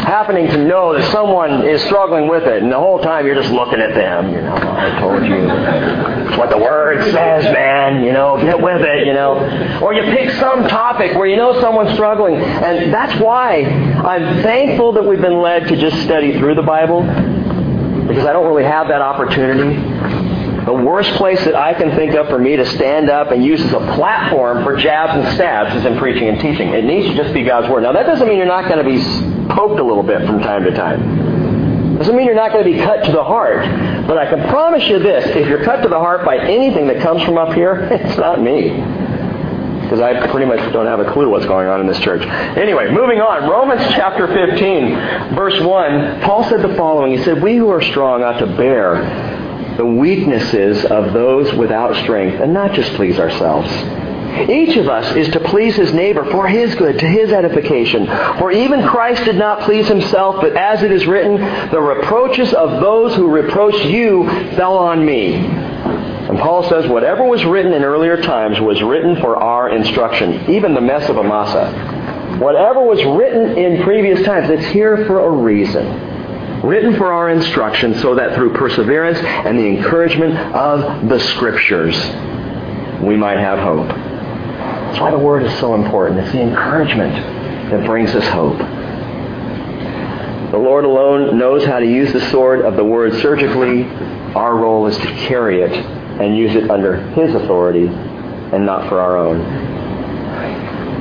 Happening 0.00 0.48
to 0.48 0.64
know 0.64 0.92
that 0.98 1.12
someone 1.12 1.64
is 1.68 1.80
struggling 1.84 2.28
with 2.28 2.42
it, 2.42 2.64
and 2.64 2.70
the 2.70 2.76
whole 2.76 2.98
time 2.98 3.24
you're 3.26 3.36
just 3.36 3.52
looking 3.52 3.78
at 3.78 3.94
them. 3.94 4.32
You 4.32 4.42
know, 4.42 4.54
I 4.54 4.98
told 4.98 5.24
you 5.24 6.36
what 6.36 6.50
the 6.50 6.58
Word 6.58 7.04
says, 7.12 7.44
man. 7.44 8.02
You 8.04 8.12
know, 8.12 8.36
get 8.36 8.60
with 8.60 8.82
it. 8.82 9.06
You 9.06 9.12
know, 9.14 9.80
or 9.80 9.94
you 9.94 10.02
pick 10.02 10.32
some 10.32 10.66
topic 10.66 11.16
where 11.16 11.28
you 11.28 11.36
know 11.36 11.58
someone's 11.60 11.94
struggling, 11.94 12.34
and 12.34 12.92
that's 12.92 13.18
why 13.20 13.62
I'm 13.62 14.42
thankful 14.42 14.92
that 14.94 15.04
we've 15.04 15.22
been 15.22 15.40
led 15.40 15.68
to 15.68 15.76
just 15.76 16.02
study 16.02 16.36
through 16.38 16.56
the 16.56 16.62
Bible 16.62 17.02
because 17.02 18.26
I 18.26 18.32
don't 18.34 18.46
really 18.46 18.64
have 18.64 18.88
that 18.88 19.00
opportunity 19.00 20.23
the 20.64 20.72
worst 20.72 21.10
place 21.12 21.44
that 21.44 21.54
I 21.54 21.74
can 21.74 21.94
think 21.94 22.14
of 22.14 22.28
for 22.28 22.38
me 22.38 22.56
to 22.56 22.64
stand 22.64 23.10
up 23.10 23.30
and 23.32 23.44
use 23.44 23.60
as 23.60 23.72
a 23.72 23.94
platform 23.96 24.64
for 24.64 24.76
jabs 24.76 25.12
and 25.14 25.34
stabs 25.34 25.76
is 25.76 25.84
in 25.84 25.98
preaching 25.98 26.28
and 26.28 26.40
teaching. 26.40 26.68
It 26.68 26.84
needs 26.84 27.06
to 27.08 27.14
just 27.14 27.34
be 27.34 27.42
God's 27.42 27.68
Word. 27.68 27.82
Now, 27.82 27.92
that 27.92 28.06
doesn't 28.06 28.26
mean 28.26 28.38
you're 28.38 28.46
not 28.46 28.68
going 28.68 28.82
to 28.82 28.90
be 28.90 28.98
poked 29.54 29.78
a 29.78 29.84
little 29.84 30.02
bit 30.02 30.26
from 30.26 30.40
time 30.40 30.64
to 30.64 30.70
time. 30.70 31.98
Doesn't 31.98 32.16
mean 32.16 32.26
you're 32.26 32.34
not 32.34 32.52
going 32.52 32.64
to 32.64 32.70
be 32.70 32.78
cut 32.78 33.04
to 33.04 33.12
the 33.12 33.22
heart. 33.22 33.64
But 34.06 34.18
I 34.18 34.28
can 34.28 34.48
promise 34.48 34.84
you 34.88 34.98
this 34.98 35.24
if 35.36 35.46
you're 35.46 35.64
cut 35.64 35.82
to 35.82 35.88
the 35.88 35.98
heart 35.98 36.24
by 36.24 36.38
anything 36.38 36.86
that 36.88 37.02
comes 37.02 37.22
from 37.24 37.36
up 37.36 37.54
here, 37.54 37.74
it's 37.92 38.18
not 38.18 38.40
me 38.40 38.70
because 39.84 40.00
I 40.00 40.26
pretty 40.28 40.46
much 40.46 40.72
don't 40.72 40.86
have 40.86 40.98
a 40.98 41.12
clue 41.12 41.28
what's 41.28 41.44
going 41.44 41.68
on 41.68 41.80
in 41.82 41.86
this 41.86 42.00
church. 42.00 42.22
Anyway, 42.22 42.90
moving 42.90 43.20
on. 43.20 43.48
Romans 43.48 43.82
chapter 43.90 44.26
15, 44.26 45.34
verse 45.36 45.60
1, 45.60 46.22
Paul 46.22 46.42
said 46.44 46.62
the 46.62 46.74
following. 46.74 47.16
He 47.16 47.22
said, 47.22 47.42
We 47.42 47.56
who 47.56 47.68
are 47.68 47.82
strong 47.82 48.22
ought 48.22 48.38
to 48.38 48.46
bear 48.46 49.33
the 49.76 49.86
weaknesses 49.86 50.84
of 50.84 51.12
those 51.12 51.52
without 51.54 51.96
strength 52.02 52.40
and 52.40 52.52
not 52.52 52.72
just 52.72 52.92
please 52.94 53.18
ourselves. 53.18 53.70
Each 54.50 54.76
of 54.76 54.88
us 54.88 55.14
is 55.14 55.28
to 55.28 55.40
please 55.40 55.76
his 55.76 55.92
neighbor 55.92 56.24
for 56.30 56.48
his 56.48 56.74
good, 56.74 56.98
to 56.98 57.06
his 57.06 57.30
edification. 57.30 58.06
For 58.38 58.50
even 58.50 58.86
Christ 58.86 59.24
did 59.24 59.36
not 59.36 59.60
please 59.60 59.86
himself, 59.86 60.40
but 60.40 60.56
as 60.56 60.82
it 60.82 60.90
is 60.90 61.06
written, 61.06 61.36
the 61.70 61.80
reproaches 61.80 62.52
of 62.52 62.80
those 62.80 63.14
who 63.14 63.30
reproached 63.30 63.84
you 63.84 64.28
fell 64.56 64.76
on 64.76 65.04
me. 65.04 65.34
And 65.34 66.38
Paul 66.38 66.68
says, 66.68 66.88
whatever 66.88 67.24
was 67.24 67.44
written 67.44 67.72
in 67.72 67.84
earlier 67.84 68.20
times 68.20 68.60
was 68.60 68.82
written 68.82 69.16
for 69.20 69.36
our 69.36 69.68
instruction, 69.68 70.50
even 70.50 70.74
the 70.74 70.80
mess 70.80 71.08
of 71.08 71.16
Amasa. 71.16 72.38
Whatever 72.40 72.82
was 72.82 73.04
written 73.04 73.56
in 73.56 73.84
previous 73.84 74.24
times, 74.24 74.50
it's 74.50 74.66
here 74.66 75.06
for 75.06 75.20
a 75.20 75.30
reason. 75.30 76.13
Written 76.64 76.96
for 76.96 77.12
our 77.12 77.28
instruction 77.28 77.94
so 77.96 78.14
that 78.14 78.34
through 78.34 78.54
perseverance 78.54 79.18
and 79.18 79.58
the 79.58 79.66
encouragement 79.66 80.34
of 80.54 81.10
the 81.10 81.20
Scriptures, 81.20 81.94
we 83.02 83.16
might 83.16 83.38
have 83.38 83.58
hope. 83.58 83.88
That's 83.88 84.98
why 84.98 85.10
the 85.10 85.18
Word 85.18 85.42
is 85.42 85.52
so 85.60 85.74
important. 85.74 86.20
It's 86.20 86.32
the 86.32 86.40
encouragement 86.40 87.12
that 87.70 87.84
brings 87.84 88.14
us 88.14 88.26
hope. 88.28 88.56
The 90.52 90.58
Lord 90.58 90.86
alone 90.86 91.38
knows 91.38 91.66
how 91.66 91.80
to 91.80 91.86
use 91.86 92.14
the 92.14 92.30
sword 92.30 92.62
of 92.62 92.76
the 92.76 92.84
Word 92.84 93.12
surgically. 93.20 93.84
Our 94.34 94.56
role 94.56 94.86
is 94.86 94.96
to 94.96 95.06
carry 95.26 95.60
it 95.60 95.72
and 95.72 96.34
use 96.34 96.54
it 96.54 96.70
under 96.70 96.96
His 97.10 97.34
authority 97.34 97.88
and 97.88 98.64
not 98.64 98.88
for 98.88 99.00
our 99.00 99.18
own. 99.18 99.73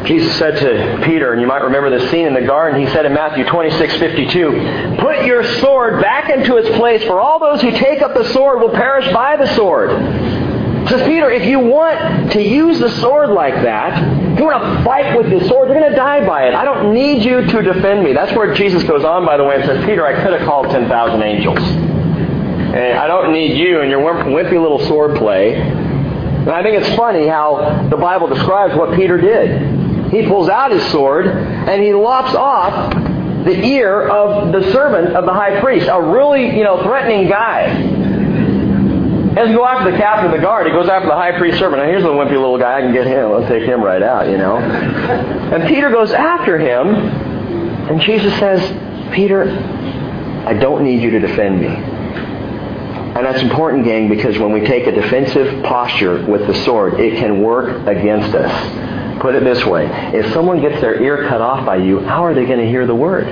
Jesus 0.05 0.37
said 0.37 0.59
to 0.59 1.05
Peter, 1.05 1.31
and 1.31 1.41
you 1.41 1.47
might 1.47 1.63
remember 1.63 1.89
this 1.89 2.11
scene 2.11 2.25
in 2.25 2.33
the 2.33 2.41
garden, 2.41 2.79
he 2.79 2.87
said 2.91 3.05
in 3.05 3.13
Matthew 3.13 3.45
26, 3.45 3.95
52, 3.97 4.97
Put 4.99 5.25
your 5.25 5.43
sword 5.59 6.01
back 6.01 6.29
into 6.29 6.57
its 6.57 6.67
place, 6.77 7.01
for 7.03 7.21
all 7.21 7.39
those 7.39 7.61
who 7.61 7.71
take 7.71 8.01
up 8.01 8.13
the 8.13 8.31
sword 8.33 8.59
will 8.59 8.71
perish 8.71 9.11
by 9.13 9.37
the 9.37 9.47
sword. 9.55 9.91
Says 10.89 11.07
Peter, 11.07 11.31
if 11.31 11.45
you 11.45 11.59
want 11.59 12.33
to 12.33 12.41
use 12.41 12.79
the 12.79 12.89
sword 12.99 13.29
like 13.29 13.53
that, 13.63 14.33
if 14.33 14.39
you 14.39 14.43
want 14.43 14.61
to 14.61 14.83
fight 14.83 15.15
with 15.15 15.29
the 15.29 15.47
sword, 15.47 15.69
you're 15.69 15.79
going 15.79 15.89
to 15.89 15.95
die 15.95 16.25
by 16.27 16.47
it. 16.47 16.53
I 16.53 16.65
don't 16.65 16.93
need 16.93 17.23
you 17.23 17.41
to 17.41 17.61
defend 17.61 18.03
me. 18.03 18.11
That's 18.11 18.35
where 18.35 18.53
Jesus 18.53 18.83
goes 18.83 19.05
on, 19.05 19.25
by 19.25 19.37
the 19.37 19.45
way, 19.45 19.55
and 19.55 19.63
says, 19.63 19.85
Peter, 19.85 20.05
I 20.05 20.21
could 20.21 20.33
have 20.33 20.45
called 20.45 20.69
10,000 20.71 21.23
angels. 21.23 21.59
And 21.59 22.97
I 22.97 23.07
don't 23.07 23.31
need 23.31 23.55
you 23.57 23.79
and 23.79 23.89
your 23.89 24.01
wimpy 24.01 24.61
little 24.61 24.85
sword 24.85 25.15
play. 25.17 25.55
And 25.55 26.49
I 26.49 26.61
think 26.61 26.83
it's 26.83 26.93
funny 26.97 27.27
how 27.27 27.87
the 27.89 27.95
Bible 27.95 28.27
describes 28.27 28.75
what 28.75 28.93
Peter 28.95 29.17
did. 29.17 29.82
He 30.13 30.27
pulls 30.27 30.47
out 30.47 30.71
his 30.71 30.85
sword 30.91 31.27
and 31.27 31.81
he 31.81 31.93
lops 31.93 32.35
off 32.35 32.93
the 32.93 33.65
ear 33.65 34.07
of 34.07 34.51
the 34.51 34.71
servant 34.71 35.15
of 35.15 35.25
the 35.25 35.33
high 35.33 35.59
priest, 35.59 35.89
a 35.91 36.01
really, 36.01 36.55
you 36.55 36.63
know, 36.63 36.83
threatening 36.83 37.27
guy. 37.27 37.75
He 39.29 39.35
doesn't 39.35 39.55
go 39.55 39.65
after 39.65 39.91
the 39.91 39.97
captain 39.97 40.27
of 40.27 40.31
the 40.31 40.41
guard. 40.41 40.67
He 40.67 40.71
goes 40.71 40.87
after 40.87 41.07
the 41.07 41.15
high 41.15 41.35
priest 41.39 41.57
servant. 41.57 41.81
Now, 41.81 41.89
here's 41.89 42.03
the 42.03 42.09
wimpy 42.09 42.33
little 42.33 42.59
guy. 42.59 42.77
I 42.77 42.81
can 42.81 42.93
get 42.93 43.07
him. 43.07 43.31
I'll 43.31 43.47
take 43.47 43.63
him 43.63 43.81
right 43.81 44.03
out, 44.03 44.29
you 44.29 44.37
know. 44.37 44.57
And 44.57 45.67
Peter 45.67 45.89
goes 45.89 46.11
after 46.11 46.59
him. 46.59 46.87
And 47.89 47.99
Jesus 47.99 48.31
says, 48.37 48.61
Peter, 49.13 49.49
I 49.49 50.53
don't 50.53 50.83
need 50.83 51.01
you 51.01 51.09
to 51.09 51.19
defend 51.19 51.59
me. 51.59 51.67
And 51.67 53.25
that's 53.25 53.41
important, 53.41 53.85
gang, 53.85 54.07
because 54.07 54.37
when 54.37 54.51
we 54.51 54.61
take 54.61 54.85
a 54.85 54.91
defensive 54.91 55.63
posture 55.63 56.23
with 56.25 56.45
the 56.45 56.53
sword, 56.63 56.99
it 56.99 57.17
can 57.17 57.41
work 57.41 57.87
against 57.87 58.35
us. 58.35 58.51
Put 59.23 59.35
it 59.35 59.43
this 59.45 59.65
way 59.65 59.85
if 60.13 60.33
someone 60.33 60.59
gets 60.59 60.81
their 60.81 61.01
ear 61.01 61.29
cut 61.29 61.39
off 61.39 61.65
by 61.65 61.77
you, 61.77 62.01
how 62.01 62.25
are 62.25 62.33
they 62.33 62.45
going 62.45 62.59
to 62.59 62.67
hear 62.67 62.85
the 62.85 62.93
word? 62.93 63.25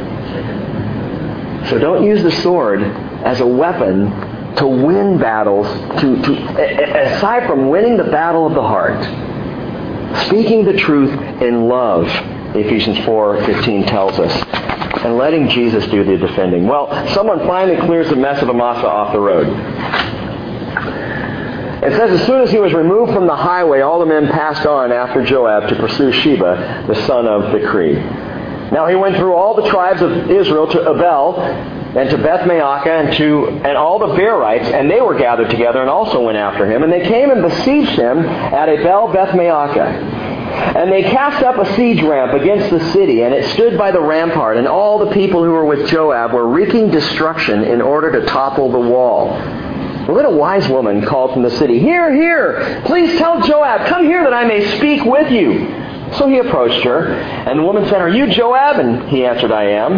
So 1.67 1.77
don't 1.77 2.05
use 2.05 2.23
the 2.23 2.31
sword 2.31 2.81
as 2.81 3.41
a 3.41 3.45
weapon 3.45 4.09
to 4.55 4.67
win 4.67 5.17
battles, 5.17 5.67
to, 5.99 6.21
to, 6.21 7.13
aside 7.13 7.45
from 7.45 7.67
winning 7.67 7.97
the 7.97 8.05
battle 8.05 8.47
of 8.47 8.53
the 8.53 8.61
heart. 8.61 9.03
Speaking 10.27 10.63
the 10.63 10.77
truth 10.77 11.11
in 11.41 11.67
love, 11.67 12.05
Ephesians 12.55 12.97
4.15 12.99 13.89
tells 13.89 14.17
us, 14.17 14.31
and 15.03 15.17
letting 15.17 15.49
Jesus 15.49 15.85
do 15.87 16.05
the 16.05 16.15
defending. 16.15 16.67
Well, 16.67 16.87
someone 17.09 17.39
finally 17.39 17.75
clears 17.85 18.07
the 18.09 18.15
mess 18.15 18.41
of 18.41 18.49
Amasa 18.49 18.87
off 18.87 19.11
the 19.11 19.19
road. 19.19 19.47
It 21.81 21.97
says, 21.97 22.21
as 22.21 22.27
soon 22.27 22.41
as 22.41 22.51
he 22.51 22.59
was 22.59 22.73
removed 22.73 23.11
from 23.11 23.25
the 23.25 23.35
highway, 23.35 23.81
all 23.81 23.99
the 23.99 24.05
men 24.05 24.27
passed 24.27 24.67
on 24.67 24.91
after 24.91 25.25
Joab 25.25 25.67
to 25.69 25.75
pursue 25.75 26.11
Sheba, 26.11 26.85
the 26.87 27.07
son 27.07 27.25
of 27.25 27.51
Bichri. 27.51 28.71
Now 28.71 28.85
he 28.87 28.95
went 28.95 29.17
through 29.17 29.33
all 29.33 29.55
the 29.55 29.67
tribes 29.67 30.01
of 30.01 30.29
Israel 30.29 30.67
to 30.67 30.79
Abel 30.79 31.41
and 31.41 32.09
to 32.09 32.17
Beth 32.19 32.47
Maacah 32.47 33.05
and 33.05 33.17
to 33.17 33.47
and 33.67 33.75
all 33.77 33.97
the 33.97 34.15
Berites, 34.15 34.67
and 34.71 34.89
they 34.89 35.01
were 35.01 35.17
gathered 35.17 35.49
together 35.49 35.81
and 35.81 35.89
also 35.89 36.21
went 36.21 36.37
after 36.37 36.71
him. 36.71 36.83
And 36.83 36.93
they 36.93 37.01
came 37.01 37.31
and 37.31 37.41
besieged 37.41 37.97
him 37.97 38.19
at 38.19 38.69
Abel 38.69 39.11
Beth 39.11 39.35
Maacah. 39.35 40.21
And 40.77 40.91
they 40.91 41.01
cast 41.01 41.43
up 41.43 41.57
a 41.57 41.75
siege 41.75 42.01
ramp 42.03 42.39
against 42.39 42.69
the 42.69 42.91
city, 42.91 43.23
and 43.23 43.33
it 43.33 43.51
stood 43.55 43.77
by 43.77 43.91
the 43.91 43.99
rampart, 43.99 44.57
and 44.57 44.67
all 44.67 44.99
the 44.99 45.11
people 45.11 45.43
who 45.43 45.51
were 45.51 45.65
with 45.65 45.89
Joab 45.89 46.31
were 46.31 46.47
wreaking 46.47 46.91
destruction 46.91 47.63
in 47.63 47.81
order 47.81 48.11
to 48.21 48.27
topple 48.27 48.71
the 48.71 48.79
wall. 48.79 49.31
A 50.07 50.11
little 50.11 50.35
wise 50.37 50.67
woman 50.67 51.05
called 51.05 51.33
from 51.33 51.43
the 51.43 51.51
city, 51.51 51.79
Here, 51.79 52.13
here! 52.13 52.81
Please 52.85 53.17
tell 53.17 53.41
Joab, 53.41 53.87
come 53.87 54.05
here 54.05 54.23
that 54.23 54.33
I 54.33 54.45
may 54.45 54.77
speak 54.77 55.03
with 55.05 55.31
you. 55.31 55.67
So 56.17 56.27
he 56.27 56.39
approached 56.39 56.83
her, 56.83 57.07
and 57.07 57.59
the 57.59 57.63
woman 57.63 57.85
said, 57.85 58.01
Are 58.01 58.09
you 58.09 58.27
Joab? 58.27 58.79
And 58.79 59.09
he 59.09 59.25
answered, 59.25 59.51
I 59.51 59.63
am. 59.63 59.93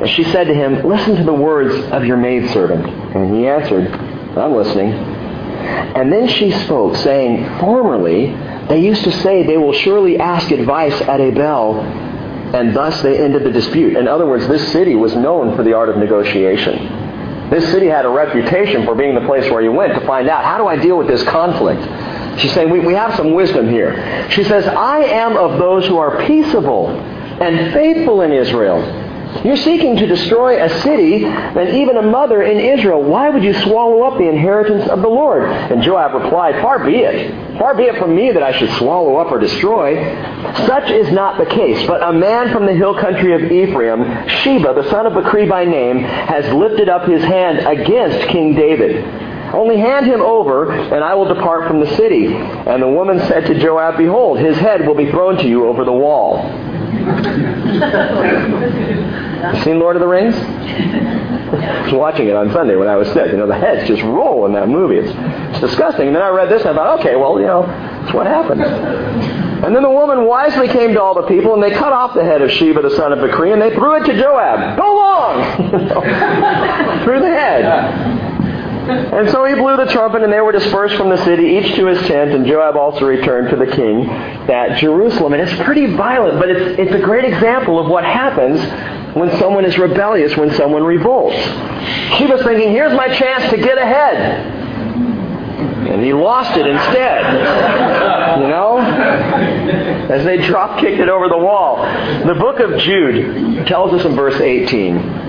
And 0.00 0.08
she 0.10 0.24
said 0.24 0.44
to 0.44 0.54
him, 0.54 0.86
Listen 0.88 1.16
to 1.16 1.24
the 1.24 1.32
words 1.32 1.74
of 1.92 2.04
your 2.04 2.16
maidservant. 2.16 2.86
And 3.14 3.34
he 3.34 3.46
answered, 3.46 3.92
I'm 4.36 4.54
listening. 4.54 4.92
And 4.92 6.12
then 6.12 6.28
she 6.28 6.50
spoke, 6.50 6.96
saying, 6.96 7.58
Formerly 7.60 8.26
they 8.68 8.80
used 8.80 9.04
to 9.04 9.12
say 9.12 9.44
they 9.44 9.56
will 9.56 9.72
surely 9.72 10.18
ask 10.18 10.50
advice 10.50 11.00
at 11.02 11.20
Abel, 11.20 11.80
and 11.80 12.74
thus 12.74 13.00
they 13.02 13.18
ended 13.18 13.44
the 13.44 13.50
dispute. 13.50 13.96
In 13.96 14.06
other 14.06 14.26
words, 14.26 14.46
this 14.48 14.72
city 14.72 14.94
was 14.94 15.14
known 15.14 15.56
for 15.56 15.62
the 15.62 15.72
art 15.72 15.88
of 15.88 15.96
negotiation. 15.96 17.07
This 17.50 17.70
city 17.70 17.86
had 17.86 18.04
a 18.04 18.10
reputation 18.10 18.84
for 18.84 18.94
being 18.94 19.14
the 19.14 19.22
place 19.22 19.50
where 19.50 19.62
you 19.62 19.72
went 19.72 19.94
to 19.94 20.06
find 20.06 20.28
out, 20.28 20.44
how 20.44 20.58
do 20.58 20.66
I 20.66 20.76
deal 20.76 20.98
with 20.98 21.08
this 21.08 21.22
conflict? 21.24 21.80
She's 22.40 22.52
saying, 22.52 22.70
we, 22.70 22.80
we 22.80 22.94
have 22.94 23.14
some 23.16 23.32
wisdom 23.32 23.68
here. 23.68 24.28
She 24.30 24.44
says, 24.44 24.66
I 24.66 25.00
am 25.04 25.36
of 25.36 25.58
those 25.58 25.86
who 25.86 25.98
are 25.98 26.24
peaceable 26.26 26.88
and 26.90 27.72
faithful 27.72 28.20
in 28.22 28.32
Israel. 28.32 28.82
You're 29.44 29.56
seeking 29.56 29.96
to 29.96 30.06
destroy 30.06 30.62
a 30.62 30.68
city 30.80 31.24
and 31.24 31.76
even 31.76 31.96
a 31.96 32.02
mother 32.02 32.42
in 32.42 32.58
Israel. 32.58 33.02
Why 33.02 33.28
would 33.28 33.44
you 33.44 33.54
swallow 33.54 34.02
up 34.02 34.18
the 34.18 34.28
inheritance 34.28 34.88
of 34.88 35.00
the 35.00 35.08
Lord? 35.08 35.44
And 35.44 35.82
Joab 35.82 36.14
replied, 36.14 36.60
Far 36.62 36.84
be 36.84 36.96
it. 36.96 37.58
Far 37.58 37.76
be 37.76 37.84
it 37.84 37.98
from 37.98 38.16
me 38.16 38.32
that 38.32 38.42
I 38.42 38.58
should 38.58 38.70
swallow 38.78 39.16
up 39.16 39.30
or 39.30 39.38
destroy. 39.38 39.96
Such 40.66 40.90
is 40.90 41.12
not 41.12 41.38
the 41.38 41.46
case. 41.46 41.86
But 41.86 42.02
a 42.02 42.12
man 42.12 42.52
from 42.52 42.66
the 42.66 42.74
hill 42.74 42.98
country 42.98 43.34
of 43.34 43.50
Ephraim, 43.52 44.28
Sheba, 44.28 44.74
the 44.74 44.88
son 44.90 45.06
of 45.06 45.12
Bichri 45.12 45.48
by 45.48 45.64
name, 45.64 45.98
has 45.98 46.52
lifted 46.52 46.88
up 46.88 47.06
his 47.06 47.22
hand 47.22 47.58
against 47.60 48.28
King 48.28 48.54
David. 48.54 49.27
Only 49.52 49.78
hand 49.78 50.06
him 50.06 50.20
over, 50.20 50.70
and 50.70 51.04
I 51.04 51.14
will 51.14 51.32
depart 51.32 51.68
from 51.68 51.80
the 51.80 51.96
city. 51.96 52.26
And 52.26 52.82
the 52.82 52.88
woman 52.88 53.18
said 53.20 53.46
to 53.46 53.58
Joab, 53.58 53.96
Behold, 53.96 54.38
his 54.38 54.56
head 54.58 54.86
will 54.86 54.94
be 54.94 55.10
thrown 55.10 55.36
to 55.36 55.48
you 55.48 55.66
over 55.66 55.84
the 55.84 55.92
wall. 55.92 56.42
Seen 59.62 59.78
Lord 59.78 59.96
of 59.96 60.00
the 60.00 60.08
Rings? 60.08 60.34
I 61.48 61.84
was 61.84 61.94
watching 61.94 62.28
it 62.28 62.36
on 62.36 62.52
Sunday 62.52 62.76
when 62.76 62.88
I 62.88 62.96
was 62.96 63.08
sick. 63.08 63.30
You 63.30 63.38
know, 63.38 63.46
the 63.46 63.58
heads 63.58 63.88
just 63.88 64.02
roll 64.02 64.44
in 64.46 64.52
that 64.52 64.68
movie. 64.68 64.96
It's, 64.96 65.10
it's 65.50 65.60
disgusting. 65.60 66.08
And 66.08 66.16
then 66.16 66.22
I 66.22 66.28
read 66.28 66.50
this 66.50 66.60
and 66.60 66.70
I 66.70 66.74
thought, 66.74 67.00
okay, 67.00 67.16
well, 67.16 67.40
you 67.40 67.46
know, 67.46 67.66
that's 67.66 68.12
what 68.12 68.26
happens. 68.26 68.60
And 69.64 69.74
then 69.74 69.82
the 69.82 69.90
woman 69.90 70.26
wisely 70.26 70.68
came 70.68 70.92
to 70.94 71.02
all 71.02 71.14
the 71.14 71.26
people, 71.26 71.54
and 71.54 71.62
they 71.62 71.70
cut 71.70 71.92
off 71.92 72.14
the 72.14 72.22
head 72.22 72.42
of 72.42 72.50
Sheba, 72.50 72.82
the 72.82 72.90
son 72.90 73.12
of 73.12 73.18
Bichri, 73.18 73.52
and 73.52 73.60
they 73.60 73.74
threw 73.74 73.96
it 73.96 74.04
to 74.06 74.16
Joab. 74.16 74.78
Go 74.78 74.94
long! 74.94 75.56
through 77.04 77.20
the 77.20 77.30
head. 77.30 78.27
And 78.88 79.28
so 79.30 79.44
he 79.44 79.54
blew 79.54 79.76
the 79.76 79.86
trumpet, 79.86 80.22
and 80.22 80.32
they 80.32 80.40
were 80.40 80.52
dispersed 80.52 80.96
from 80.96 81.10
the 81.10 81.22
city, 81.24 81.58
each 81.58 81.74
to 81.76 81.86
his 81.86 81.98
tent, 82.06 82.32
and 82.32 82.46
Joab 82.46 82.76
also 82.76 83.04
returned 83.04 83.50
to 83.50 83.56
the 83.56 83.66
king 83.66 84.08
at 84.08 84.78
Jerusalem. 84.78 85.34
And 85.34 85.42
it's 85.42 85.62
pretty 85.62 85.86
violent, 85.94 86.38
but 86.38 86.48
it's, 86.48 86.78
it's 86.78 86.92
a 86.92 87.00
great 87.00 87.24
example 87.24 87.78
of 87.78 87.88
what 87.88 88.04
happens 88.04 88.60
when 89.14 89.36
someone 89.38 89.64
is 89.64 89.76
rebellious, 89.78 90.36
when 90.36 90.52
someone 90.54 90.84
revolts. 90.84 91.36
She 92.16 92.26
was 92.26 92.42
thinking, 92.42 92.70
here's 92.70 92.94
my 92.96 93.08
chance 93.14 93.50
to 93.50 93.56
get 93.58 93.76
ahead. 93.78 94.56
and 95.88 96.02
he 96.02 96.12
lost 96.12 96.56
it 96.56 96.66
instead. 96.66 97.24
You 98.40 98.48
know? 98.48 98.78
As 100.08 100.24
they 100.24 100.38
drop 100.46 100.78
kicked 100.80 101.00
it 101.00 101.08
over 101.08 101.28
the 101.28 101.38
wall. 101.38 101.82
The 102.24 102.34
book 102.34 102.60
of 102.60 102.78
Jude 102.80 103.66
tells 103.66 103.92
us 103.92 104.04
in 104.06 104.14
verse 104.16 104.40
18 104.40 105.27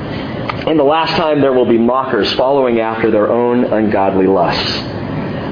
In 0.70 0.78
the 0.78 0.84
last 0.84 1.16
time 1.18 1.42
there 1.42 1.52
will 1.52 1.66
be 1.66 1.80
mockers 1.80 2.32
following 2.34 2.80
after 2.80 3.10
their 3.10 3.32
own 3.32 3.66
ungodly 3.66 4.28
lusts. 4.28 4.72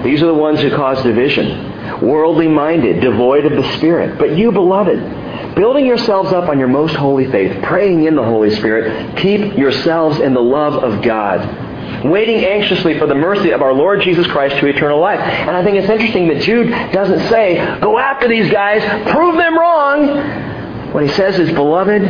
These 0.04 0.22
are 0.22 0.28
the 0.28 0.34
ones 0.36 0.62
who 0.62 0.70
cause 0.70 1.02
division, 1.02 2.08
worldly 2.08 2.48
minded, 2.48 3.02
devoid 3.02 3.46
of 3.48 3.54
the 3.54 3.74
Spirit. 3.78 4.20
But 4.20 4.38
you, 4.38 4.52
beloved, 4.52 5.56
building 5.56 5.88
yourselves 5.88 6.32
up 6.34 6.50
on 6.50 6.60
your 6.60 6.68
most 6.68 6.94
holy 6.94 7.32
faith, 7.32 7.64
praying 7.64 8.04
in 8.04 8.16
the 8.16 8.24
Holy 8.24 8.52
Spirit, 8.52 9.18
keep 9.18 9.58
yourselves 9.58 10.20
in 10.20 10.36
the 10.36 10.40
love 10.40 10.84
of 10.84 11.02
God 11.02 11.66
waiting 12.06 12.46
anxiously 12.46 13.00
for 13.00 13.08
the 13.08 13.16
mercy 13.16 13.50
of 13.50 13.64
our 13.64 13.74
Lord 13.74 14.02
Jesus 14.02 14.28
Christ 14.28 14.58
to 14.58 14.68
eternal 14.68 15.00
life. 15.00 15.20
And 15.20 15.50
I 15.50 15.64
think 15.64 15.78
it's 15.78 15.90
interesting 15.90 16.28
that 16.28 16.44
Jude 16.44 16.70
doesn't 16.92 17.28
say, 17.30 17.56
go 17.80 17.98
after 17.98 18.28
these 18.28 18.52
guys, 18.52 18.84
prove 19.12 19.36
them 19.36 19.58
wrong. 19.58 20.94
What 20.94 21.02
he 21.02 21.10
says 21.10 21.40
is, 21.40 21.52
beloved, 21.54 22.04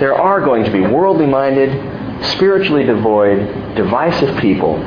there 0.00 0.16
are 0.16 0.40
going 0.40 0.64
to 0.64 0.72
be 0.72 0.80
worldly 0.80 1.26
minded, 1.26 1.93
spiritually 2.32 2.84
devoid, 2.84 3.74
divisive 3.74 4.38
people. 4.40 4.78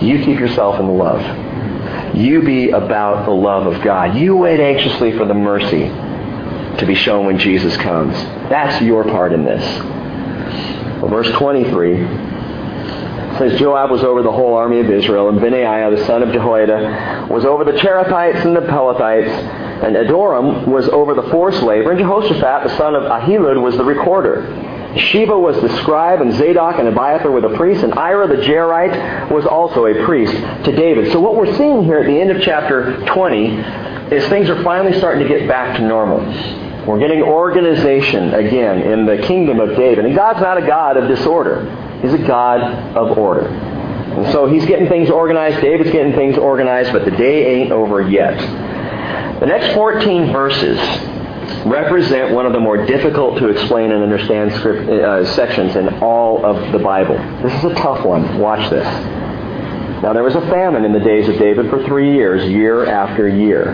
You 0.00 0.24
keep 0.24 0.38
yourself 0.38 0.80
in 0.80 0.86
the 0.86 0.92
love. 0.92 2.16
You 2.16 2.42
be 2.42 2.70
about 2.70 3.24
the 3.24 3.32
love 3.32 3.66
of 3.66 3.82
God. 3.82 4.16
You 4.16 4.36
wait 4.36 4.60
anxiously 4.60 5.16
for 5.16 5.24
the 5.24 5.34
mercy 5.34 5.88
to 6.78 6.84
be 6.86 6.94
shown 6.94 7.26
when 7.26 7.38
Jesus 7.38 7.76
comes. 7.76 8.14
That's 8.48 8.82
your 8.82 9.04
part 9.04 9.32
in 9.32 9.44
this. 9.44 9.62
Well, 11.00 11.08
verse 11.08 11.30
23 11.32 11.96
says 13.38 13.58
Joab 13.58 13.90
was 13.90 14.04
over 14.04 14.22
the 14.22 14.30
whole 14.30 14.54
army 14.54 14.80
of 14.80 14.90
Israel, 14.90 15.28
and 15.28 15.40
Benaiah 15.40 15.90
the 15.90 16.04
son 16.06 16.22
of 16.22 16.32
Jehoiada 16.32 17.26
was 17.28 17.44
over 17.44 17.64
the 17.64 17.72
Cherethites 17.72 18.44
and 18.44 18.54
the 18.54 18.60
Pelethites, 18.60 19.28
and 19.84 19.96
Adoram 19.96 20.68
was 20.68 20.88
over 20.88 21.14
the 21.14 21.24
forced 21.30 21.62
labor, 21.62 21.90
and 21.90 21.98
Jehoshaphat 21.98 22.68
the 22.68 22.76
son 22.76 22.94
of 22.94 23.02
Ahilud 23.04 23.60
was 23.60 23.76
the 23.76 23.84
recorder. 23.84 24.46
Sheba 24.96 25.36
was 25.36 25.60
the 25.60 25.76
scribe, 25.82 26.20
and 26.20 26.32
Zadok 26.34 26.78
and 26.78 26.88
Abiathar 26.88 27.30
were 27.30 27.40
the 27.40 27.56
priests, 27.56 27.82
and 27.82 27.94
Ira 27.94 28.28
the 28.28 28.42
Jairite 28.42 29.30
was 29.30 29.44
also 29.46 29.86
a 29.86 30.04
priest 30.04 30.32
to 30.32 30.72
David. 30.74 31.12
So 31.12 31.20
what 31.20 31.36
we're 31.36 31.56
seeing 31.56 31.84
here 31.84 31.98
at 31.98 32.06
the 32.06 32.20
end 32.20 32.30
of 32.30 32.40
chapter 32.42 33.04
20 33.06 34.14
is 34.14 34.26
things 34.28 34.48
are 34.48 34.62
finally 34.62 34.96
starting 34.98 35.26
to 35.26 35.28
get 35.28 35.48
back 35.48 35.76
to 35.78 35.86
normal. 35.86 36.20
We're 36.86 36.98
getting 36.98 37.22
organization 37.22 38.34
again 38.34 38.82
in 38.82 39.06
the 39.06 39.18
kingdom 39.26 39.58
of 39.58 39.70
David. 39.76 40.04
And 40.04 40.14
God's 40.14 40.40
not 40.40 40.62
a 40.62 40.66
God 40.66 40.96
of 40.96 41.08
disorder. 41.08 41.64
He's 42.02 42.12
a 42.12 42.18
God 42.18 42.60
of 42.94 43.16
order. 43.16 43.46
And 43.46 44.30
so 44.32 44.46
he's 44.46 44.66
getting 44.66 44.86
things 44.86 45.10
organized. 45.10 45.60
David's 45.60 45.90
getting 45.90 46.12
things 46.12 46.36
organized, 46.36 46.92
but 46.92 47.04
the 47.04 47.10
day 47.10 47.60
ain't 47.60 47.72
over 47.72 48.00
yet. 48.02 48.38
The 49.40 49.46
next 49.46 49.74
14 49.74 50.30
verses 50.30 50.78
represent 51.66 52.32
one 52.32 52.46
of 52.46 52.52
the 52.52 52.60
more 52.60 52.84
difficult 52.86 53.38
to 53.38 53.48
explain 53.48 53.92
and 53.92 54.02
understand 54.02 54.52
script, 54.52 54.88
uh, 54.88 55.24
sections 55.34 55.76
in 55.76 55.88
all 56.02 56.44
of 56.44 56.72
the 56.72 56.78
Bible. 56.78 57.16
This 57.42 57.52
is 57.58 57.64
a 57.64 57.74
tough 57.74 58.04
one. 58.04 58.38
Watch 58.38 58.70
this. 58.70 58.84
Now, 60.02 60.12
there 60.12 60.22
was 60.22 60.34
a 60.34 60.42
famine 60.42 60.84
in 60.84 60.92
the 60.92 61.00
days 61.00 61.28
of 61.28 61.38
David 61.38 61.70
for 61.70 61.82
three 61.84 62.12
years, 62.14 62.48
year 62.50 62.86
after 62.86 63.26
year. 63.26 63.70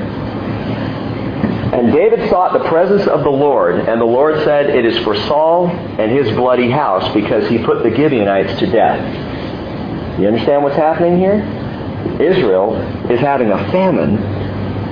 And 1.72 1.92
David 1.92 2.28
sought 2.30 2.52
the 2.52 2.68
presence 2.68 3.06
of 3.06 3.22
the 3.22 3.30
Lord, 3.30 3.76
and 3.80 4.00
the 4.00 4.04
Lord 4.04 4.42
said, 4.44 4.70
It 4.70 4.84
is 4.84 4.98
for 5.04 5.16
Saul 5.26 5.68
and 5.68 6.10
his 6.10 6.28
bloody 6.36 6.70
house, 6.70 7.12
because 7.14 7.48
he 7.48 7.58
put 7.58 7.82
the 7.82 7.90
Gibeonites 7.94 8.58
to 8.60 8.66
death. 8.66 9.00
You 10.20 10.26
understand 10.26 10.62
what's 10.62 10.76
happening 10.76 11.18
here? 11.18 11.40
Israel 12.20 12.76
is 13.10 13.20
having 13.20 13.50
a 13.50 13.58
famine 13.70 14.39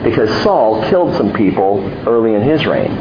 because 0.03 0.31
Saul 0.43 0.89
killed 0.89 1.17
some 1.17 1.33
people 1.33 1.81
early 2.07 2.35
in 2.35 2.43
his 2.43 2.67
reign. 2.67 2.93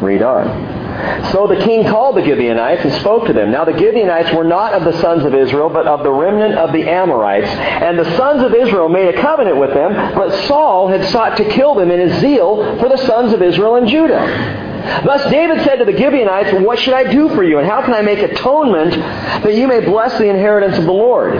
Read 0.00 0.22
on. 0.22 0.84
So 1.32 1.46
the 1.46 1.56
king 1.56 1.84
called 1.84 2.16
the 2.16 2.24
Gibeonites 2.24 2.84
and 2.84 2.92
spoke 2.94 3.26
to 3.26 3.32
them. 3.32 3.50
Now 3.50 3.64
the 3.64 3.76
Gibeonites 3.76 4.32
were 4.32 4.44
not 4.44 4.74
of 4.74 4.84
the 4.84 5.00
sons 5.00 5.24
of 5.24 5.34
Israel, 5.34 5.68
but 5.68 5.86
of 5.86 6.02
the 6.02 6.10
remnant 6.10 6.54
of 6.54 6.72
the 6.72 6.88
Amorites. 6.88 7.48
And 7.48 7.98
the 7.98 8.16
sons 8.16 8.42
of 8.42 8.54
Israel 8.54 8.88
made 8.88 9.14
a 9.14 9.20
covenant 9.20 9.56
with 9.56 9.74
them, 9.74 9.92
but 10.14 10.46
Saul 10.46 10.88
had 10.88 11.04
sought 11.08 11.36
to 11.38 11.44
kill 11.44 11.74
them 11.74 11.90
in 11.90 12.08
his 12.08 12.20
zeal 12.20 12.78
for 12.78 12.88
the 12.88 12.98
sons 12.98 13.32
of 13.32 13.42
Israel 13.42 13.76
and 13.76 13.88
Judah. 13.88 14.72
Thus 15.04 15.30
David 15.30 15.64
said 15.64 15.76
to 15.76 15.84
the 15.84 15.96
Gibeonites, 15.96 16.64
What 16.64 16.78
should 16.78 16.94
I 16.94 17.10
do 17.10 17.30
for 17.30 17.42
you, 17.42 17.58
and 17.58 17.66
how 17.66 17.82
can 17.82 17.94
I 17.94 18.02
make 18.02 18.18
atonement 18.18 18.92
that 18.94 19.54
you 19.54 19.66
may 19.66 19.80
bless 19.80 20.16
the 20.18 20.28
inheritance 20.28 20.76
of 20.78 20.84
the 20.84 20.92
Lord? 20.92 21.34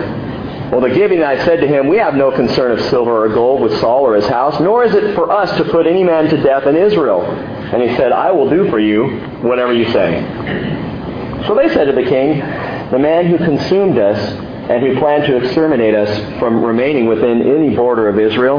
Well, 0.75 0.81
the 0.81 0.93
Gibeonites 0.93 1.45
said 1.45 1.61
to 1.61 1.69
him, 1.69 1.87
We 1.87 1.99
have 1.99 2.17
no 2.17 2.33
concern 2.33 2.73
of 2.73 2.81
silver 2.87 3.25
or 3.25 3.29
gold 3.29 3.63
with 3.63 3.79
Saul 3.79 4.01
or 4.01 4.17
his 4.17 4.27
house, 4.27 4.59
nor 4.59 4.83
is 4.83 4.93
it 4.93 5.15
for 5.15 5.31
us 5.31 5.57
to 5.57 5.65
put 5.71 5.87
any 5.87 6.03
man 6.03 6.29
to 6.31 6.43
death 6.43 6.67
in 6.67 6.75
Israel. 6.75 7.23
And 7.23 7.81
he 7.81 7.95
said, 7.97 8.11
I 8.11 8.33
will 8.33 8.51
do 8.51 8.69
for 8.71 8.81
you 8.81 9.21
whatever 9.41 9.73
you 9.73 9.85
say. 9.93 10.21
So 11.47 11.55
they 11.55 11.69
said 11.73 11.85
to 11.85 11.93
the 11.93 12.03
king, 12.03 12.41
The 12.91 12.99
man 12.99 13.27
who 13.27 13.39
consumed 13.39 13.99
us 13.99 14.19
and 14.69 14.83
who 14.83 14.99
planned 14.99 15.27
to 15.27 15.37
exterminate 15.37 15.95
us 15.95 16.41
from 16.41 16.65
remaining 16.65 17.07
within 17.07 17.43
any 17.43 17.77
border 17.77 18.09
of 18.09 18.19
Israel, 18.19 18.59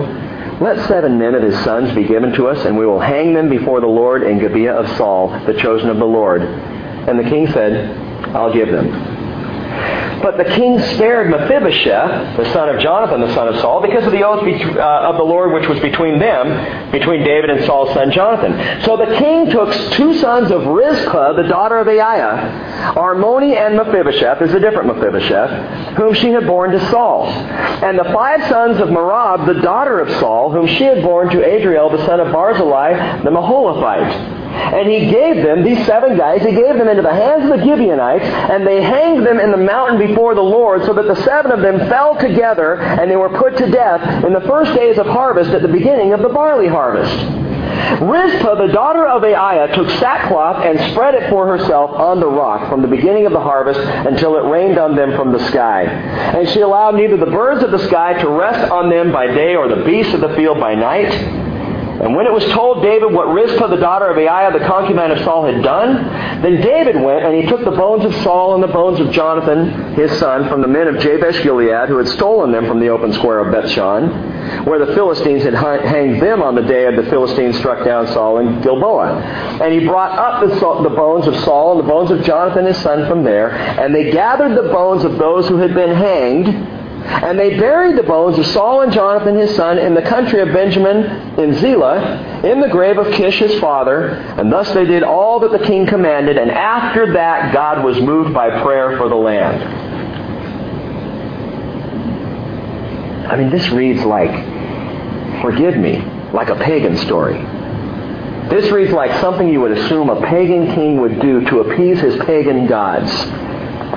let 0.61 0.88
seven 0.88 1.20
men 1.20 1.36
of 1.36 1.43
his 1.43 1.61
sons 1.66 1.93
be 1.93 2.05
given 2.05 2.32
to 2.36 2.47
us, 2.47 2.63
and 2.63 2.78
we 2.78 2.86
will 2.86 3.01
hang 3.01 3.34
them 3.34 3.49
before 3.49 3.82
the 3.82 3.88
Lord 3.88 4.24
in 4.24 4.39
Gibeah 4.39 4.74
of 4.74 4.88
Saul, 4.95 5.38
the 5.45 5.53
chosen 5.55 5.89
of 5.89 5.97
the 5.97 6.05
Lord. 6.05 6.43
And 6.43 7.20
the 7.20 7.30
king 7.30 7.51
said, 7.51 7.93
I'll 8.34 8.53
give 8.53 8.72
them. 8.72 9.14
But 10.26 10.38
the 10.38 10.55
king 10.55 10.80
spared 10.95 11.30
Mephibosheth, 11.30 12.38
the 12.38 12.51
son 12.51 12.67
of 12.67 12.82
Jonathan, 12.82 13.21
the 13.21 13.32
son 13.36 13.47
of 13.47 13.61
Saul, 13.61 13.80
because 13.80 14.07
of 14.07 14.11
the 14.11 14.23
oath 14.23 14.41
uh, 14.41 14.82
of 14.82 15.17
the 15.17 15.23
Lord 15.23 15.53
which 15.53 15.69
was 15.69 15.80
between 15.82 16.17
them, 16.17 16.91
between 16.91 17.23
David 17.23 17.51
and 17.51 17.63
Saul's 17.65 17.93
son 17.93 18.11
Jonathan. 18.11 18.82
So 18.86 18.97
the 18.97 19.19
king 19.19 19.51
took 19.51 19.71
two 19.91 20.15
sons 20.15 20.49
of 20.49 20.65
Rizpah, 20.65 21.34
the 21.34 21.47
daughter 21.47 21.78
of 21.78 21.86
Aiah, 21.86 22.95
Armoni 22.95 23.55
and 23.55 23.78
Mephibosheth, 23.78 24.41
is 24.41 24.51
a 24.51 24.59
different 24.59 24.95
Mephibosheth, 24.97 25.95
whom 25.95 26.15
she 26.15 26.32
had 26.32 26.47
borne 26.47 26.71
to 26.71 26.80
Saul. 26.89 27.28
And 27.28 27.99
the 27.99 28.05
five 28.05 28.41
sons 28.49 28.80
of 28.80 28.89
Merab, 28.89 29.45
the 29.45 29.61
daughter 29.61 29.99
of 29.99 30.09
Saul, 30.19 30.49
whom 30.49 30.65
she 30.65 30.86
had 30.86 31.03
borne 31.03 31.30
to 31.30 31.45
Adriel, 31.45 31.91
the 31.91 32.03
son 32.07 32.19
of 32.19 32.34
Barzillai, 32.34 33.21
the 33.23 33.30
Meholathite. 33.30 34.45
And 34.56 34.89
he 34.89 35.12
gave 35.12 35.43
them, 35.43 35.64
these 35.64 35.86
seven 35.86 36.18
guys, 36.18 36.41
he 36.41 36.51
gave 36.51 36.78
them 36.78 36.88
into 36.88 37.01
the 37.01 37.14
hands 37.14 37.43
of 37.49 37.58
the 37.58 37.64
Gibeonites, 37.64 38.26
and 38.26 38.66
they 38.66 38.82
hanged 38.82 39.26
them 39.26 39.39
in 39.39 39.51
the 39.51 39.58
mountain 39.58 39.99
before 40.08 40.36
the 40.36 40.41
Lord, 40.41 40.86
so 40.86 40.93
that 40.93 41.08
the 41.08 41.22
seven 41.24 41.51
of 41.51 41.62
them 41.62 41.80
fell 41.89 42.16
together, 42.18 42.76
and 42.76 43.10
they 43.10 43.16
were 43.16 43.30
put 43.38 43.58
to 43.58 43.70
death 43.70 44.24
in 44.24 44.34
the 44.34 44.41
first 44.41 44.74
days 44.76 44.97
of 44.97 45.06
harvest 45.06 45.51
at 45.51 45.62
the 45.62 45.68
beginning 45.68 46.14
of 46.14 46.22
the 46.22 46.30
barley 46.30 46.68
harvest. 46.68 47.14
Rizpah, 48.01 48.56
the 48.56 48.72
daughter 48.74 49.08
of 49.08 49.24
Aiah, 49.24 49.74
took 49.74 49.89
sackcloth 49.99 50.64
and 50.64 50.91
spread 50.91 51.16
it 51.16 51.30
for 51.30 51.45
herself 51.47 51.91
on 51.91 52.20
the 52.20 52.28
rock 52.28 52.70
from 52.70 52.82
the 52.82 52.88
beginning 52.88 53.26
of 53.26 53.32
the 53.32 53.39
harvest 53.39 53.80
until 53.80 54.38
it 54.38 54.49
rained 54.49 54.78
on 54.78 54.95
them 54.95 55.16
from 55.16 55.32
the 55.32 55.45
sky. 55.49 55.84
And 55.84 56.47
she 56.49 56.62
allowed 56.62 56.95
neither 56.95 57.18
the 57.18 57.26
birds 57.26 57.64
of 57.64 57.72
the 57.72 57.86
sky 57.88 58.14
to 58.22 58.30
rest 58.30 58.72
on 58.72 58.89
them 58.89 59.12
by 59.12 59.28
day 59.28 59.56
or 59.56 59.68
the 59.68 59.84
beasts 59.84 60.14
of 60.14 60.22
the 60.22 60.36
field 60.36 60.60
by 60.60 60.76
night. 60.76 61.45
And 62.06 62.16
when 62.16 62.28
it 62.28 62.32
was 62.32 62.45
told 62.53 62.84
David 62.84 63.12
what 63.12 63.34
Rizpah, 63.34 63.66
the 63.66 63.78
daughter 63.78 64.06
of 64.06 64.16
Aiah, 64.16 64.53
the 64.53 64.64
concubine 64.64 65.10
of 65.10 65.24
Saul, 65.24 65.47
had 65.51 65.64
done, 65.64 66.06
then 66.43 66.62
David 66.62 67.01
went 67.01 67.26
and 67.26 67.34
he 67.34 67.49
took 67.49 67.66
the 67.66 67.72
bones 67.72 68.06
of 68.06 68.14
Saul 68.22 68.53
and 68.53 68.62
the 68.62 68.68
bones 68.68 68.99
of 68.99 69.12
Jonathan, 69.12 69.95
his 69.95 70.12
son, 70.20 70.47
from 70.47 70.62
the 70.62 70.68
men 70.68 70.88
of 70.88 70.99
Jabesh 70.99 71.41
Gilead, 71.41 71.89
who 71.89 71.97
had 71.97 72.08
stolen 72.10 72.51
them 72.51 72.68
from 72.68 72.80
the 72.80 72.89
open 72.89 73.12
square 73.12 73.39
of 73.39 73.51
Bethshan, 73.51 74.68
where 74.68 74.78
the 74.78 74.93
Philistines 74.93 75.41
had 75.45 75.56
hanged 75.56 76.22
them 76.22 76.43
on 76.43 76.53
the 76.53 76.62
day 76.62 76.86
of 76.86 76.95
the 76.95 77.10
Philistines 77.10 77.58
struck 77.58 77.84
down 77.84 78.06
Saul 78.06 78.38
in 78.38 78.62
Gilboa. 78.62 79.24
And 79.64 79.74
he 79.74 79.88
brought 79.88 80.16
up 80.16 80.47
the, 80.47 80.88
the 80.88 80.95
bones 80.95 81.26
of 81.26 81.36
Saul 81.38 81.80
and 81.80 81.88
the 81.88 81.91
bones 81.91 82.12
of 82.12 82.24
Jonathan, 82.24 82.68
his 82.68 82.78
son, 82.84 83.10
from 83.10 83.24
there, 83.24 83.49
and 83.49 83.95
they 83.95 84.12
gathered 84.12 84.56
the 84.56 84.70
bones 84.70 85.03
of 85.03 85.18
those 85.18 85.47
who 85.47 85.58
had 85.58 85.74
been 85.74 85.95
hanged, 85.95 86.74
and 87.06 87.38
they 87.38 87.58
buried 87.60 87.97
the 87.97 88.03
bones 88.03 88.38
of 88.39 88.45
Saul 88.47 88.82
and 88.82 88.91
Jonathan 88.91 89.36
his 89.36 89.56
son 89.56 89.78
in 89.78 89.93
the 89.93 90.01
country 90.01 90.41
of 90.41 90.47
Benjamin 90.47 91.39
in 91.39 91.53
Zelah, 91.56 92.41
in 92.43 92.60
the 92.62 92.68
grave 92.68 92.97
of 92.97 93.14
Kish 93.14 93.39
his 93.39 93.60
father. 93.60 94.10
And 94.10 94.51
thus 94.51 94.74
they 94.74 94.86
did 94.86 95.03
all 95.03 95.39
that 95.41 95.51
the 95.51 95.64
king 95.66 95.86
commanded. 95.86 96.38
And 96.38 96.49
after 96.49 97.14
that, 97.14 97.53
God 97.53 97.86
was 97.86 97.99
moved 98.01 98.34
by 98.34 98.62
prayer 98.64 98.97
for 98.97 99.08
the 99.08 99.16
land. 99.16 99.64
I 103.28 103.36
mean, 103.38 103.49
this 103.49 103.70
reads 103.70 104.03
like, 104.03 104.32
forgive 105.41 105.78
me, 105.78 105.99
like 106.34 106.49
a 106.49 106.56
pagan 106.56 106.97
story. 106.97 107.38
This 108.49 108.72
reads 108.72 108.91
like 108.91 109.20
something 109.22 109.47
you 109.47 109.62
would 109.62 109.72
assume 109.72 110.10
a 110.10 110.22
pagan 110.22 110.74
king 110.76 111.01
would 111.01 111.20
do 111.20 111.41
to 111.45 111.60
appease 111.62 111.99
his 111.99 112.16
pagan 112.26 112.68
gods. 112.68 113.12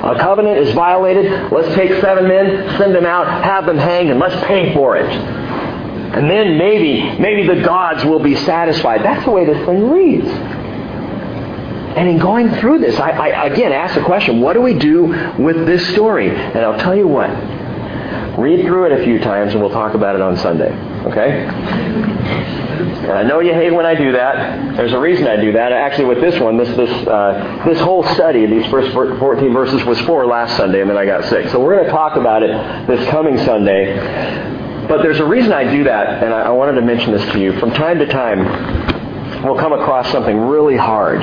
A 0.03 0.19
covenant 0.19 0.59
is 0.59 0.75
violated. 0.75 1.53
Let's 1.53 1.75
take 1.75 2.01
seven 2.01 2.29
men, 2.29 2.79
send 2.79 2.95
them 2.95 3.05
out, 3.05 3.27
have 3.45 3.67
them 3.67 3.79
hanged, 3.79 4.11
and 4.11 4.21
let's 4.21 4.37
pay 4.47 4.73
for 4.73 4.97
it. 4.97 5.11
And 5.11 6.31
then 6.31 6.57
maybe, 6.57 7.19
maybe 7.19 7.47
the 7.47 7.63
gods 7.63 8.05
will 8.05 8.21
be 8.21 8.35
satisfied. 8.37 9.05
That's 9.05 9.25
the 9.25 9.31
way 9.31 9.45
this 9.45 9.65
thing 9.67 9.91
reads. 9.91 10.29
And 11.99 12.09
in 12.09 12.19
going 12.19 12.51
through 12.57 12.79
this, 12.79 12.99
I, 12.99 13.11
I 13.11 13.47
again 13.47 13.73
ask 13.73 13.95
the 13.95 14.05
question, 14.05 14.41
what 14.41 14.53
do 14.53 14.61
we 14.61 14.75
do 14.75 15.07
with 15.39 15.67
this 15.67 15.87
story? 15.89 16.31
And 16.31 16.59
I'll 16.59 16.79
tell 16.79 16.95
you 16.95 17.09
what. 17.09 17.29
Read 18.39 18.65
through 18.67 18.87
it 18.87 19.01
a 19.01 19.05
few 19.05 19.19
times 19.19 19.53
and 19.53 19.61
we'll 19.61 19.73
talk 19.73 19.95
about 19.95 20.15
it 20.15 20.21
on 20.21 20.37
Sunday. 20.37 20.73
Okay? 21.07 22.58
I 22.79 23.23
know 23.23 23.41
you 23.41 23.53
hate 23.53 23.73
when 23.73 23.87
I 23.87 23.95
do 23.95 24.13
that. 24.13 24.77
There's 24.77 24.93
a 24.93 24.99
reason 24.99 25.27
I 25.27 25.37
do 25.37 25.53
that. 25.53 25.73
Actually, 25.73 26.07
with 26.07 26.21
this 26.21 26.41
one, 26.41 26.57
this 26.57 26.69
this 26.77 26.91
uh, 27.07 27.63
this 27.67 27.81
whole 27.81 28.05
study, 28.15 28.47
these 28.47 28.67
first 28.71 28.93
14 28.93 29.53
verses, 29.53 29.85
was 29.85 30.01
for 30.03 30.27
last 30.27 30.57
Sunday, 30.57 30.81
and 30.81 30.91
then 30.91 30.97
I 30.97 31.05
got 31.05 31.25
sick. 31.25 31.49
So 31.49 31.61
we're 31.61 31.75
going 31.75 31.87
to 31.87 31.91
talk 31.91 32.17
about 32.17 32.43
it 32.43 32.51
this 32.87 33.09
coming 33.11 33.37
Sunday. 33.39 33.97
But 34.89 35.03
there's 35.03 35.21
a 35.21 35.27
reason 35.27 35.53
I 35.53 35.71
do 35.71 35.85
that, 35.85 36.23
and 36.23 36.33
I, 36.33 36.43
I 36.43 36.51
wanted 36.51 36.75
to 36.75 36.83
mention 36.83 37.13
this 37.13 37.25
to 37.33 37.41
you. 37.41 37.59
From 37.59 37.73
time 37.73 37.99
to 37.99 38.07
time, 38.07 39.43
we'll 39.45 39.59
come 39.59 39.73
across 39.73 40.11
something 40.11 40.39
really 40.39 40.77
hard 40.77 41.21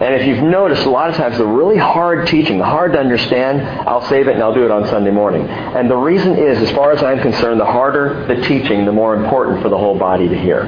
and 0.00 0.14
if 0.14 0.26
you've 0.26 0.42
noticed, 0.42 0.86
a 0.86 0.90
lot 0.90 1.10
of 1.10 1.16
times 1.16 1.36
the 1.36 1.46
really 1.46 1.76
hard 1.76 2.26
teaching, 2.26 2.58
the 2.58 2.64
hard 2.64 2.94
to 2.94 2.98
understand, 2.98 3.60
I'll 3.86 4.06
save 4.08 4.28
it 4.28 4.34
and 4.34 4.42
I'll 4.42 4.54
do 4.54 4.64
it 4.64 4.70
on 4.70 4.86
Sunday 4.86 5.10
morning. 5.10 5.46
And 5.46 5.90
the 5.90 5.96
reason 5.96 6.38
is, 6.38 6.58
as 6.58 6.70
far 6.70 6.92
as 6.92 7.02
I'm 7.02 7.20
concerned, 7.20 7.60
the 7.60 7.66
harder 7.66 8.26
the 8.26 8.40
teaching, 8.46 8.86
the 8.86 8.92
more 8.92 9.14
important 9.14 9.62
for 9.62 9.68
the 9.68 9.76
whole 9.76 9.98
body 9.98 10.26
to 10.26 10.38
hear. 10.38 10.64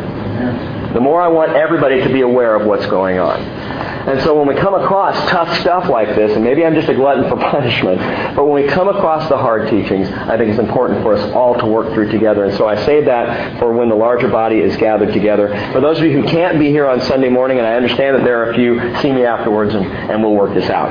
The 0.95 1.01
more 1.01 1.21
I 1.23 1.29
want 1.29 1.53
everybody 1.53 2.03
to 2.03 2.09
be 2.13 2.21
aware 2.21 2.55
of 2.55 2.67
what's 2.67 2.87
going 2.87 3.19
on. 3.19 3.41
And 3.41 4.21
so 4.23 4.37
when 4.37 4.49
we 4.49 4.61
come 4.61 4.75
across 4.75 5.15
tough 5.31 5.61
stuff 5.61 5.89
like 5.89 6.09
this, 6.17 6.33
and 6.33 6.43
maybe 6.43 6.65
I'm 6.67 6.75
just 6.75 6.89
a 6.89 6.95
glutton 6.95 7.29
for 7.31 7.37
punishment, 7.51 8.01
but 8.35 8.45
when 8.45 8.65
we 8.65 8.69
come 8.69 8.89
across 8.89 9.29
the 9.29 9.37
hard 9.37 9.71
teachings, 9.71 10.09
I 10.09 10.37
think 10.37 10.51
it's 10.51 10.59
important 10.59 11.03
for 11.03 11.15
us 11.15 11.33
all 11.33 11.57
to 11.59 11.67
work 11.67 11.95
through 11.95 12.11
together. 12.11 12.45
And 12.45 12.57
so 12.57 12.67
I 12.67 12.85
say 12.85 13.05
that 13.05 13.61
for 13.61 13.73
when 13.73 13.89
the 13.89 13.95
larger 13.95 14.29
body 14.29 14.59
is 14.59 14.77
gathered 14.77 15.13
together. 15.13 15.49
For 15.73 15.81
those 15.81 15.99
of 15.99 16.05
you 16.05 16.21
who 16.21 16.29
can't 16.29 16.59
be 16.59 16.71
here 16.71 16.89
on 16.89 17.01
Sunday 17.03 17.29
morning, 17.29 17.59
and 17.59 17.67
I 17.67 17.75
understand 17.75 18.17
that 18.17 18.25
there 18.25 18.43
are 18.43 18.51
a 18.51 18.55
few, 18.55 19.01
see 19.01 19.13
me 19.13 19.25
afterwards 19.25 19.75
and, 19.75 19.87
and 19.87 20.23
we'll 20.23 20.35
work 20.35 20.53
this 20.55 20.69
out. 20.69 20.91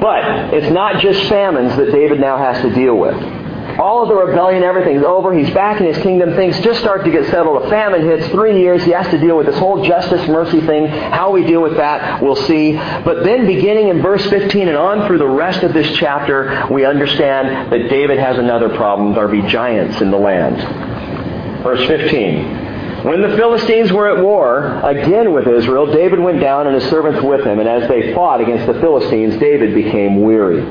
But 0.00 0.54
it's 0.54 0.72
not 0.72 1.00
just 1.00 1.28
famines 1.28 1.76
that 1.76 1.90
David 1.90 2.20
now 2.20 2.38
has 2.38 2.62
to 2.62 2.72
deal 2.72 2.96
with. 2.96 3.16
All 3.78 4.02
of 4.02 4.08
the 4.08 4.14
rebellion, 4.14 4.62
everything's 4.62 5.02
over. 5.02 5.32
He's 5.32 5.52
back 5.52 5.80
in 5.80 5.86
his 5.86 5.98
kingdom. 5.98 6.34
Things 6.34 6.58
just 6.60 6.80
start 6.80 7.04
to 7.04 7.10
get 7.10 7.26
settled. 7.30 7.62
A 7.64 7.70
famine 7.70 8.02
hits. 8.02 8.28
Three 8.28 8.60
years. 8.60 8.82
He 8.84 8.90
has 8.92 9.08
to 9.08 9.18
deal 9.18 9.36
with 9.36 9.46
this 9.46 9.58
whole 9.58 9.84
justice, 9.84 10.26
mercy 10.28 10.60
thing. 10.60 10.86
How 10.86 11.30
we 11.30 11.44
deal 11.44 11.62
with 11.62 11.76
that, 11.76 12.22
we'll 12.22 12.36
see. 12.36 12.72
But 12.74 13.24
then 13.24 13.46
beginning 13.46 13.88
in 13.88 14.02
verse 14.02 14.24
15 14.26 14.68
and 14.68 14.76
on 14.76 15.06
through 15.06 15.18
the 15.18 15.28
rest 15.28 15.62
of 15.62 15.72
this 15.72 15.96
chapter, 15.96 16.66
we 16.70 16.84
understand 16.84 17.72
that 17.72 17.88
David 17.90 18.18
has 18.18 18.38
another 18.38 18.70
problem. 18.70 19.14
There'll 19.14 19.30
be 19.30 19.46
giants 19.48 20.00
in 20.00 20.10
the 20.10 20.18
land. 20.18 21.62
Verse 21.62 21.86
15. 21.88 22.64
When 23.04 23.20
the 23.20 23.36
Philistines 23.36 23.92
were 23.92 24.16
at 24.16 24.24
war 24.24 24.80
again 24.82 25.32
with 25.34 25.46
Israel, 25.46 25.92
David 25.92 26.20
went 26.20 26.40
down 26.40 26.66
and 26.66 26.74
his 26.74 26.88
servants 26.88 27.22
with 27.22 27.44
him, 27.44 27.58
and 27.58 27.68
as 27.68 27.86
they 27.86 28.14
fought 28.14 28.40
against 28.40 28.66
the 28.66 28.80
Philistines, 28.80 29.36
David 29.38 29.74
became 29.74 30.22
weary. 30.22 30.62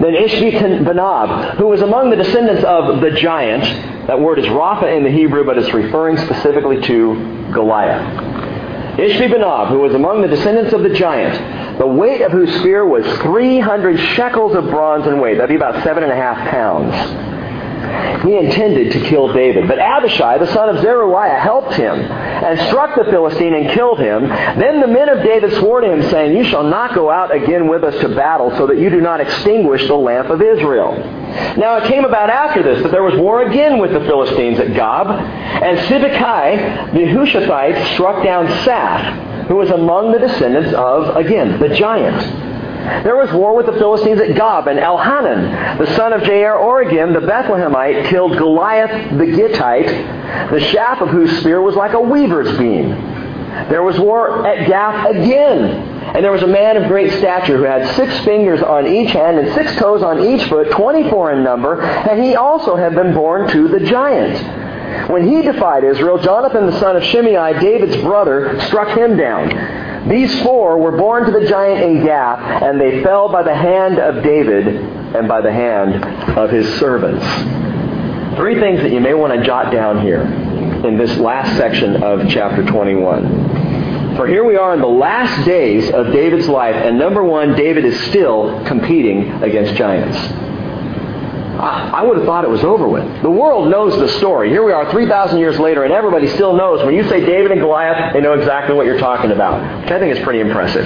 Then 0.00 0.14
Ishbi-Benob, 0.14 1.56
who 1.56 1.66
was 1.66 1.82
among 1.82 2.10
the 2.10 2.16
descendants 2.16 2.64
of 2.64 3.00
the 3.00 3.10
giant, 3.12 3.62
that 4.06 4.20
word 4.20 4.38
is 4.38 4.46
Rapha 4.46 4.94
in 4.96 5.04
the 5.04 5.10
Hebrew, 5.10 5.44
but 5.44 5.58
it's 5.58 5.72
referring 5.72 6.16
specifically 6.18 6.80
to 6.82 7.50
Goliath. 7.52 8.02
Ishbi-Benob, 8.98 9.68
who 9.68 9.80
was 9.80 9.94
among 9.94 10.22
the 10.22 10.28
descendants 10.28 10.72
of 10.72 10.82
the 10.82 10.90
giant, 10.90 11.78
the 11.78 11.86
weight 11.86 12.22
of 12.22 12.32
whose 12.32 12.52
spear 12.60 12.86
was 12.86 13.04
300 13.18 13.98
shekels 14.14 14.54
of 14.54 14.70
bronze 14.70 15.06
in 15.06 15.20
weight. 15.20 15.38
That'd 15.38 15.48
be 15.48 15.56
about 15.56 15.82
seven 15.82 16.02
and 16.02 16.12
a 16.12 16.16
half 16.16 16.48
pounds. 16.48 17.33
He 18.24 18.36
intended 18.36 18.92
to 18.92 19.00
kill 19.00 19.32
David. 19.32 19.68
But 19.68 19.78
Abishai, 19.78 20.38
the 20.38 20.46
son 20.52 20.74
of 20.74 20.80
Zeruiah, 20.82 21.40
helped 21.40 21.74
him 21.74 21.94
and 21.94 22.58
struck 22.68 22.96
the 22.96 23.04
Philistine 23.04 23.54
and 23.54 23.70
killed 23.70 23.98
him. 23.98 24.28
Then 24.28 24.80
the 24.80 24.86
men 24.86 25.08
of 25.08 25.22
David 25.22 25.52
swore 25.54 25.80
to 25.80 25.92
him, 25.92 26.02
saying, 26.10 26.36
You 26.36 26.44
shall 26.44 26.64
not 26.64 26.94
go 26.94 27.10
out 27.10 27.34
again 27.34 27.68
with 27.68 27.84
us 27.84 27.94
to 28.00 28.08
battle, 28.08 28.50
so 28.56 28.66
that 28.66 28.78
you 28.78 28.90
do 28.90 29.00
not 29.00 29.20
extinguish 29.20 29.86
the 29.86 29.94
lamp 29.94 30.30
of 30.30 30.40
Israel. 30.40 30.94
Now 31.56 31.76
it 31.76 31.88
came 31.88 32.04
about 32.04 32.30
after 32.30 32.62
this 32.62 32.82
that 32.82 32.92
there 32.92 33.02
was 33.02 33.14
war 33.16 33.42
again 33.42 33.78
with 33.78 33.92
the 33.92 34.00
Philistines 34.00 34.58
at 34.58 34.74
Gob, 34.74 35.08
and 35.08 35.78
Sibbecai 35.80 36.92
the 36.92 37.00
Hushathite 37.00 37.94
struck 37.94 38.24
down 38.24 38.46
Saph, 38.64 39.46
who 39.48 39.56
was 39.56 39.70
among 39.70 40.12
the 40.12 40.18
descendants 40.18 40.72
of, 40.74 41.16
again, 41.16 41.60
the 41.60 41.68
giant. 41.68 42.53
There 43.02 43.16
was 43.16 43.32
war 43.32 43.56
with 43.56 43.66
the 43.66 43.72
Philistines 43.72 44.20
at 44.20 44.36
Gob, 44.36 44.68
and 44.68 44.78
Elhanan, 44.78 45.78
the 45.78 45.96
son 45.96 46.12
of 46.12 46.20
Jair 46.20 46.54
Oregim, 46.56 47.14
the 47.14 47.26
Bethlehemite, 47.26 48.10
killed 48.10 48.36
Goliath 48.36 49.18
the 49.18 49.24
Gittite, 49.24 50.50
the 50.50 50.60
shaft 50.60 51.00
of 51.00 51.08
whose 51.08 51.38
spear 51.40 51.62
was 51.62 51.74
like 51.76 51.94
a 51.94 52.00
weaver's 52.00 52.58
beam. 52.58 52.90
There 53.68 53.82
was 53.82 53.98
war 53.98 54.46
at 54.46 54.68
Gath 54.68 55.10
again. 55.10 55.92
And 56.14 56.22
there 56.22 56.30
was 56.30 56.42
a 56.42 56.46
man 56.46 56.76
of 56.76 56.86
great 56.86 57.12
stature 57.14 57.56
who 57.56 57.64
had 57.64 57.96
six 57.96 58.16
fingers 58.24 58.62
on 58.62 58.86
each 58.86 59.10
hand 59.10 59.38
and 59.38 59.52
six 59.54 59.74
toes 59.76 60.02
on 60.02 60.22
each 60.22 60.48
foot, 60.48 60.70
24 60.70 61.32
in 61.32 61.42
number, 61.42 61.80
and 61.82 62.22
he 62.22 62.36
also 62.36 62.76
had 62.76 62.94
been 62.94 63.14
born 63.14 63.50
to 63.50 63.66
the 63.66 63.80
giant. 63.80 65.10
When 65.10 65.26
he 65.26 65.42
defied 65.42 65.82
Israel, 65.82 66.18
Jonathan 66.18 66.66
the 66.66 66.78
son 66.78 66.96
of 66.96 67.02
Shimei, 67.02 67.58
David's 67.58 67.96
brother, 67.96 68.60
struck 68.62 68.96
him 68.96 69.16
down. 69.16 69.50
These 70.08 70.42
four 70.42 70.78
were 70.78 70.96
born 70.96 71.24
to 71.24 71.32
the 71.32 71.46
giant 71.48 71.82
in 71.82 72.04
Gath, 72.04 72.62
and 72.62 72.78
they 72.80 73.02
fell 73.02 73.30
by 73.30 73.42
the 73.42 73.54
hand 73.54 73.98
of 73.98 74.22
David 74.22 74.66
and 74.66 75.26
by 75.26 75.40
the 75.40 75.52
hand 75.52 76.04
of 76.38 76.50
his 76.50 76.68
servants. 76.78 77.24
Three 78.36 78.60
things 78.60 78.80
that 78.82 78.92
you 78.92 79.00
may 79.00 79.14
want 79.14 79.32
to 79.32 79.42
jot 79.44 79.72
down 79.72 80.02
here 80.02 80.22
in 80.22 80.98
this 80.98 81.16
last 81.18 81.56
section 81.56 82.02
of 82.02 82.28
chapter 82.28 82.64
21. 82.64 84.16
For 84.16 84.26
here 84.26 84.44
we 84.44 84.56
are 84.56 84.74
in 84.74 84.80
the 84.80 84.86
last 84.86 85.44
days 85.46 85.90
of 85.90 86.12
David's 86.12 86.48
life, 86.48 86.76
and 86.76 86.98
number 86.98 87.24
one, 87.24 87.56
David 87.56 87.84
is 87.84 87.98
still 88.04 88.62
competing 88.66 89.42
against 89.42 89.74
giants. 89.74 90.43
I, 91.64 92.02
would 92.02 92.18
have 92.18 92.26
thought 92.26 92.44
it 92.44 92.50
was 92.50 92.64
over 92.64 92.86
with. 92.86 93.22
The 93.22 93.30
world 93.30 93.70
knows 93.70 93.98
the 93.98 94.08
story. 94.18 94.50
Here 94.50 94.64
we 94.64 94.72
are 94.72 94.90
3,000 94.90 95.38
years 95.38 95.58
later, 95.58 95.84
and 95.84 95.92
everybody 95.92 96.28
still 96.28 96.54
knows. 96.54 96.84
When 96.84 96.94
you 96.94 97.08
say 97.08 97.24
David 97.24 97.52
and 97.52 97.60
Goliath, 97.60 98.12
they 98.12 98.20
know 98.20 98.34
exactly 98.34 98.74
what 98.74 98.86
you're 98.86 98.98
talking 98.98 99.30
about, 99.30 99.82
which 99.82 99.90
I 99.90 99.98
think 99.98 100.16
is 100.16 100.22
pretty 100.22 100.40
impressive. 100.40 100.84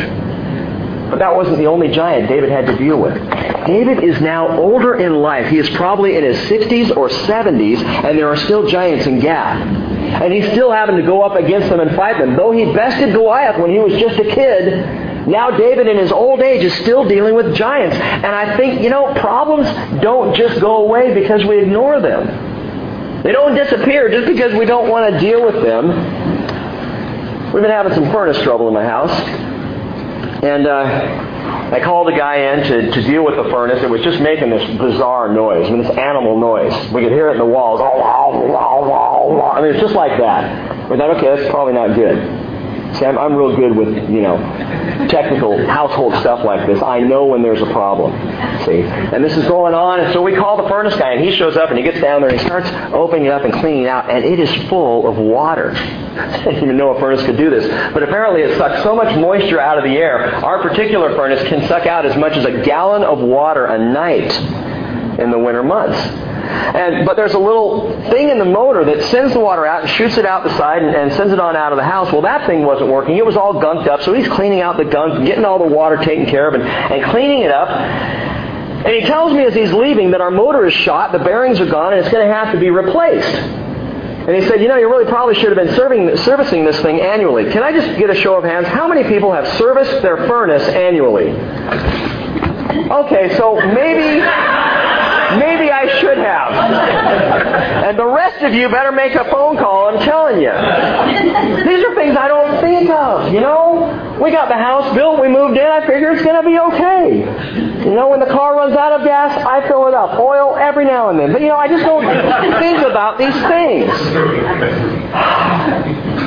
But 1.11 1.21
that 1.21 1.35
wasn't 1.35 1.59
the 1.59 1.67
only 1.67 1.89
giant 1.89 2.29
David 2.29 2.51
had 2.51 2.67
to 2.67 2.77
deal 2.77 3.01
with. 3.01 3.15
David 3.67 4.05
is 4.05 4.21
now 4.21 4.59
older 4.59 4.95
in 4.97 5.15
life. 5.17 5.51
He 5.51 5.59
is 5.59 5.69
probably 5.71 6.17
in 6.17 6.25
his 6.25 6.37
60s 6.51 6.95
or 6.97 7.09
70s, 7.09 7.83
and 7.83 8.19
there 8.19 8.29
are 8.29 8.37
still 8.37 8.69
giants 8.69 9.07
in 9.07 9.21
Gath. 9.21 9.67
And 10.23 10.33
he's 10.33 10.47
still 10.53 10.71
having 10.71 10.97
to 10.97 11.03
go 11.03 11.23
up 11.23 11.37
against 11.37 11.69
them 11.71 11.81
and 11.81 11.95
fight 11.97 12.19
them. 12.19 12.37
Though 12.37 12.53
he 12.53 12.73
bested 12.73 13.13
Goliath 13.13 13.59
when 13.61 13.71
he 13.71 13.79
was 13.79 13.93
just 13.95 14.19
a 14.19 14.25
kid, 14.25 15.08
now 15.29 15.51
David 15.51 15.87
in 15.87 15.97
his 15.99 16.11
old 16.11 16.41
age 16.41 16.65
is 16.65 16.75
still 16.79 17.07
dealing 17.07 17.35
with 17.35 17.55
giants. 17.55 17.97
And 17.97 18.27
I 18.27 18.57
think, 18.57 18.81
you 18.83 18.91
know, 18.91 19.13
problems 19.15 19.69
don't 20.01 20.35
just 20.35 20.61
go 20.61 20.79
away 20.79 21.15
because 21.15 21.45
we 21.45 21.61
ignore 21.61 22.01
them. 22.01 23.23
They 23.23 23.33
don't 23.33 23.55
disappear 23.55 24.09
just 24.09 24.27
because 24.27 24.55
we 24.55 24.65
don't 24.65 24.89
want 24.89 25.13
to 25.13 25.21
deal 25.21 25.45
with 25.45 25.63
them. 25.63 25.89
We've 27.53 27.63
been 27.63 27.71
having 27.71 27.95
some 27.95 28.11
furnace 28.13 28.41
trouble 28.43 28.69
in 28.69 28.75
my 28.75 28.85
house. 28.85 29.11
And 30.43 30.67
uh, 30.69 30.85
I 31.73 31.81
called 31.83 32.09
a 32.09 32.17
guy 32.17 32.37
in 32.37 32.63
to, 32.65 32.91
to 32.93 33.03
deal 33.03 33.25
with 33.25 33.37
the 33.37 33.51
furnace. 33.51 33.83
It 33.83 33.91
was 33.91 34.03
just 34.03 34.21
making 34.21 34.51
this 34.51 34.79
bizarre 34.79 35.33
noise. 35.33 35.67
I 35.67 35.71
mean, 35.71 35.83
this 35.83 35.97
animal 35.97 36.39
noise. 36.39 36.73
We 36.93 37.03
could 37.03 37.13
hear 37.13 37.29
it 37.29 37.33
in 37.33 37.39
the 37.39 37.45
walls. 37.45 37.81
I 37.83 39.61
mean, 39.61 39.75
it's 39.75 39.81
just 39.81 39.95
like 39.95 40.17
that. 40.21 40.89
We 40.89 40.97
thought, 40.97 41.17
okay, 41.17 41.37
that's 41.37 41.51
probably 41.51 41.75
not 41.75 41.95
good. 41.97 42.48
See, 42.97 43.05
I'm, 43.05 43.19
I'm 43.19 43.35
real 43.35 43.55
good 43.55 43.77
with, 43.77 43.89
you 44.11 44.23
know, 44.23 44.39
technical 45.09 45.67
household 45.67 46.15
stuff 46.21 46.45
like 46.45 46.67
this. 46.67 46.83
I 46.83 47.01
know 47.01 47.27
when 47.27 47.43
there's 47.43 47.61
a 47.61 47.71
problem. 47.73 48.13
See? 48.65 48.81
And 48.81 49.23
this 49.25 49.37
is 49.37 49.45
going 49.47 49.75
on, 49.75 50.01
and 50.01 50.13
so 50.13 50.23
we 50.23 50.35
call 50.35 50.63
the 50.63 50.69
furnace 50.69 50.97
guy, 50.97 51.13
and 51.13 51.25
he 51.25 51.37
shows 51.37 51.57
up, 51.57 51.69
and 51.71 51.79
he 51.79 51.85
gets 51.85 52.01
down 52.01 52.21
there, 52.21 52.31
and 52.31 52.41
he 52.41 52.47
starts 52.47 52.69
opening 52.95 53.27
it 53.27 53.33
up 53.33 53.45
and 53.45 53.53
cleaning 53.53 53.85
it 53.85 53.89
out, 53.89 54.11
and 54.11 54.25
it 54.25 54.41
is 54.41 54.69
full 54.69 55.09
of 55.09 55.17
water. 55.17 55.73
I 55.77 56.45
didn't 56.45 56.65
even 56.65 56.77
know 56.77 56.97
a 56.97 57.01
furnace 57.01 57.25
could 57.25 57.37
do 57.37 57.51
this. 57.51 57.69
But 57.93 58.03
apparently 58.03 58.43
it 58.43 58.57
sucks 58.59 58.83
so 58.83 58.97
much 58.97 59.17
moisture 59.17 59.61
out 59.61 59.79
of 59.79 59.85
the 59.85 59.97
air, 59.97 60.35
our 60.45 60.63
particular 60.63 61.15
furnace 61.15 61.47
can 61.49 61.67
suck 61.69 61.87
out 61.87 62.07
as 62.07 62.17
much 62.17 62.33
as 62.33 62.45
a 62.45 62.63
gallon 62.63 63.03
of 63.05 63.21
water 63.21 63.67
a 63.67 63.79
night 63.79 64.33
in 65.19 65.31
the 65.31 65.39
winter 65.39 65.63
months. 65.63 65.99
And, 65.99 67.05
but 67.05 67.17
there's 67.17 67.35
a 67.35 67.39
little 67.39 67.91
thing 68.11 68.29
in 68.31 68.39
the 68.39 68.45
motor 68.45 68.85
that 68.85 69.03
sends 69.11 69.33
the 69.33 69.41
water 69.41 69.67
out 69.67 69.83
and 69.83 69.91
shoots 69.91 70.17
it 70.17 70.25
out 70.25 70.45
the 70.45 70.57
side 70.57 70.83
and, 70.83 70.95
and 70.95 71.13
sends 71.13 71.33
it 71.33 71.41
on 71.41 71.57
out 71.57 71.73
of 71.73 71.77
the 71.77 71.85
house. 71.85 72.13
Well, 72.13 72.23
that 72.23 72.47
thing 72.47 72.63
wasn't 72.65 72.91
working. 72.91 73.17
It 73.17 73.27
was 73.27 73.37
all 73.37 73.55
gunked 73.55 73.89
up. 73.89 74.03
So 74.03 74.13
he's 74.15 74.29
cleaning 74.29 74.61
out 74.61 74.77
the 74.77 74.85
gunk, 74.85 75.27
getting 75.27 75.45
all 75.45 75.59
the 75.59 75.75
water 75.75 75.97
taken 75.97 76.27
care 76.27 76.49
of, 76.49 76.55
and, 76.55 76.63
and 76.63 77.11
cleaning 77.11 77.41
it 77.41 77.51
up. 77.51 77.69
And 77.69 78.95
he 78.95 79.01
tells 79.03 79.33
me 79.33 79.45
as 79.45 79.55
he's 79.55 79.73
leaving 79.73 80.13
that 80.13 80.21
our 80.21 80.31
motor 80.31 80.65
is 80.67 80.73
shot, 80.73 81.11
the 81.13 81.19
bearings 81.19 81.59
are 81.61 81.67
gone, 81.67 81.93
and 81.93 82.05
it's 82.05 82.13
going 82.13 82.27
to 82.27 82.33
have 82.33 82.53
to 82.53 82.61
be 82.61 82.71
replaced. 82.71 83.35
And 84.29 84.37
he 84.37 84.47
said, 84.47 84.61
you 84.61 84.69
know, 84.69 84.77
you 84.77 84.89
really 84.89 85.07
probably 85.07 85.35
should 85.35 85.57
have 85.57 85.57
been 85.57 85.75
serving, 85.75 86.17
servicing 86.19 86.65
this 86.65 86.79
thing 86.81 87.01
annually. 87.01 87.51
Can 87.51 87.63
I 87.63 87.73
just 87.73 87.99
get 87.99 88.11
a 88.11 88.15
show 88.15 88.37
of 88.37 88.45
hands? 88.45 88.69
How 88.69 88.87
many 88.87 89.03
people 89.09 89.33
have 89.33 89.49
serviced 89.59 90.03
their 90.03 90.29
furnace 90.29 90.63
annually? 90.69 91.31
Okay, 92.91 93.37
so 93.37 93.57
maybe 93.57 94.21
Maybe 95.37 95.71
I 95.71 96.01
should 96.01 96.19
have. 96.19 96.53
And 97.85 97.99
the 97.99 98.07
rest 98.07 98.43
of 98.43 98.55
you 98.55 98.69
better 98.69 98.93
make 98.93 99.15
a 99.15 99.25
phone 99.31 99.57
call, 99.57 99.89
I'm 99.89 100.01
telling 100.05 100.41
you. 100.41 100.51
These 100.51 101.85
are 101.85 101.95
things 101.95 102.17
I 102.17 102.29
don't 102.29 102.61
think 102.61 102.91
of, 102.91 103.33
you 103.33 103.41
know? 103.41 104.09
we 104.21 104.31
got 104.33 104.49
the 104.49 104.57
house 104.57 104.95
built, 104.95 105.21
we 105.21 105.29
moved 105.29 105.57
in, 105.57 105.65
I 105.65 105.81
figure 105.87 106.11
it's 106.11 106.23
going 106.23 106.43
to 106.43 106.49
be 106.49 106.59
okay. 106.59 107.19
You 107.85 107.95
know, 107.95 108.09
when 108.09 108.21
the 108.21 108.27
car 108.27 108.57
runs 108.57 108.77
out 108.77 108.93
of 108.93 109.05
gas, 109.05 109.45
I 109.47 109.67
fill 109.69 109.87
it 109.87 109.95
up. 109.95 110.19
Oil 110.19 110.57
every 110.57 110.85
now 110.85 111.11
and 111.11 111.19
then. 111.19 111.33
But, 111.33 111.41
you 111.41 111.49
know, 111.49 111.57
I 111.57 111.69
just 111.69 111.85
don't 111.85 112.05
think 112.59 112.79
about 112.85 113.19
these 113.19 113.35
things. 113.49 113.91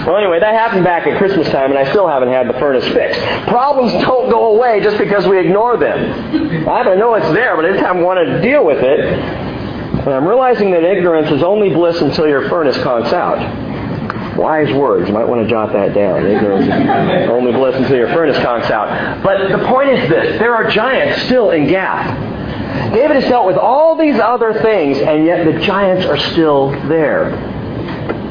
Well, 0.06 0.18
anyway, 0.18 0.40
that 0.40 0.54
happened 0.54 0.84
back 0.84 1.06
at 1.06 1.18
Christmas 1.18 1.48
time, 1.50 1.70
and 1.70 1.78
I 1.78 1.90
still 1.92 2.08
haven't 2.08 2.30
had 2.30 2.50
the 2.50 2.54
furnace 2.54 2.86
fixed. 2.94 3.22
Problems 3.48 3.92
don't 3.94 4.30
go 4.30 4.56
away 4.56 4.82
just 4.82 4.98
because 4.98 5.28
we 5.28 5.40
ignore 5.40 5.78
them. 5.78 6.68
I 6.68 6.84
don't 6.84 6.98
know 6.98 7.14
it's 7.16 7.32
there, 7.34 7.56
but 7.56 7.66
anytime 7.66 7.98
I 7.98 8.02
want 8.02 8.26
to 8.26 8.42
deal 8.42 8.66
with 8.66 8.80
it, 8.80 9.00
and 9.00 10.10
I'm 10.10 10.28
realizing 10.28 10.72
that 10.72 10.84
ignorance 10.84 11.30
is 11.30 11.44
only 11.44 11.70
bliss 11.70 12.02
until 12.02 12.28
your 12.28 12.50
furnace 12.50 12.78
conks 12.78 13.14
out. 13.14 14.38
Wise 14.38 14.74
words. 14.74 15.08
You 15.08 15.14
might 15.14 15.28
want 15.28 15.44
to 15.44 15.48
jot 15.48 15.74
that 15.74 15.94
down. 15.94 16.26
Ignorance 16.26 16.66
is 16.66 17.30
only 17.30 17.52
bliss 17.52 17.76
until 17.76 17.98
your 17.98 18.08
furnace 18.08 18.38
conks 18.38 18.72
out. 18.72 19.22
But 19.22 19.52
the 19.52 19.68
point 19.68 19.90
is 19.90 20.10
this. 20.10 20.40
There 20.40 20.56
are 20.56 20.70
giants 20.72 21.24
still 21.26 21.52
in 21.52 21.68
Gath. 21.68 22.94
David 22.94 23.18
has 23.18 23.26
dealt 23.26 23.46
with 23.46 23.58
all 23.58 23.96
these 23.96 24.20
other 24.20 24.54
things, 24.62 24.98
and 24.98 25.26
yet 25.26 25.46
the 25.46 25.60
giants 25.60 26.06
are 26.06 26.18
still 26.18 26.72
there. 26.88 27.30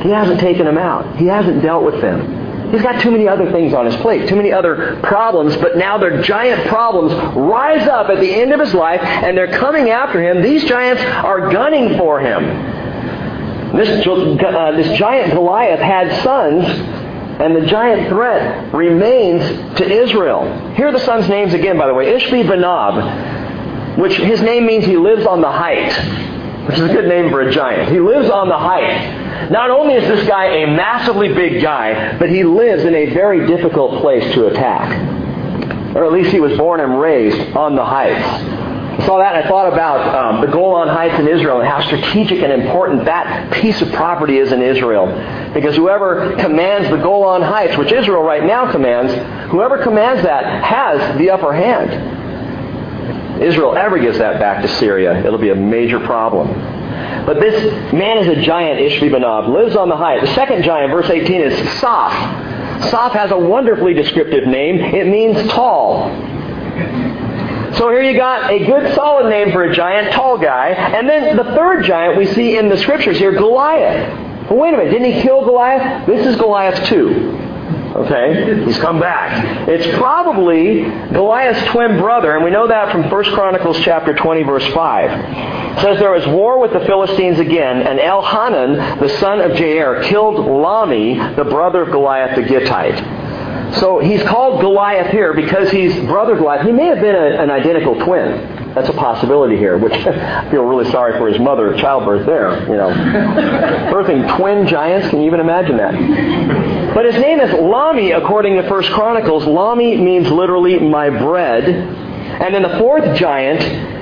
He 0.02 0.10
hasn't 0.10 0.40
taken 0.40 0.64
them 0.64 0.78
out. 0.78 1.16
He 1.16 1.26
hasn't 1.26 1.62
dealt 1.62 1.84
with 1.84 2.00
them. 2.00 2.70
He's 2.70 2.82
got 2.82 3.00
too 3.00 3.10
many 3.10 3.26
other 3.26 3.50
things 3.50 3.74
on 3.74 3.84
his 3.84 3.96
plate, 3.96 4.28
too 4.28 4.36
many 4.36 4.52
other 4.52 5.00
problems, 5.02 5.56
but 5.56 5.76
now 5.76 5.98
their 5.98 6.22
giant 6.22 6.68
problems 6.68 7.12
rise 7.36 7.86
up 7.88 8.08
at 8.08 8.20
the 8.20 8.32
end 8.32 8.52
of 8.52 8.60
his 8.60 8.72
life, 8.74 9.00
and 9.00 9.36
they're 9.36 9.58
coming 9.58 9.90
after 9.90 10.22
him. 10.22 10.40
These 10.40 10.64
giants 10.64 11.02
are 11.02 11.50
gunning 11.50 11.98
for 11.98 12.20
him. 12.20 12.44
This, 13.76 14.06
uh, 14.06 14.72
this 14.76 14.98
giant 14.98 15.32
Goliath 15.32 15.80
had 15.80 16.22
sons, 16.22 16.64
and 17.40 17.56
the 17.56 17.66
giant 17.66 18.08
threat 18.08 18.72
remains 18.72 19.42
to 19.78 19.90
Israel. 19.90 20.74
Here 20.74 20.88
are 20.88 20.92
the 20.92 21.00
sons' 21.00 21.28
names 21.28 21.54
again, 21.54 21.76
by 21.76 21.88
the 21.88 21.94
way. 21.94 22.06
Ishbi 22.06 22.44
Benob, 22.44 23.98
which 23.98 24.16
his 24.16 24.40
name 24.42 24.66
means 24.66 24.84
he 24.84 24.96
lives 24.96 25.26
on 25.26 25.40
the 25.40 25.50
height, 25.50 25.92
which 26.68 26.78
is 26.78 26.84
a 26.88 26.92
good 26.92 27.08
name 27.08 27.30
for 27.30 27.40
a 27.40 27.52
giant. 27.52 27.90
He 27.90 27.98
lives 27.98 28.30
on 28.30 28.48
the 28.48 28.58
height. 28.58 29.28
Not 29.48 29.70
only 29.70 29.94
is 29.94 30.08
this 30.08 30.28
guy 30.28 30.46
a 30.46 30.66
massively 30.66 31.32
big 31.32 31.62
guy, 31.62 32.18
but 32.18 32.28
he 32.28 32.44
lives 32.44 32.84
in 32.84 32.94
a 32.94 33.06
very 33.14 33.46
difficult 33.46 34.00
place 34.00 34.34
to 34.34 34.46
attack. 34.46 35.96
Or 35.96 36.04
at 36.04 36.12
least 36.12 36.30
he 36.30 36.40
was 36.40 36.56
born 36.56 36.80
and 36.80 37.00
raised 37.00 37.56
on 37.56 37.74
the 37.74 37.84
heights. 37.84 38.24
I 39.00 39.06
saw 39.06 39.18
that 39.18 39.34
and 39.34 39.44
I 39.44 39.48
thought 39.48 39.72
about 39.72 40.14
um, 40.14 40.40
the 40.42 40.46
Golan 40.48 40.88
Heights 40.88 41.18
in 41.18 41.26
Israel 41.26 41.60
and 41.60 41.68
how 41.68 41.80
strategic 41.82 42.42
and 42.42 42.52
important 42.52 43.06
that 43.06 43.52
piece 43.54 43.80
of 43.80 43.90
property 43.92 44.36
is 44.36 44.52
in 44.52 44.60
Israel. 44.60 45.06
Because 45.54 45.74
whoever 45.74 46.36
commands 46.36 46.90
the 46.90 46.98
Golan 46.98 47.42
Heights, 47.42 47.78
which 47.78 47.92
Israel 47.92 48.22
right 48.22 48.44
now 48.44 48.70
commands, 48.70 49.12
whoever 49.50 49.82
commands 49.82 50.22
that 50.22 50.44
has 50.62 51.18
the 51.18 51.30
upper 51.30 51.52
hand. 51.52 53.42
Israel 53.42 53.74
ever 53.74 53.98
gives 53.98 54.18
that 54.18 54.38
back 54.38 54.62
to 54.62 54.68
Syria, 54.68 55.24
it'll 55.24 55.38
be 55.38 55.48
a 55.48 55.56
major 55.56 55.98
problem. 56.00 56.48
But 57.26 57.40
this 57.40 57.92
man 57.92 58.18
is 58.18 58.28
a 58.28 58.42
giant, 58.42 58.80
Ishbi-Benob, 58.80 59.48
lives 59.48 59.76
on 59.76 59.88
the 59.88 59.96
height. 59.96 60.20
The 60.22 60.34
second 60.34 60.62
giant, 60.62 60.92
verse 60.92 61.08
18, 61.08 61.40
is 61.40 61.80
Soph. 61.80 62.12
Soph 62.90 63.12
has 63.12 63.30
a 63.30 63.38
wonderfully 63.38 63.94
descriptive 63.94 64.46
name. 64.46 64.76
It 64.80 65.06
means 65.06 65.50
tall. 65.52 66.08
So 67.74 67.88
here 67.88 68.02
you 68.02 68.16
got 68.16 68.50
a 68.50 68.58
good 68.66 68.94
solid 68.94 69.30
name 69.30 69.52
for 69.52 69.64
a 69.64 69.74
giant, 69.74 70.12
tall 70.12 70.38
guy. 70.38 70.70
And 70.70 71.08
then 71.08 71.36
the 71.36 71.44
third 71.44 71.84
giant 71.84 72.16
we 72.16 72.26
see 72.26 72.56
in 72.58 72.68
the 72.68 72.76
scriptures 72.76 73.18
here, 73.18 73.32
Goliath. 73.32 74.50
Wait 74.50 74.74
a 74.74 74.76
minute. 74.76 74.90
Didn't 74.90 75.12
he 75.12 75.22
kill 75.22 75.44
Goliath? 75.44 76.06
This 76.06 76.26
is 76.26 76.36
Goliath 76.36 76.84
too. 76.88 77.39
Okay? 78.04 78.64
He's 78.64 78.78
come 78.78 79.00
back. 79.00 79.68
It's 79.68 79.98
probably 79.98 80.82
Goliath's 81.12 81.70
twin 81.70 81.98
brother, 81.98 82.34
and 82.34 82.44
we 82.44 82.50
know 82.50 82.68
that 82.68 82.92
from 82.92 83.10
1 83.10 83.24
Chronicles 83.34 83.78
chapter 83.80 84.14
20, 84.14 84.42
verse 84.44 84.66
5. 84.72 85.10
It 85.76 85.80
says 85.82 85.98
there 85.98 86.12
was 86.12 86.26
war 86.26 86.58
with 86.58 86.72
the 86.72 86.80
Philistines 86.80 87.38
again, 87.38 87.86
and 87.86 87.98
Elhanan, 87.98 89.00
the 89.00 89.08
son 89.18 89.40
of 89.40 89.52
Jair, 89.52 90.08
killed 90.08 90.36
Lahmi, 90.36 91.36
the 91.36 91.44
brother 91.44 91.82
of 91.82 91.90
Goliath 91.90 92.36
the 92.36 92.42
Gittite. 92.42 93.76
So 93.76 94.00
he's 94.00 94.22
called 94.24 94.60
Goliath 94.60 95.12
here 95.12 95.32
because 95.32 95.70
he's 95.70 95.94
brother 96.06 96.36
Goliath. 96.36 96.66
He 96.66 96.72
may 96.72 96.86
have 96.86 97.00
been 97.00 97.14
a, 97.14 97.40
an 97.40 97.50
identical 97.50 97.94
twin. 98.00 98.74
That's 98.74 98.88
a 98.88 98.92
possibility 98.92 99.56
here, 99.56 99.78
which 99.78 99.92
I 99.94 100.50
feel 100.50 100.62
really 100.62 100.90
sorry 100.90 101.18
for 101.18 101.28
his 101.28 101.40
mother 101.40 101.72
at 101.72 101.80
childbirth 101.80 102.26
there, 102.26 102.60
you 102.68 102.76
know. 102.76 102.90
Birthing 103.92 104.36
twin 104.36 104.66
giants, 104.66 105.10
can 105.10 105.20
you 105.20 105.26
even 105.26 105.40
imagine 105.40 105.76
that? 105.76 106.79
But 106.94 107.04
his 107.04 107.14
name 107.14 107.40
is 107.40 107.50
Lahmi 107.50 108.16
according 108.16 108.56
to 108.56 108.68
First 108.68 108.90
Chronicles. 108.90 109.44
Lahmi 109.44 110.00
means 110.02 110.28
literally 110.28 110.78
my 110.80 111.08
bread. 111.08 111.64
And 111.64 112.54
then 112.54 112.62
the 112.62 112.78
fourth 112.78 113.16
giant 113.16 113.60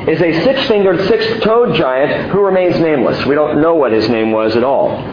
is 0.09 0.21
a 0.23 0.43
six-fingered, 0.45 1.07
six-toed 1.07 1.77
giant 1.77 2.31
who 2.31 2.41
remains 2.41 2.79
nameless. 2.81 3.27
We 3.27 3.35
don't 3.35 3.61
know 3.61 3.75
what 3.75 3.93
his 3.93 4.09
name 4.09 4.33
was 4.33 4.57
at 4.57 4.65
all. 4.65 5.05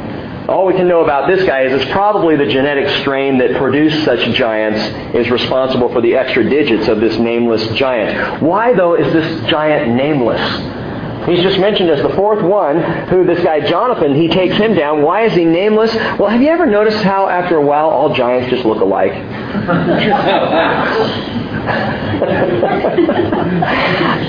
All 0.48 0.68
we 0.68 0.74
can 0.74 0.88
know 0.88 1.04
about 1.04 1.28
this 1.28 1.44
guy 1.46 1.64
is 1.64 1.82
it's 1.82 1.92
probably 1.92 2.36
the 2.36 2.46
genetic 2.46 2.88
strain 3.02 3.40
that 3.40 3.58
produced 3.58 4.06
such 4.06 4.20
giants 4.36 4.80
is 5.16 5.30
responsible 5.32 5.90
for 5.90 6.02
the 6.02 6.16
extra 6.16 6.48
digits 6.48 6.88
of 6.88 7.00
this 7.00 7.18
nameless 7.18 7.68
giant. 7.76 8.44
Why, 8.44 8.74
though, 8.74 8.94
is 8.94 9.12
this 9.12 9.50
giant 9.50 9.96
nameless? 9.96 10.85
He's 11.26 11.42
just 11.42 11.60
mentioned 11.60 11.90
as 11.90 12.02
the 12.02 12.16
fourth 12.16 12.44
one, 12.44 12.82
who 13.10 13.26
this 13.26 13.44
guy 13.44 13.68
Jonathan, 13.68 14.14
he 14.14 14.28
takes 14.28 14.56
him 14.56 14.76
down. 14.76 15.02
Why 15.02 15.26
is 15.26 15.34
he 15.34 15.44
nameless? 15.44 15.94
Well, 16.20 16.30
have 16.30 16.42
you 16.42 16.50
ever 16.50 16.66
noticed 16.66 17.04
how 17.04 17.28
after 17.28 17.58
a 17.58 17.66
while 17.66 17.90
all 17.90 18.14
giants 18.14 18.52
just 18.52 18.66
look 18.66 18.82
alike? 18.82 19.14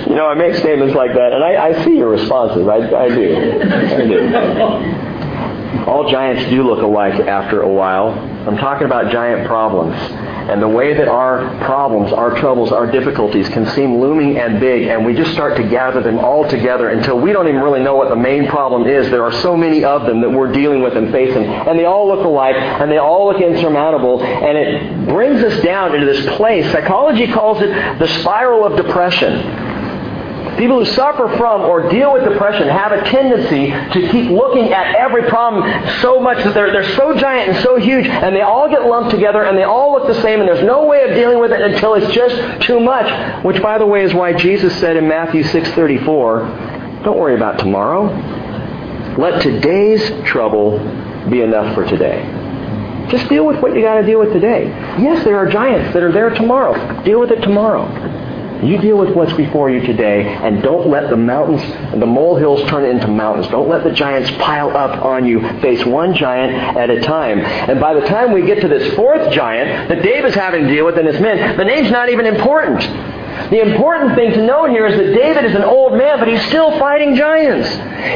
you 0.07 0.15
know, 0.15 0.27
I 0.27 0.35
make 0.35 0.55
statements 0.55 0.95
like 0.95 1.13
that, 1.13 1.33
and 1.33 1.45
I, 1.45 1.67
I 1.67 1.85
see 1.85 1.97
your 1.97 2.09
responses. 2.09 2.67
I, 2.67 2.77
I 2.77 3.09
do. 3.09 3.37
I 3.37 4.07
do. 4.07 4.29
All 5.87 6.11
giants 6.11 6.49
do 6.51 6.63
look 6.63 6.83
alike 6.83 7.21
after 7.21 7.61
a 7.61 7.69
while. 7.69 8.09
I'm 8.49 8.57
talking 8.57 8.87
about 8.87 9.13
giant 9.13 9.47
problems. 9.47 9.95
And 10.49 10.63
the 10.63 10.69
way 10.69 10.95
that 10.95 11.09
our 11.09 11.59
problems, 11.65 12.13
our 12.13 12.31
troubles, 12.39 12.71
our 12.71 12.91
difficulties 12.91 13.49
can 13.49 13.67
seem 13.71 13.99
looming 14.01 14.39
and 14.39 14.61
big, 14.61 14.87
and 14.87 15.05
we 15.05 15.15
just 15.15 15.33
start 15.33 15.57
to 15.57 15.69
gather 15.69 16.03
them 16.03 16.19
all 16.19 16.49
together 16.49 16.91
until 16.91 17.19
we 17.19 17.33
don't 17.33 17.49
even 17.49 17.61
really 17.61 17.83
know 17.83 17.97
what 17.97 18.09
the 18.09 18.17
main 18.17 18.47
problem 18.47 18.87
is. 18.87 19.11
There 19.11 19.25
are 19.25 19.33
so 19.33 19.57
many 19.57 19.85
of 19.85 20.07
them 20.07 20.21
that 20.21 20.31
we're 20.31 20.53
dealing 20.53 20.83
with 20.83 20.97
and 20.97 21.11
facing. 21.11 21.45
And 21.45 21.79
they 21.79 21.85
all 21.85 22.07
look 22.07 22.25
alike, 22.25 22.57
and 22.57 22.91
they 22.91 22.99
all 22.99 23.27
look 23.27 23.41
insurmountable, 23.41 24.23
and 24.23 24.57
it 24.57 25.09
brings 25.09 25.43
us 25.43 25.63
down 25.65 25.95
into 25.95 26.07
this 26.07 26.37
place. 26.37 26.71
Psychology 26.71 27.33
calls 27.33 27.61
it 27.61 27.99
the 27.99 28.09
spiral 28.21 28.65
of 28.65 28.77
depression 28.77 29.66
People 30.59 30.85
who 30.85 30.91
suffer 30.93 31.29
from 31.37 31.63
or 31.63 31.89
deal 31.91 32.13
with 32.13 32.25
depression 32.25 32.69
have 32.69 32.93
a 32.93 33.03
tendency 33.11 33.71
to 33.71 34.09
keep 34.11 34.31
looking 34.31 34.73
at 34.73 34.95
every 34.95 35.29
problem 35.29 35.65
so 36.01 36.19
much 36.19 36.43
that 36.45 36.55
they're, 36.55 36.73
they're 36.73 36.97
so 36.97 37.15
giant 37.17 37.51
and 37.51 37.63
so 37.63 37.77
huge, 37.77 38.07
and 38.07 38.35
they 38.35 38.41
all 38.41 38.69
get 38.69 38.87
lumped 38.87 39.11
together, 39.11 39.45
and 39.45 39.57
they 39.57 39.65
all 39.65 39.93
look 39.93 40.07
the 40.07 40.21
same, 40.23 40.41
and 40.41 40.49
there's 40.49 40.65
no 40.65 40.87
way 40.87 41.09
of 41.09 41.15
dealing 41.15 41.41
with 41.41 41.53
it 41.53 41.61
until 41.61 41.95
it's 41.95 42.13
just 42.15 42.63
too 42.63 42.81
much. 42.81 43.45
Which, 43.45 43.61
by 43.63 43.79
the 43.79 43.87
way, 43.87 44.05
is 44.05 44.15
why 44.15 44.33
Jesus 44.33 44.75
said 44.81 44.97
in 44.97 45.07
Matthew 45.09 45.43
6:34, 45.43 47.03
"Don't 47.05 47.19
worry 47.19 47.35
about 47.35 47.59
tomorrow. 47.59 48.05
Let 49.19 49.43
today's 49.43 50.11
trouble 50.25 50.79
be 51.29 51.43
enough 51.43 51.75
for 51.75 51.85
today." 51.85 52.25
Just 53.09 53.29
deal 53.29 53.47
with 53.47 53.61
what 53.61 53.75
you 53.75 53.83
got 53.83 54.01
to 54.01 54.07
deal 54.07 54.19
with 54.19 54.33
today. 54.33 54.67
Yes, 54.99 55.23
there 55.25 55.37
are 55.37 55.47
giants 55.47 55.93
that 55.95 56.03
are 56.03 56.11
there 56.11 56.31
tomorrow. 56.31 57.03
Deal 57.05 57.21
with 57.21 57.31
it 57.31 57.41
tomorrow. 57.41 57.87
You 58.63 58.79
deal 58.79 58.97
with 58.97 59.15
what's 59.15 59.33
before 59.35 59.71
you 59.71 59.81
today, 59.81 60.27
and 60.27 60.63
don't 60.63 60.89
let 60.89 61.11
the 61.11 61.17
mountains, 61.17 61.63
the 61.93 62.07
molehills 62.07 62.69
turn 62.71 62.85
into 62.85 63.07
mountains. 63.09 63.49
Don't 63.49 63.69
let 63.69 63.85
the 63.85 63.93
giants 63.93 64.31
pile 64.33 64.77
up 64.77 65.05
on 65.05 65.27
you. 65.27 65.41
Face 65.61 65.85
one 65.85 66.15
giant 66.15 66.53
at 66.77 66.91
a 66.91 67.01
time. 67.01 67.41
And 67.41 67.81
by 67.81 67.95
the 67.95 68.07
time 68.07 68.33
we 68.33 68.47
get 68.47 68.61
to 68.63 68.69
this 68.69 68.95
fourth 68.95 69.31
giant 69.33 69.89
that 69.89 70.03
Dave 70.03 70.25
is 70.25 70.35
having 70.35 70.65
to 70.65 70.69
deal 70.69 70.87
with 70.87 70.99
and 70.99 71.07
his 71.07 71.21
men, 71.21 71.57
the 71.57 71.65
name's 71.65 71.91
not 71.91 72.09
even 72.09 72.27
important. 72.27 72.81
The 73.51 73.61
important 73.61 74.17
thing 74.17 74.33
to 74.33 74.45
note 74.45 74.71
here 74.71 74.87
is 74.87 74.97
that 74.97 75.15
David 75.15 75.45
is 75.45 75.55
an 75.55 75.63
old 75.63 75.93
man, 75.93 76.19
but 76.19 76.27
he's 76.27 76.45
still 76.47 76.77
fighting 76.79 77.15
giants. 77.15 77.69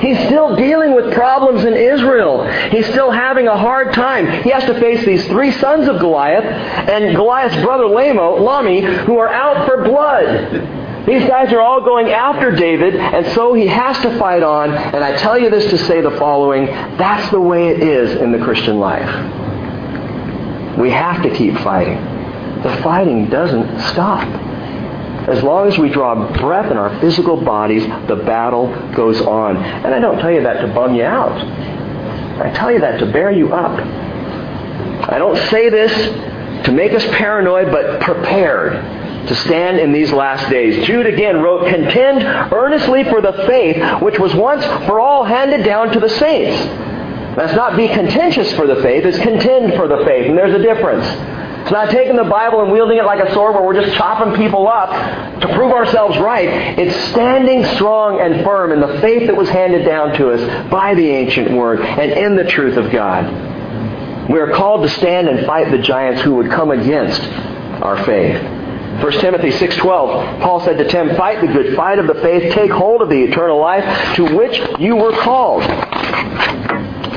He's 0.02 0.18
still 0.26 0.56
dealing 0.56 0.94
with 0.94 1.12
problems 1.14 1.64
in 1.64 1.74
Israel. 1.74 2.44
He's 2.70 2.86
still 2.86 3.10
having 3.10 3.46
a 3.46 3.56
hard 3.56 3.92
time. 3.94 4.42
He 4.42 4.50
has 4.50 4.64
to 4.64 4.74
face 4.80 5.04
these 5.04 5.24
three 5.28 5.52
sons 5.52 5.88
of 5.88 6.00
Goliath 6.00 6.44
and 6.44 7.14
Goliath's 7.14 7.62
brother 7.62 7.84
Lahmi, 7.84 9.04
who 9.04 9.18
are 9.18 9.28
out 9.28 9.66
for 9.68 9.84
blood. 9.84 11.06
These 11.06 11.26
guys 11.28 11.52
are 11.52 11.60
all 11.60 11.80
going 11.80 12.10
after 12.10 12.50
David, 12.50 12.94
and 12.96 13.26
so 13.34 13.54
he 13.54 13.66
has 13.66 14.00
to 14.02 14.18
fight 14.18 14.42
on. 14.42 14.70
And 14.70 15.02
I 15.02 15.16
tell 15.16 15.38
you 15.38 15.48
this 15.48 15.70
to 15.70 15.78
say 15.78 16.00
the 16.00 16.10
following 16.12 16.66
that's 16.66 17.30
the 17.30 17.40
way 17.40 17.68
it 17.68 17.82
is 17.82 18.20
in 18.20 18.32
the 18.32 18.38
Christian 18.38 18.78
life. 18.80 19.08
We 20.78 20.90
have 20.90 21.22
to 21.22 21.30
keep 21.34 21.56
fighting. 21.58 21.96
The 22.62 22.80
fighting 22.82 23.28
doesn't 23.28 23.80
stop. 23.92 24.49
As 25.28 25.42
long 25.42 25.68
as 25.68 25.78
we 25.78 25.90
draw 25.90 26.32
breath 26.38 26.70
in 26.70 26.76
our 26.76 26.98
physical 27.00 27.36
bodies, 27.36 27.84
the 28.08 28.22
battle 28.26 28.68
goes 28.94 29.20
on. 29.20 29.56
And 29.56 29.94
I 29.94 29.98
don't 29.98 30.18
tell 30.18 30.30
you 30.30 30.42
that 30.42 30.60
to 30.60 30.72
bum 30.72 30.94
you 30.94 31.04
out. 31.04 31.36
I 32.40 32.50
tell 32.52 32.72
you 32.72 32.80
that 32.80 32.98
to 33.00 33.06
bear 33.06 33.30
you 33.30 33.52
up. 33.52 33.78
I 35.10 35.18
don't 35.18 35.36
say 35.48 35.68
this 35.68 35.92
to 36.64 36.72
make 36.72 36.92
us 36.92 37.04
paranoid 37.06 37.70
but 37.70 38.00
prepared 38.00 38.72
to 39.28 39.34
stand 39.34 39.78
in 39.78 39.92
these 39.92 40.12
last 40.12 40.50
days. 40.50 40.86
Jude 40.86 41.06
again 41.06 41.42
wrote, 41.42 41.68
Contend 41.68 42.22
earnestly 42.52 43.04
for 43.04 43.20
the 43.20 43.32
faith 43.46 44.02
which 44.02 44.18
was 44.18 44.34
once 44.34 44.64
for 44.86 45.00
all 45.00 45.24
handed 45.24 45.64
down 45.64 45.92
to 45.92 46.00
the 46.00 46.08
saints. 46.08 46.56
That's 47.36 47.54
not 47.54 47.76
be 47.76 47.88
contentious 47.88 48.52
for 48.54 48.66
the 48.66 48.82
faith, 48.82 49.04
it's 49.04 49.18
contend 49.18 49.74
for 49.74 49.86
the 49.86 50.04
faith. 50.04 50.26
And 50.26 50.36
there's 50.36 50.54
a 50.54 50.62
difference. 50.62 51.06
It's 51.62 51.70
not 51.70 51.90
taking 51.90 52.16
the 52.16 52.24
Bible 52.24 52.62
and 52.62 52.72
wielding 52.72 52.98
it 52.98 53.04
like 53.04 53.20
a 53.20 53.32
sword 53.32 53.54
where 53.54 53.62
we're 53.62 53.80
just 53.80 53.96
chopping 53.96 54.34
people 54.34 54.66
up 54.66 54.90
to 55.40 55.54
prove 55.54 55.72
ourselves 55.72 56.18
right. 56.18 56.48
It's 56.78 56.96
standing 57.10 57.64
strong 57.76 58.20
and 58.20 58.44
firm 58.44 58.72
in 58.72 58.80
the 58.80 59.00
faith 59.00 59.26
that 59.26 59.36
was 59.36 59.48
handed 59.48 59.84
down 59.84 60.14
to 60.14 60.30
us 60.30 60.70
by 60.70 60.94
the 60.94 61.08
ancient 61.08 61.52
word 61.52 61.80
and 61.80 62.12
in 62.12 62.36
the 62.36 62.44
truth 62.44 62.76
of 62.76 62.90
God. 62.90 64.28
We 64.30 64.38
are 64.38 64.52
called 64.52 64.82
to 64.82 64.88
stand 64.88 65.28
and 65.28 65.46
fight 65.46 65.70
the 65.70 65.78
giants 65.78 66.22
who 66.22 66.34
would 66.36 66.50
come 66.50 66.70
against 66.70 67.20
our 67.82 68.04
faith. 68.04 68.40
1 69.02 69.12
Timothy 69.20 69.50
6:12 69.50 70.40
Paul 70.40 70.60
said 70.60 70.78
to 70.78 70.84
Tim, 70.84 71.16
"Fight 71.16 71.40
the 71.40 71.46
good 71.46 71.74
fight 71.74 71.98
of 71.98 72.06
the 72.06 72.14
faith, 72.14 72.52
take 72.52 72.70
hold 72.70 73.02
of 73.02 73.08
the 73.08 73.22
eternal 73.22 73.58
life 73.58 74.14
to 74.16 74.24
which 74.26 74.60
you 74.78 74.96
were 74.96 75.12
called." 75.12 75.62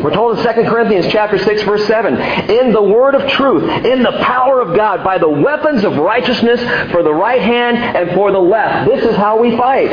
We're 0.04 0.14
told 0.14 0.38
in 0.38 0.43
2 0.43 0.70
Corinthians 0.70 1.08
chapter 1.14 1.38
6 1.38 1.64
verse 1.64 1.88
7, 1.88 2.14
in 2.51 2.74
the 2.74 2.82
word 2.82 3.16
of 3.16 3.32
truth, 3.32 3.64
in 3.86 4.04
the 4.04 4.12
power 4.22 4.60
of 4.60 4.76
God, 4.76 5.01
by 5.01 5.18
the 5.18 5.30
weapons 5.30 5.86
of 5.86 5.95
righteousness 5.95 6.60
for 6.91 7.04
the 7.04 7.14
right 7.14 7.41
hand 7.41 7.78
and 7.78 8.14
for 8.14 8.30
the 8.34 8.39
left. 8.39 8.89
This 8.89 9.06
is 9.06 9.16
how 9.16 9.39
we 9.39 9.56
fight. 9.56 9.91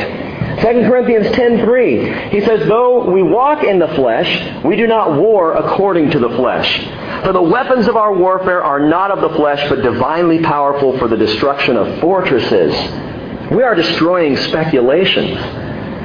2 0.59 0.67
Corinthians 0.89 1.27
10.3, 1.27 2.29
he 2.29 2.41
says, 2.41 2.67
Though 2.67 3.09
we 3.09 3.23
walk 3.23 3.63
in 3.63 3.79
the 3.79 3.87
flesh, 3.87 4.63
we 4.65 4.75
do 4.75 4.85
not 4.85 5.17
war 5.17 5.53
according 5.53 6.11
to 6.11 6.19
the 6.19 6.29
flesh. 6.29 6.77
For 7.23 7.31
the 7.31 7.41
weapons 7.41 7.87
of 7.87 7.95
our 7.95 8.13
warfare 8.13 8.61
are 8.61 8.81
not 8.81 9.11
of 9.11 9.21
the 9.21 9.37
flesh, 9.37 9.69
but 9.69 9.81
divinely 9.81 10.39
powerful 10.39 10.97
for 10.99 11.07
the 11.07 11.15
destruction 11.15 11.77
of 11.77 12.01
fortresses. 12.01 12.73
We 13.49 13.63
are 13.63 13.75
destroying 13.75 14.35
speculations 14.35 15.60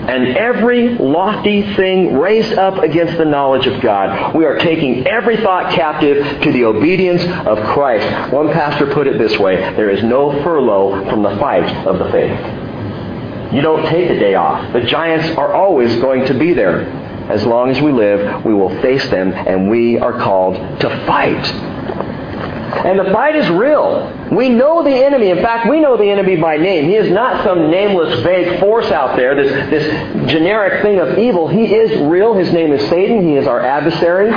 and 0.08 0.36
every 0.36 0.96
lofty 0.96 1.74
thing 1.74 2.16
raised 2.16 2.54
up 2.54 2.82
against 2.82 3.18
the 3.18 3.24
knowledge 3.24 3.66
of 3.66 3.82
God. 3.82 4.34
We 4.34 4.44
are 4.44 4.58
taking 4.58 5.06
every 5.06 5.36
thought 5.38 5.74
captive 5.74 6.42
to 6.42 6.52
the 6.52 6.64
obedience 6.64 7.22
of 7.46 7.58
Christ. 7.74 8.32
One 8.32 8.52
pastor 8.52 8.92
put 8.92 9.06
it 9.06 9.18
this 9.18 9.38
way, 9.38 9.56
there 9.76 9.90
is 9.90 10.02
no 10.02 10.42
furlough 10.42 11.08
from 11.10 11.22
the 11.22 11.36
fight 11.38 11.86
of 11.86 11.98
the 11.98 12.10
faith. 12.10 13.52
You 13.52 13.62
don't 13.62 13.86
take 13.86 14.10
a 14.10 14.18
day 14.18 14.34
off. 14.34 14.72
The 14.72 14.82
giants 14.82 15.36
are 15.36 15.54
always 15.54 15.94
going 16.00 16.26
to 16.26 16.34
be 16.34 16.52
there. 16.52 16.82
As 17.30 17.44
long 17.44 17.70
as 17.70 17.80
we 17.80 17.90
live, 17.90 18.44
we 18.44 18.54
will 18.54 18.80
face 18.80 19.08
them, 19.08 19.32
and 19.32 19.68
we 19.68 19.98
are 19.98 20.12
called 20.12 20.54
to 20.80 21.06
fight. 21.06 21.75
And 22.84 22.98
the 22.98 23.10
fight 23.12 23.36
is 23.36 23.48
real. 23.50 24.12
We 24.32 24.48
know 24.48 24.82
the 24.82 24.94
enemy. 24.94 25.30
In 25.30 25.38
fact, 25.38 25.68
we 25.68 25.80
know 25.80 25.96
the 25.96 26.08
enemy 26.10 26.36
by 26.36 26.56
name. 26.56 26.84
He 26.84 26.94
is 26.94 27.10
not 27.10 27.44
some 27.44 27.70
nameless, 27.70 28.22
vague 28.22 28.60
force 28.60 28.90
out 28.90 29.16
there, 29.16 29.34
this, 29.34 29.50
this 29.70 30.30
generic 30.30 30.82
thing 30.82 30.98
of 30.98 31.18
evil. 31.18 31.48
He 31.48 31.74
is 31.74 32.00
real. 32.02 32.34
His 32.34 32.52
name 32.52 32.72
is 32.72 32.86
Satan. 32.88 33.26
He 33.26 33.36
is 33.36 33.46
our 33.46 33.60
adversary. 33.60 34.30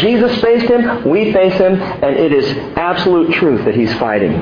Jesus 0.00 0.40
faced 0.40 0.66
him. 0.66 1.08
We 1.08 1.32
face 1.32 1.54
him. 1.54 1.80
And 1.80 2.16
it 2.16 2.32
is 2.32 2.56
absolute 2.76 3.34
truth 3.34 3.64
that 3.64 3.74
he's 3.74 3.92
fighting. 3.94 4.32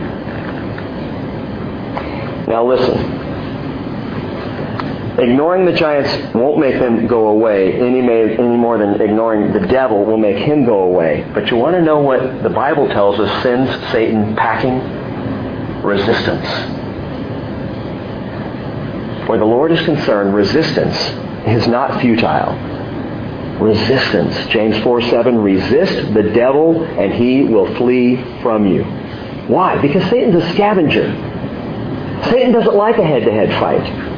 Now 2.47 2.67
listen. 2.67 3.20
Ignoring 5.19 5.65
the 5.67 5.73
giants 5.73 6.35
won't 6.35 6.59
make 6.59 6.79
them 6.79 7.07
go 7.07 7.29
away 7.29 7.75
any, 7.75 8.01
more 8.01 8.79
than 8.79 9.01
ignoring 9.01 9.53
the 9.53 9.67
devil 9.67 10.05
will 10.05 10.17
make 10.17 10.37
him 10.37 10.65
go 10.65 10.83
away. 10.83 11.29
But 11.35 11.51
you 11.51 11.57
want 11.57 11.75
to 11.75 11.83
know 11.83 11.99
what 11.99 12.43
the 12.43 12.49
Bible 12.49 12.89
tells 12.89 13.19
us 13.19 13.43
sends 13.43 13.71
Satan 13.91 14.37
packing? 14.37 14.79
Resistance. 15.83 16.47
Where 19.29 19.39
the 19.39 19.45
Lord 19.45 19.73
is 19.73 19.81
concerned, 19.85 20.35
resistance 20.35 20.97
is 21.47 21.67
not 21.67 22.01
futile. 22.01 22.55
Resistance. 23.61 24.35
James 24.51 24.79
4 24.83 25.03
7, 25.03 25.39
resist 25.39 26.15
the 26.15 26.23
devil 26.35 26.85
and 26.85 27.13
he 27.13 27.45
will 27.45 27.75
flee 27.77 28.17
from 28.43 28.67
you. 28.67 28.85
Why? 29.49 29.81
Because 29.83 30.09
Satan's 30.09 30.43
a 30.43 30.53
scavenger. 30.53 31.13
Satan 32.31 32.53
doesn't 32.53 32.75
like 32.75 32.99
a 32.99 33.05
head 33.05 33.25
to 33.25 33.33
head 33.33 33.51
fight. 33.61 34.10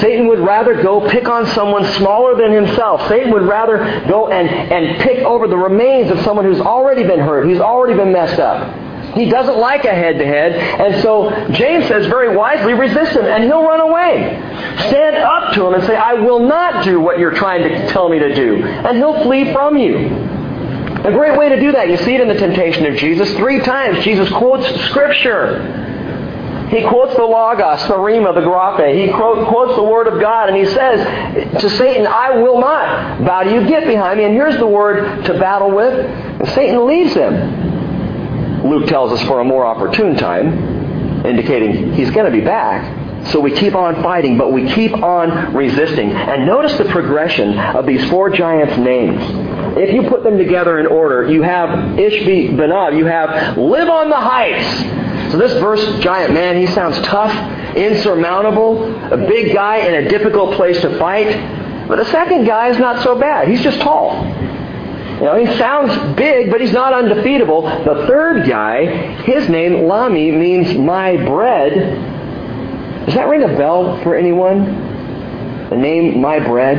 Satan 0.00 0.26
would 0.28 0.40
rather 0.40 0.82
go 0.82 1.08
pick 1.08 1.28
on 1.28 1.46
someone 1.48 1.84
smaller 1.94 2.36
than 2.36 2.52
himself. 2.52 3.06
Satan 3.08 3.32
would 3.32 3.42
rather 3.42 3.78
go 4.08 4.28
and, 4.28 4.48
and 4.48 5.00
pick 5.02 5.18
over 5.18 5.48
the 5.48 5.56
remains 5.56 6.10
of 6.10 6.20
someone 6.20 6.44
who's 6.44 6.60
already 6.60 7.02
been 7.02 7.20
hurt, 7.20 7.44
who's 7.44 7.60
already 7.60 7.94
been 7.94 8.12
messed 8.12 8.38
up. 8.38 8.82
He 9.14 9.26
doesn't 9.26 9.58
like 9.58 9.84
a 9.84 9.94
head 9.94 10.18
to 10.18 10.24
head. 10.24 10.52
And 10.52 11.02
so 11.02 11.30
James 11.52 11.86
says 11.86 12.06
very 12.06 12.36
wisely, 12.36 12.72
resist 12.72 13.12
him 13.12 13.24
and 13.24 13.44
he'll 13.44 13.62
run 13.62 13.80
away. 13.80 14.36
Stand 14.88 15.16
up 15.16 15.54
to 15.54 15.66
him 15.66 15.74
and 15.74 15.84
say, 15.84 15.96
I 15.96 16.14
will 16.14 16.40
not 16.40 16.84
do 16.84 17.00
what 17.00 17.18
you're 17.18 17.34
trying 17.34 17.62
to 17.62 17.88
tell 17.88 18.08
me 18.08 18.18
to 18.18 18.34
do. 18.34 18.62
And 18.64 18.96
he'll 18.96 19.22
flee 19.22 19.52
from 19.52 19.76
you. 19.76 20.08
A 21.04 21.12
great 21.12 21.38
way 21.38 21.50
to 21.50 21.60
do 21.60 21.72
that, 21.72 21.90
you 21.90 21.98
see 21.98 22.14
it 22.14 22.20
in 22.22 22.28
the 22.28 22.34
temptation 22.34 22.86
of 22.86 22.96
Jesus. 22.96 23.30
Three 23.34 23.60
times 23.60 24.02
Jesus 24.02 24.28
quotes 24.30 24.66
Scripture. 24.86 25.83
He 26.68 26.82
quotes 26.88 27.14
the 27.14 27.22
Logos, 27.22 27.82
the 27.88 27.94
Rhema, 27.94 28.34
the 28.34 28.40
Graphe. 28.40 28.94
He 28.94 29.12
quotes 29.12 29.76
the 29.76 29.82
Word 29.82 30.08
of 30.08 30.20
God, 30.20 30.48
and 30.48 30.56
he 30.56 30.64
says 30.66 31.60
to 31.60 31.70
Satan, 31.70 32.06
I 32.06 32.38
will 32.38 32.58
not 32.60 33.24
bow 33.24 33.42
to 33.42 33.52
you. 33.52 33.66
Get 33.68 33.86
behind 33.86 34.18
me. 34.18 34.24
And 34.24 34.34
here's 34.34 34.56
the 34.56 34.66
word 34.66 35.24
to 35.24 35.38
battle 35.38 35.70
with. 35.70 35.94
And 35.94 36.48
Satan 36.50 36.86
leaves 36.86 37.14
him. 37.14 38.68
Luke 38.68 38.88
tells 38.88 39.12
us 39.12 39.20
for 39.26 39.40
a 39.40 39.44
more 39.44 39.66
opportune 39.66 40.16
time, 40.16 41.26
indicating 41.26 41.92
he's 41.92 42.10
going 42.10 42.24
to 42.24 42.32
be 42.36 42.44
back. 42.44 43.02
So 43.28 43.40
we 43.40 43.52
keep 43.52 43.74
on 43.74 44.02
fighting, 44.02 44.36
but 44.36 44.52
we 44.52 44.70
keep 44.72 44.92
on 44.94 45.54
resisting. 45.54 46.12
And 46.12 46.46
notice 46.46 46.76
the 46.78 46.84
progression 46.86 47.58
of 47.58 47.86
these 47.86 48.08
four 48.10 48.30
giants' 48.30 48.76
names. 48.78 49.22
If 49.76 49.94
you 49.94 50.08
put 50.08 50.22
them 50.24 50.38
together 50.38 50.78
in 50.78 50.86
order, 50.86 51.30
you 51.30 51.42
have 51.42 51.68
Ishbi 51.68 52.50
Benob, 52.50 52.96
you 52.96 53.06
have 53.06 53.56
live 53.56 53.88
on 53.88 54.10
the 54.10 54.16
heights. 54.16 54.82
So 55.34 55.38
this 55.38 55.54
verse, 55.54 55.84
giant 55.98 56.32
man, 56.32 56.56
he 56.56 56.68
sounds 56.68 56.96
tough, 57.00 57.32
insurmountable, 57.76 58.84
a 59.12 59.16
big 59.16 59.52
guy 59.52 59.78
in 59.78 60.06
a 60.06 60.08
difficult 60.08 60.54
place 60.54 60.80
to 60.82 60.96
fight. 60.96 61.88
But 61.88 61.96
the 61.96 62.04
second 62.04 62.44
guy 62.44 62.68
is 62.68 62.78
not 62.78 63.02
so 63.02 63.18
bad. 63.18 63.48
He's 63.48 63.60
just 63.60 63.80
tall. 63.80 64.24
You 64.24 65.22
know, 65.22 65.44
he 65.44 65.46
sounds 65.58 66.14
big, 66.14 66.52
but 66.52 66.60
he's 66.60 66.72
not 66.72 66.92
undefeatable. 66.92 67.62
The 67.62 68.06
third 68.06 68.48
guy, 68.48 68.86
his 69.24 69.48
name, 69.48 69.72
Lahmi, 69.72 70.38
means 70.38 70.78
my 70.78 71.16
bread. 71.16 71.72
Does 73.06 73.14
that 73.16 73.26
ring 73.26 73.42
a 73.42 73.48
bell 73.56 74.00
for 74.04 74.14
anyone? 74.14 75.68
The 75.68 75.76
name 75.76 76.20
my 76.20 76.38
bread? 76.38 76.78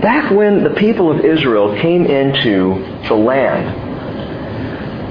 Back 0.00 0.30
when 0.30 0.64
the 0.64 0.70
people 0.70 1.10
of 1.10 1.22
Israel 1.22 1.78
came 1.82 2.06
into 2.06 3.02
the 3.08 3.14
land, 3.14 3.89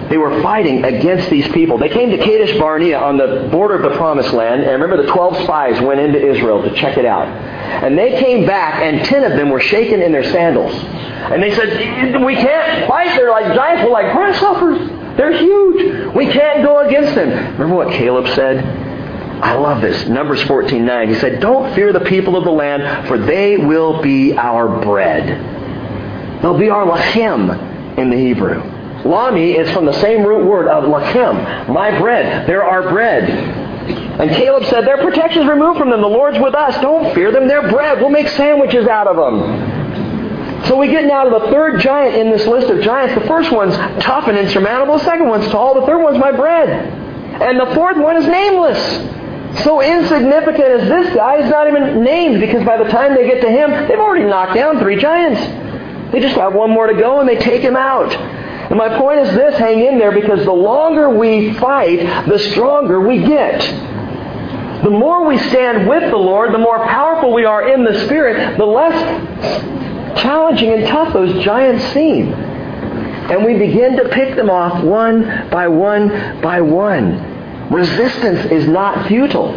they 0.10 0.18
were 0.18 0.42
fighting 0.42 0.84
against 0.84 1.30
these 1.30 1.48
people. 1.50 1.78
They 1.78 1.90
came 1.90 2.10
to 2.10 2.18
Kadesh 2.18 2.58
Barnea 2.58 3.00
on 3.00 3.18
the 3.18 3.48
border 3.52 3.76
of 3.76 3.84
the 3.84 3.98
Promised 3.98 4.34
Land, 4.34 4.64
and 4.64 4.72
remember 4.72 5.04
the 5.04 5.12
12 5.12 5.44
spies 5.44 5.82
went 5.82 6.00
into 6.00 6.20
Israel 6.20 6.64
to 6.64 6.74
check 6.76 6.98
it 6.98 7.06
out. 7.06 7.28
And 7.28 7.98
they 7.98 8.20
came 8.20 8.46
back, 8.46 8.82
and 8.82 9.06
10 9.06 9.24
of 9.24 9.38
them 9.38 9.50
were 9.50 9.60
shaken 9.60 10.02
in 10.02 10.12
their 10.12 10.24
sandals. 10.24 10.74
And 10.74 11.44
they 11.44 11.54
said, 11.54 12.24
we 12.24 12.36
can't 12.36 12.88
fight. 12.88 13.16
They're 13.16 13.30
like 13.30 13.54
giants. 13.54 13.84
We're 13.84 13.92
like 13.92 14.12
grasshoppers. 14.14 14.90
They're 15.18 15.38
huge. 15.38 16.16
We 16.16 16.26
can't 16.26 16.64
go 16.64 16.80
against 16.88 17.14
them. 17.14 17.30
Remember 17.30 17.76
what 17.76 17.92
Caleb 17.94 18.28
said? 18.30 18.64
I 19.42 19.54
love 19.56 19.82
this. 19.82 20.08
Numbers 20.08 20.42
14:9. 20.42 21.08
He 21.08 21.16
said, 21.16 21.40
"Don't 21.40 21.74
fear 21.74 21.94
the 21.94 22.02
people 22.02 22.36
of 22.36 22.44
the 22.44 22.52
land, 22.52 23.08
for 23.08 23.18
they 23.18 23.56
will 23.56 24.02
be 24.02 24.38
our 24.38 24.68
bread. 24.82 26.42
They'll 26.42 26.58
be 26.58 26.70
our 26.70 26.86
lachem 26.86 27.98
in 27.98 28.10
the 28.10 28.18
Hebrew." 28.18 28.62
Lahmi 29.04 29.58
is 29.58 29.72
from 29.72 29.86
the 29.86 29.94
same 30.02 30.24
root 30.24 30.46
word 30.46 30.68
of 30.68 30.84
lachem, 30.84 31.70
my 31.70 31.98
bread. 32.00 32.48
They're 32.48 32.64
our 32.64 32.90
bread. 32.90 33.30
And 34.20 34.30
Caleb 34.32 34.66
said, 34.66 34.86
Their 34.86 34.98
protection 34.98 35.44
is 35.44 35.48
removed 35.48 35.80
from 35.80 35.90
them. 35.90 36.02
The 36.02 36.08
Lord's 36.08 36.38
with 36.40 36.54
us. 36.54 36.76
Don't 36.82 37.14
fear 37.16 37.32
them. 37.32 37.48
They're 37.48 37.70
bread. 37.70 38.00
We'll 38.00 38.10
make 38.10 38.28
sandwiches 38.28 38.88
out 38.88 39.08
of 39.08 39.16
them. 39.16 40.66
So 40.66 40.76
we 40.76 40.88
get 40.88 41.06
now 41.06 41.24
to 41.24 41.30
the 41.30 41.52
third 41.52 41.80
giant 41.80 42.16
in 42.16 42.30
this 42.30 42.46
list 42.46 42.70
of 42.70 42.82
giants. 42.84 43.16
The 43.16 43.28
first 43.28 43.52
one's 43.52 43.76
tough 44.04 44.28
and 44.28 44.38
insurmountable. 44.38 44.98
The 44.98 45.06
second 45.06 45.28
one's 45.28 45.48
tall. 45.48 45.80
The 45.80 45.86
third 45.88 46.04
one's 46.04 46.20
my 46.20 46.32
bread. 46.32 46.70
And 46.70 47.60
the 47.60 47.74
fourth 47.74 47.98
one 47.98 48.18
is 48.18 48.28
nameless. 48.28 49.64
So 49.64 49.82
insignificant 49.82 50.68
as 50.68 50.90
this 50.90 51.16
guy 51.16 51.38
is 51.38 51.50
not 51.50 51.68
even 51.68 52.04
named 52.04 52.40
because 52.42 52.64
by 52.66 52.78
the 52.78 52.90
time 52.90 53.16
they 53.16 53.26
get 53.26 53.42
to 53.42 53.50
him, 53.50 53.72
they've 53.88 54.00
already 54.00 54.26
knocked 54.26 54.54
down 54.54 54.80
three 54.80 54.98
giants. 54.98 55.42
They 56.12 56.20
just 56.20 56.36
have 56.36 56.54
one 56.54 56.70
more 56.70 56.88
to 56.88 56.94
go 56.94 57.20
and 57.20 57.28
they 57.28 57.38
take 57.38 57.62
him 57.62 57.76
out. 57.76 58.12
And 58.70 58.78
my 58.78 58.98
point 59.00 59.20
is 59.20 59.34
this 59.34 59.58
hang 59.58 59.84
in 59.84 59.98
there 59.98 60.12
because 60.12 60.46
the 60.46 60.52
longer 60.52 61.10
we 61.10 61.54
fight, 61.56 62.28
the 62.28 62.38
stronger 62.52 63.02
we 63.02 63.18
get. 63.18 63.62
The 64.84 64.92
more 64.92 65.26
we 65.26 65.40
stand 65.40 65.90
with 65.90 66.10
the 66.12 66.18
Lord, 66.18 66.54
the 66.54 66.60
more 66.60 66.86
powerful 66.86 67.34
we 67.34 67.46
are 67.46 67.68
in 67.68 67.84
the 67.84 68.06
Spirit, 68.06 68.58
the 68.58 68.66
less 68.66 70.22
challenging 70.22 70.72
and 70.72 70.88
tough 70.88 71.14
those 71.14 71.44
giants 71.44 71.84
seem. 71.94 72.32
And 72.32 73.44
we 73.44 73.58
begin 73.58 73.98
to 73.98 74.10
pick 74.10 74.36
them 74.36 74.50
off 74.50 74.84
one 74.84 75.50
by 75.50 75.68
one 75.68 76.42
by 76.42 76.62
one. 76.62 77.70
Resistance 77.72 78.52
is 78.52 78.68
not 78.68 79.08
futile. 79.08 79.54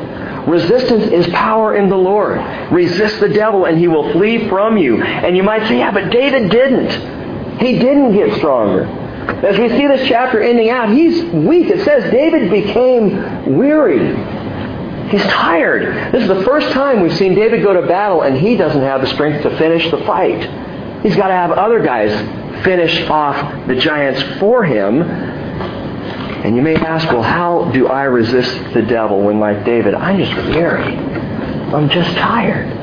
Resistance 0.47 1.05
is 1.05 1.27
power 1.29 1.77
in 1.77 1.89
the 1.89 1.97
Lord. 1.97 2.39
Resist 2.73 3.21
the 3.21 3.29
devil 3.29 3.67
and 3.67 3.79
he 3.79 3.89
will 3.89 4.11
flee 4.13 4.49
from 4.49 4.77
you. 4.77 5.03
And 5.03 5.37
you 5.37 5.43
might 5.43 5.69
say, 5.69 5.79
yeah, 5.79 5.93
but 5.93 6.11
David 6.11 6.51
didn't. 6.51 7.61
He 7.61 7.79
didn't 7.79 8.13
get 8.15 8.39
stronger. 8.39 9.02
As 9.23 9.59
we 9.59 9.69
see 9.71 9.87
this 9.87 10.09
chapter 10.09 10.41
ending 10.41 10.71
out, 10.71 10.91
he's 10.91 11.23
weak. 11.25 11.69
It 11.69 11.85
says 11.85 12.11
David 12.11 12.51
became 12.51 13.57
weary. 13.57 14.17
He's 15.11 15.23
tired. 15.25 16.13
This 16.13 16.23
is 16.23 16.29
the 16.29 16.43
first 16.45 16.73
time 16.73 17.03
we've 17.03 17.17
seen 17.17 17.35
David 17.35 17.63
go 17.63 17.73
to 17.75 17.87
battle 17.87 18.23
and 18.23 18.37
he 18.37 18.57
doesn't 18.57 18.81
have 18.81 19.01
the 19.01 19.07
strength 19.09 19.43
to 19.43 19.57
finish 19.59 19.91
the 19.91 19.99
fight. 19.99 21.03
He's 21.03 21.17
got 21.17 21.29
to 21.29 21.35
have 21.35 21.51
other 21.51 21.83
guys 21.83 22.13
finish 22.65 23.09
off 23.09 23.67
the 23.67 23.75
giants 23.75 24.39
for 24.39 24.65
him. 24.65 25.03
And 25.03 26.57
you 26.57 26.63
may 26.63 26.77
ask, 26.77 27.07
well, 27.13 27.23
how 27.23 27.71
do 27.73 27.89
I 27.89 28.05
resist 28.05 28.75
the 28.75 28.83
devil 28.83 29.21
when, 29.21 29.39
like 29.39 29.65
David, 29.65 29.95
I'm 29.95 30.19
just 30.19 30.35
weary? 30.49 30.83
I'm 31.73 31.89
just 31.89 32.17
tired. 32.17 32.82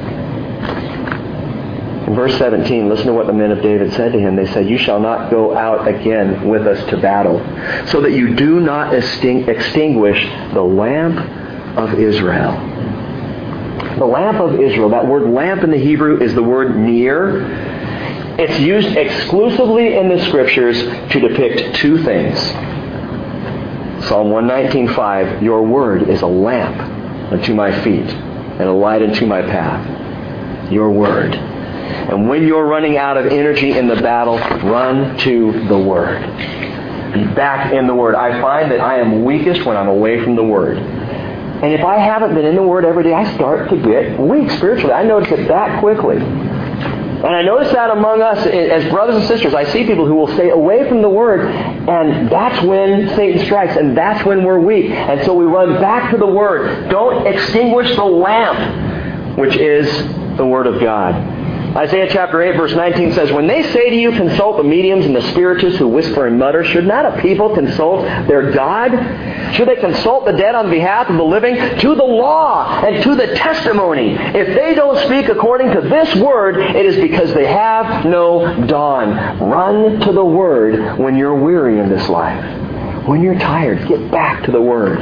In 2.10 2.16
verse 2.16 2.36
17, 2.40 2.90
listen 2.90 3.06
to 3.06 3.14
what 3.14 3.28
the 3.28 3.34
men 3.34 3.52
of 3.52 3.62
David 3.62 3.94
said 3.94 4.14
to 4.14 4.20
him. 4.20 4.36
They 4.36 4.48
said, 4.48 4.68
You 4.68 4.80
shall 4.80 5.00
not 5.00 5.30
go 5.30 5.56
out 5.56 5.88
again 5.88 6.50
with 6.50 6.66
us 6.66 6.84
to 6.90 6.98
battle, 6.98 7.38
so 7.86 8.02
that 8.02 8.14
you 8.14 8.34
do 8.34 8.60
not 8.60 8.96
extinguish 8.96 10.26
the 10.56 10.64
lamp 10.64 11.20
of 11.78 12.00
Israel. 12.00 12.54
The 14.00 14.08
lamp 14.08 14.40
of 14.40 14.60
Israel, 14.60 14.90
that 14.90 15.06
word 15.06 15.30
lamp 15.30 15.64
in 15.64 15.70
the 15.70 15.78
Hebrew 15.78 16.20
is 16.20 16.34
the 16.34 16.42
word 16.42 16.76
ner. 16.76 17.46
It's 18.40 18.60
used 18.60 18.98
exclusively 18.98 19.96
in 19.96 20.10
the 20.10 20.26
scriptures 20.26 20.82
to 21.12 21.20
depict 21.20 21.76
two 21.76 22.04
things. 22.04 22.40
Psalm 24.08 24.30
119.5, 24.30 25.44
Your 25.44 25.62
word 25.62 26.10
is 26.10 26.24
a 26.24 26.28
lamp 26.28 26.76
unto 27.32 27.54
my 27.54 27.72
feet 27.84 28.10
and 28.10 28.64
a 28.64 28.74
light 28.74 29.04
unto 29.04 29.28
my 29.28 29.44
path. 29.44 30.72
Your 30.72 30.90
word. 30.90 31.49
And 31.90 32.30
when 32.30 32.46
you're 32.48 32.66
running 32.66 32.98
out 32.98 33.18
of 33.18 33.28
energy 33.28 33.78
in 33.78 33.88
the 33.88 33.96
battle, 33.96 34.38
run 34.38 35.18
to 35.20 35.68
the 35.68 35.78
Word. 35.78 36.22
Be 37.14 37.26
back 37.34 37.74
in 37.74 37.88
the 37.88 37.96
Word. 37.96 38.16
I 38.16 38.40
find 38.42 38.72
that 38.72 38.80
I 38.80 39.00
am 39.00 39.24
weakest 39.24 39.66
when 39.66 39.76
I'm 39.76 39.88
away 39.88 40.24
from 40.24 40.36
the 40.36 40.44
Word. 40.44 40.78
And 40.78 41.74
if 41.74 41.84
I 41.84 41.98
haven't 41.98 42.36
been 42.36 42.46
in 42.46 42.56
the 42.56 42.64
Word 42.64 42.86
every 42.86 43.04
day, 43.04 43.14
I 43.14 43.34
start 43.36 43.70
to 43.70 43.76
get 43.76 44.20
weak 44.20 44.50
spiritually. 44.52 44.94
I 44.94 45.04
notice 45.04 45.32
it 45.32 45.48
that 45.48 45.80
quickly. 45.82 46.18
And 46.18 47.36
I 47.36 47.42
notice 47.42 47.74
that 47.74 47.90
among 47.90 48.22
us 48.22 48.46
eh, 48.46 48.70
as 48.70 48.90
brothers 48.90 49.18
and 49.18 49.28
sisters. 49.28 49.54
I 49.54 49.66
see 49.66 49.86
people 49.86 50.06
who 50.06 50.16
will 50.16 50.30
stay 50.36 50.52
away 50.52 50.88
from 50.88 51.02
the 51.02 51.10
Word, 51.10 51.42
and 51.42 52.30
that's 52.32 52.64
when 52.66 53.10
Satan 53.10 53.44
strikes, 53.46 53.76
and 53.76 53.98
that's 53.98 54.26
when 54.26 54.46
we're 54.46 54.60
weak. 54.60 54.92
And 54.92 55.26
so 55.26 55.34
we 55.34 55.44
run 55.44 55.82
back 55.82 56.12
to 56.12 56.18
the 56.18 56.28
Word. 56.28 56.90
Don't 56.90 57.28
extinguish 57.28 57.94
the 57.98 58.06
lamp, 58.06 59.38
which 59.38 59.58
is 59.58 59.92
the 60.38 60.46
Word 60.46 60.66
of 60.66 60.80
God. 60.80 61.39
Isaiah 61.76 62.08
chapter 62.10 62.42
8 62.42 62.58
verse 62.58 62.74
19 62.74 63.14
says, 63.14 63.32
When 63.32 63.46
they 63.46 63.62
say 63.72 63.92
to 63.92 63.96
you, 63.96 64.12
consult 64.12 64.58
the 64.58 64.64
mediums 64.64 65.06
and 65.06 65.16
the 65.16 65.22
spiritists 65.32 65.78
who 65.78 65.88
whisper 65.88 66.26
and 66.26 66.40
mutter, 66.40 66.64
should 66.64 66.88
not 66.88 67.06
a 67.06 67.22
people 67.22 67.54
consult 67.54 68.06
their 68.28 68.52
God? 68.52 68.92
Should 69.54 69.68
they 69.68 69.76
consult 69.76 70.26
the 70.26 70.32
dead 70.32 70.56
on 70.56 70.72
behalf 70.72 71.10
of 71.10 71.18
the 71.18 71.24
living? 71.24 71.56
To 71.56 71.96
the 71.96 72.04
law 72.04 72.82
and 72.84 73.04
to 73.04 73.16
the 73.16 73.36
testimony. 73.36 74.16
If 74.16 74.48
they 74.48 74.74
don't 74.74 74.98
speak 75.06 75.30
according 75.30 75.72
to 75.74 75.82
this 75.82 76.16
word, 76.16 76.58
it 76.58 76.86
is 76.86 76.96
because 76.98 77.34
they 77.34 77.46
have 77.46 78.06
no 78.06 78.66
dawn. 78.66 79.40
Run 79.40 80.00
to 80.00 80.12
the 80.12 80.26
word 80.26 80.98
when 80.98 81.16
you're 81.16 81.36
weary 81.36 81.80
in 81.80 81.90
this 81.90 82.10
life. 82.10 83.08
When 83.08 83.22
you're 83.22 83.38
tired, 83.38 83.88
get 83.88 84.10
back 84.12 84.44
to 84.46 84.52
the 84.52 84.62
word. 84.62 84.98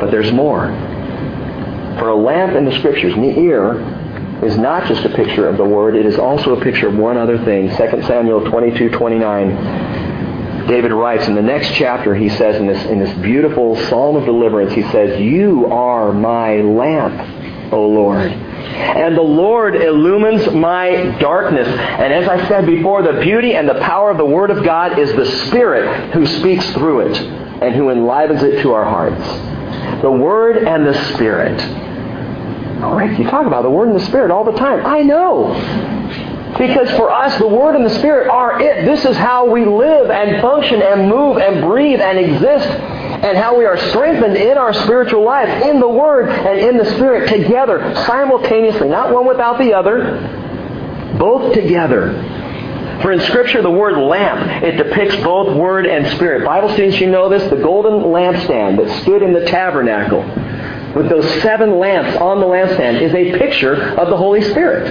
But 0.00 0.10
there's 0.10 0.32
more. 0.32 0.66
For 1.98 2.08
a 2.08 2.16
lamp 2.16 2.56
in 2.56 2.64
the 2.64 2.76
scriptures, 2.78 3.14
in 3.14 3.22
the 3.22 3.38
ear, 3.38 3.95
is 4.42 4.58
not 4.58 4.86
just 4.86 5.04
a 5.04 5.08
picture 5.10 5.48
of 5.48 5.56
the 5.56 5.64
Word, 5.64 5.96
it 5.96 6.06
is 6.06 6.18
also 6.18 6.54
a 6.54 6.62
picture 6.62 6.88
of 6.88 6.94
one 6.94 7.16
other 7.16 7.42
thing. 7.44 7.68
2 7.68 8.02
Samuel 8.02 8.48
22, 8.50 8.90
29. 8.90 10.66
David 10.66 10.92
writes 10.92 11.28
in 11.28 11.34
the 11.34 11.42
next 11.42 11.72
chapter, 11.74 12.14
he 12.14 12.28
says 12.28 12.56
in 12.56 12.66
this, 12.66 12.84
in 12.86 12.98
this 12.98 13.16
beautiful 13.18 13.76
psalm 13.88 14.16
of 14.16 14.24
deliverance, 14.24 14.72
he 14.72 14.82
says, 14.90 15.20
You 15.20 15.66
are 15.66 16.12
my 16.12 16.56
lamp, 16.56 17.72
O 17.72 17.86
Lord. 17.86 18.32
And 18.32 19.16
the 19.16 19.22
Lord 19.22 19.76
illumines 19.76 20.50
my 20.52 21.16
darkness. 21.20 21.68
And 21.68 22.12
as 22.12 22.28
I 22.28 22.46
said 22.48 22.66
before, 22.66 23.02
the 23.02 23.20
beauty 23.20 23.54
and 23.54 23.68
the 23.68 23.80
power 23.80 24.10
of 24.10 24.18
the 24.18 24.26
Word 24.26 24.50
of 24.50 24.64
God 24.64 24.98
is 24.98 25.12
the 25.12 25.24
Spirit 25.46 26.12
who 26.12 26.26
speaks 26.26 26.68
through 26.72 27.00
it 27.12 27.16
and 27.16 27.74
who 27.74 27.90
enlivens 27.90 28.42
it 28.42 28.60
to 28.62 28.72
our 28.72 28.84
hearts. 28.84 30.02
The 30.02 30.10
Word 30.10 30.64
and 30.64 30.84
the 30.84 31.14
Spirit 31.14 31.60
Oh, 32.86 33.00
you 33.00 33.24
talk 33.28 33.46
about 33.46 33.62
the 33.62 33.70
Word 33.70 33.88
and 33.88 33.98
the 33.98 34.04
Spirit 34.04 34.30
all 34.30 34.44
the 34.44 34.56
time. 34.56 34.86
I 34.86 35.02
know. 35.02 35.52
Because 36.56 36.88
for 36.92 37.10
us, 37.10 37.36
the 37.38 37.48
Word 37.48 37.74
and 37.74 37.84
the 37.84 37.98
Spirit 37.98 38.28
are 38.28 38.60
it. 38.62 38.84
This 38.84 39.04
is 39.04 39.16
how 39.16 39.50
we 39.50 39.64
live 39.64 40.08
and 40.08 40.40
function 40.40 40.80
and 40.80 41.08
move 41.08 41.38
and 41.38 41.62
breathe 41.62 42.00
and 42.00 42.16
exist 42.16 42.68
and 42.68 43.36
how 43.36 43.58
we 43.58 43.64
are 43.64 43.76
strengthened 43.90 44.36
in 44.36 44.56
our 44.56 44.72
spiritual 44.72 45.24
life 45.24 45.64
in 45.64 45.80
the 45.80 45.88
Word 45.88 46.28
and 46.28 46.60
in 46.60 46.76
the 46.76 46.84
Spirit 46.94 47.28
together, 47.28 47.92
simultaneously, 48.06 48.88
not 48.88 49.12
one 49.12 49.26
without 49.26 49.58
the 49.58 49.74
other, 49.74 51.16
both 51.18 51.54
together. 51.54 52.12
For 53.02 53.10
in 53.10 53.20
Scripture, 53.20 53.62
the 53.62 53.70
word 53.70 53.98
lamp, 53.98 54.62
it 54.62 54.82
depicts 54.82 55.16
both 55.16 55.56
Word 55.56 55.86
and 55.86 56.06
Spirit. 56.14 56.44
Bible 56.46 56.70
students, 56.70 57.00
you 57.00 57.10
know 57.10 57.28
this, 57.28 57.42
the 57.50 57.56
golden 57.56 58.10
lampstand 58.10 58.78
that 58.78 59.02
stood 59.02 59.22
in 59.22 59.32
the 59.32 59.44
tabernacle 59.44 60.22
with 60.96 61.10
those 61.10 61.28
seven 61.42 61.78
lamps 61.78 62.16
on 62.16 62.40
the 62.40 62.46
lampstand 62.46 63.02
is 63.02 63.12
a 63.12 63.38
picture 63.38 63.94
of 63.98 64.08
the 64.08 64.16
Holy 64.16 64.40
Spirit. 64.40 64.90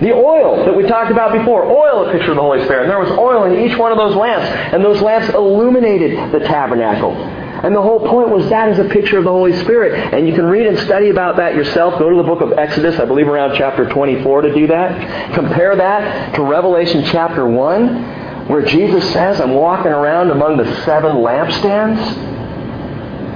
The 0.00 0.12
oil 0.12 0.64
that 0.64 0.74
we 0.74 0.82
talked 0.84 1.12
about 1.12 1.32
before, 1.32 1.64
oil 1.64 2.08
a 2.08 2.12
picture 2.12 2.30
of 2.30 2.36
the 2.36 2.42
Holy 2.42 2.64
Spirit. 2.64 2.82
And 2.82 2.90
there 2.90 2.98
was 2.98 3.10
oil 3.12 3.44
in 3.44 3.60
each 3.60 3.78
one 3.78 3.92
of 3.92 3.98
those 3.98 4.16
lamps, 4.16 4.46
and 4.74 4.82
those 4.82 5.00
lamps 5.00 5.32
illuminated 5.32 6.32
the 6.32 6.40
tabernacle. 6.40 7.12
And 7.12 7.76
the 7.76 7.82
whole 7.82 8.00
point 8.00 8.30
was 8.30 8.48
that 8.48 8.70
is 8.70 8.78
a 8.78 8.88
picture 8.88 9.18
of 9.18 9.24
the 9.24 9.30
Holy 9.30 9.52
Spirit. 9.60 10.14
And 10.14 10.26
you 10.26 10.34
can 10.34 10.46
read 10.46 10.66
and 10.66 10.78
study 10.80 11.10
about 11.10 11.36
that 11.36 11.54
yourself. 11.54 11.98
Go 11.98 12.08
to 12.08 12.16
the 12.16 12.22
book 12.22 12.40
of 12.40 12.58
Exodus, 12.58 12.98
I 12.98 13.04
believe 13.04 13.28
around 13.28 13.56
chapter 13.56 13.88
24 13.88 14.42
to 14.42 14.54
do 14.54 14.66
that. 14.68 15.34
Compare 15.34 15.76
that 15.76 16.34
to 16.34 16.42
Revelation 16.42 17.04
chapter 17.04 17.46
1, 17.46 18.48
where 18.48 18.62
Jesus 18.64 19.04
says, 19.12 19.40
I'm 19.40 19.54
walking 19.54 19.92
around 19.92 20.30
among 20.30 20.56
the 20.56 20.84
seven 20.84 21.16
lampstands. 21.16 22.29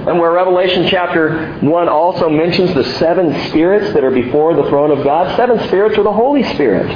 And 0.06 0.18
where 0.18 0.32
Revelation 0.32 0.86
chapter 0.88 1.58
1 1.60 1.88
also 1.88 2.28
mentions 2.28 2.74
the 2.74 2.84
seven 2.98 3.48
spirits 3.48 3.94
that 3.94 4.04
are 4.04 4.10
before 4.10 4.54
the 4.54 4.64
throne 4.64 4.90
of 4.90 5.02
God, 5.02 5.34
seven 5.36 5.58
spirits 5.66 5.96
are 5.96 6.02
the 6.02 6.12
Holy 6.12 6.42
Spirit. 6.54 6.90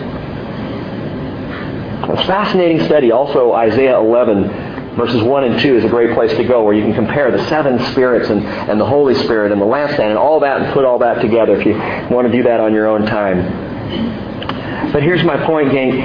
A 2.05 2.17
fascinating 2.27 2.85
study. 2.85 3.11
Also, 3.11 3.53
Isaiah 3.53 3.99
11, 3.99 4.97
verses 4.97 5.23
1 5.23 5.45
and 5.45 5.61
2 5.61 5.77
is 5.77 5.85
a 5.85 5.89
great 5.89 6.15
place 6.15 6.33
to 6.37 6.45
go 6.45 6.63
where 6.65 6.75
you 6.75 6.83
can 6.83 6.95
compare 6.95 7.31
the 7.31 7.43
seven 7.49 7.79
spirits 7.93 8.29
and, 8.29 8.45
and 8.45 8.79
the 8.79 8.87
Holy 8.87 9.15
Spirit 9.15 9.53
and 9.53 9.61
the 9.61 9.67
lampstand 9.67 10.11
and 10.11 10.19
all 10.19 10.41
that 10.41 10.61
and 10.61 10.75
put 10.75 10.85
all 10.85 10.99
that 10.99 11.23
together 11.23 11.59
if 11.59 11.67
you 11.67 11.73
want 12.15 12.27
to 12.27 12.33
do 12.33 12.43
that 12.43 12.61
on 12.61 12.75
your 12.75 12.89
own 12.89 13.07
time. 13.07 14.93
But 14.93 15.03
here's 15.03 15.25
my 15.25 15.47
point, 15.47 15.73
gang. 15.73 15.99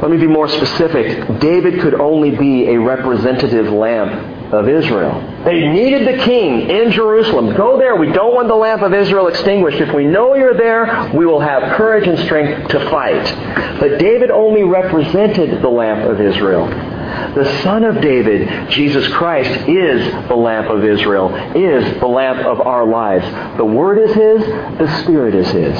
Let 0.00 0.10
me 0.10 0.16
be 0.16 0.26
more 0.26 0.48
specific. 0.48 1.40
David 1.40 1.80
could 1.80 1.94
only 1.94 2.30
be 2.30 2.68
a 2.68 2.78
representative 2.78 3.72
lamp 3.72 4.52
of 4.52 4.68
Israel. 4.68 5.20
They 5.48 5.66
needed 5.66 6.06
the 6.06 6.22
king 6.24 6.68
in 6.68 6.92
Jerusalem. 6.92 7.56
Go 7.56 7.78
there. 7.78 7.96
We 7.96 8.12
don't 8.12 8.34
want 8.34 8.48
the 8.48 8.54
lamp 8.54 8.82
of 8.82 8.92
Israel 8.92 9.28
extinguished. 9.28 9.80
If 9.80 9.94
we 9.94 10.04
know 10.04 10.34
you're 10.34 10.52
there, 10.52 11.10
we 11.14 11.24
will 11.24 11.40
have 11.40 11.74
courage 11.78 12.06
and 12.06 12.18
strength 12.18 12.68
to 12.68 12.90
fight. 12.90 13.80
But 13.80 13.98
David 13.98 14.30
only 14.30 14.62
represented 14.64 15.62
the 15.62 15.68
lamp 15.70 16.06
of 16.06 16.20
Israel. 16.20 16.66
The 16.66 17.62
Son 17.62 17.84
of 17.84 18.02
David, 18.02 18.68
Jesus 18.68 19.08
Christ, 19.14 19.66
is 19.66 20.28
the 20.28 20.36
lamp 20.36 20.68
of 20.68 20.84
Israel, 20.84 21.34
is 21.56 21.98
the 21.98 22.06
lamp 22.06 22.44
of 22.44 22.60
our 22.60 22.84
lives. 22.84 23.24
The 23.56 23.64
Word 23.64 24.00
is 24.00 24.14
His, 24.14 24.42
the 24.76 25.02
Spirit 25.02 25.34
is 25.34 25.48
His. 25.48 25.74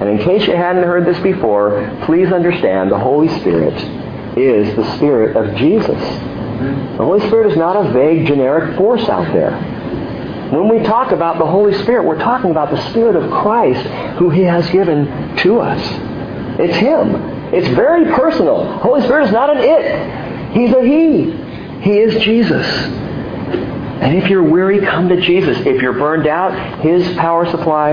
And 0.00 0.08
in 0.08 0.18
case 0.18 0.44
you 0.48 0.56
hadn't 0.56 0.82
heard 0.82 1.06
this 1.06 1.22
before, 1.22 1.88
please 2.04 2.32
understand 2.32 2.90
the 2.90 2.98
Holy 2.98 3.28
Spirit 3.38 3.74
is 4.36 4.74
the 4.74 4.96
Spirit 4.96 5.36
of 5.36 5.54
Jesus. 5.54 6.37
The 6.58 7.04
Holy 7.04 7.20
Spirit 7.28 7.52
is 7.52 7.56
not 7.56 7.76
a 7.76 7.92
vague, 7.92 8.26
generic 8.26 8.76
force 8.76 9.08
out 9.08 9.32
there. 9.32 9.52
When 10.50 10.68
we 10.68 10.82
talk 10.84 11.12
about 11.12 11.38
the 11.38 11.46
Holy 11.46 11.74
Spirit, 11.82 12.04
we're 12.04 12.18
talking 12.18 12.50
about 12.50 12.70
the 12.70 12.90
Spirit 12.90 13.16
of 13.16 13.30
Christ 13.30 13.86
who 14.18 14.30
He 14.30 14.42
has 14.42 14.68
given 14.70 15.36
to 15.38 15.60
us. 15.60 15.80
It's 16.58 16.76
Him. 16.76 17.54
It's 17.54 17.68
very 17.68 18.12
personal. 18.14 18.78
Holy 18.78 19.02
Spirit 19.02 19.26
is 19.26 19.32
not 19.32 19.50
an 19.50 19.58
it. 19.58 20.52
He's 20.52 20.74
a 20.74 20.82
He. 20.82 21.30
He 21.82 21.98
is 21.98 22.22
Jesus. 22.22 22.66
And 22.66 24.16
if 24.16 24.30
you're 24.30 24.42
weary, 24.42 24.80
come 24.80 25.08
to 25.08 25.20
Jesus. 25.20 25.58
If 25.66 25.82
you're 25.82 25.92
burned 25.92 26.26
out, 26.26 26.80
His 26.80 27.16
power 27.16 27.48
supply 27.50 27.92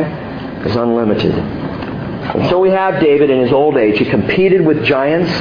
is 0.65 0.75
unlimited. 0.75 1.33
And 1.33 2.49
so 2.49 2.59
we 2.59 2.69
have 2.71 3.01
David 3.01 3.29
in 3.29 3.39
his 3.39 3.51
old 3.51 3.77
age. 3.77 3.99
He 3.99 4.05
competed 4.05 4.65
with 4.65 4.83
giants 4.83 5.31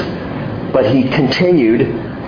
but 0.75 0.93
he 0.93 1.05
continued 1.05 1.83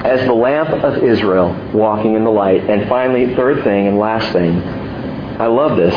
as 0.06 0.26
the 0.26 0.32
lamp 0.32 0.70
of 0.70 1.02
Israel, 1.02 1.54
walking 1.72 2.14
in 2.14 2.24
the 2.24 2.30
light. 2.30 2.68
And 2.68 2.88
finally, 2.88 3.34
third 3.34 3.64
thing 3.64 3.86
and 3.86 3.98
last 3.98 4.32
thing, 4.32 4.62
I 5.40 5.46
love 5.46 5.76
this. 5.76 5.94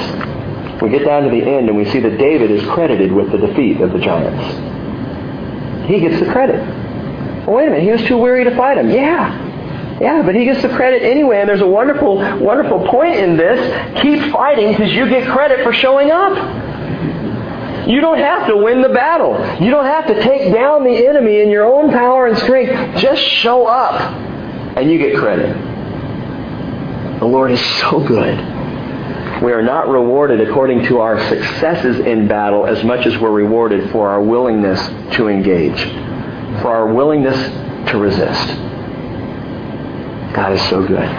We 0.81 0.89
get 0.89 1.05
down 1.05 1.23
to 1.23 1.29
the 1.29 1.41
end 1.41 1.69
and 1.69 1.77
we 1.77 1.85
see 1.91 1.99
that 1.99 2.17
David 2.17 2.51
is 2.51 2.63
credited 2.69 3.11
with 3.11 3.31
the 3.31 3.37
defeat 3.37 3.81
of 3.81 3.91
the 3.91 3.99
giants. 3.99 5.87
He 5.87 5.99
gets 5.99 6.19
the 6.19 6.31
credit. 6.31 6.59
Well, 7.45 7.57
wait 7.57 7.67
a 7.67 7.71
minute, 7.71 7.83
he 7.83 7.91
was 7.91 8.03
too 8.03 8.17
weary 8.17 8.43
to 8.43 8.55
fight 8.55 8.75
them. 8.75 8.89
Yeah. 8.89 9.47
Yeah, 9.99 10.21
but 10.21 10.33
he 10.33 10.45
gets 10.45 10.61
the 10.61 10.69
credit 10.69 11.03
anyway, 11.03 11.41
and 11.41 11.49
there's 11.49 11.61
a 11.61 11.67
wonderful, 11.67 12.15
wonderful 12.39 12.87
point 12.87 13.15
in 13.15 13.35
this. 13.35 14.01
Keep 14.01 14.31
fighting 14.31 14.71
because 14.71 14.93
you 14.93 15.09
get 15.09 15.27
credit 15.27 15.63
for 15.63 15.73
showing 15.73 16.09
up. 16.09 16.68
You 17.89 18.01
don't 18.01 18.19
have 18.19 18.47
to 18.47 18.55
win 18.55 18.83
the 18.83 18.89
battle. 18.89 19.33
You 19.59 19.71
don't 19.71 19.85
have 19.85 20.05
to 20.07 20.21
take 20.21 20.53
down 20.53 20.83
the 20.83 21.07
enemy 21.07 21.41
in 21.41 21.49
your 21.49 21.65
own 21.65 21.89
power 21.89 22.27
and 22.27 22.37
strength. 22.37 22.99
Just 22.99 23.21
show 23.21 23.65
up, 23.65 23.99
and 24.77 24.91
you 24.91 24.99
get 24.99 25.17
credit. 25.17 25.57
The 27.19 27.25
Lord 27.25 27.51
is 27.51 27.59
so 27.81 27.99
good. 27.99 28.37
We 29.41 29.53
are 29.53 29.63
not 29.63 29.87
rewarded 29.87 30.39
according 30.47 30.83
to 30.85 30.99
our 30.99 31.19
successes 31.29 31.99
in 31.99 32.27
battle 32.27 32.67
as 32.67 32.83
much 32.83 33.07
as 33.07 33.17
we're 33.17 33.31
rewarded 33.31 33.89
for 33.91 34.07
our 34.09 34.21
willingness 34.21 34.79
to 35.15 35.27
engage, 35.27 35.81
for 36.61 36.67
our 36.67 36.93
willingness 36.93 37.37
to 37.89 37.97
resist. 37.97 38.47
God 40.35 40.53
is 40.53 40.61
so 40.69 40.85
good. 40.85 41.09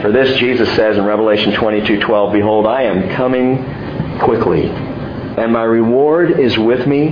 For 0.00 0.12
this, 0.12 0.38
Jesus 0.38 0.68
says 0.76 0.96
in 0.96 1.04
Revelation 1.04 1.52
22:12, 1.52 2.32
Behold, 2.32 2.66
I 2.66 2.82
am 2.82 3.08
coming 3.16 3.64
quickly, 4.20 4.70
and 5.36 5.52
my 5.52 5.62
reward 5.64 6.38
is 6.38 6.56
with 6.58 6.86
me 6.86 7.10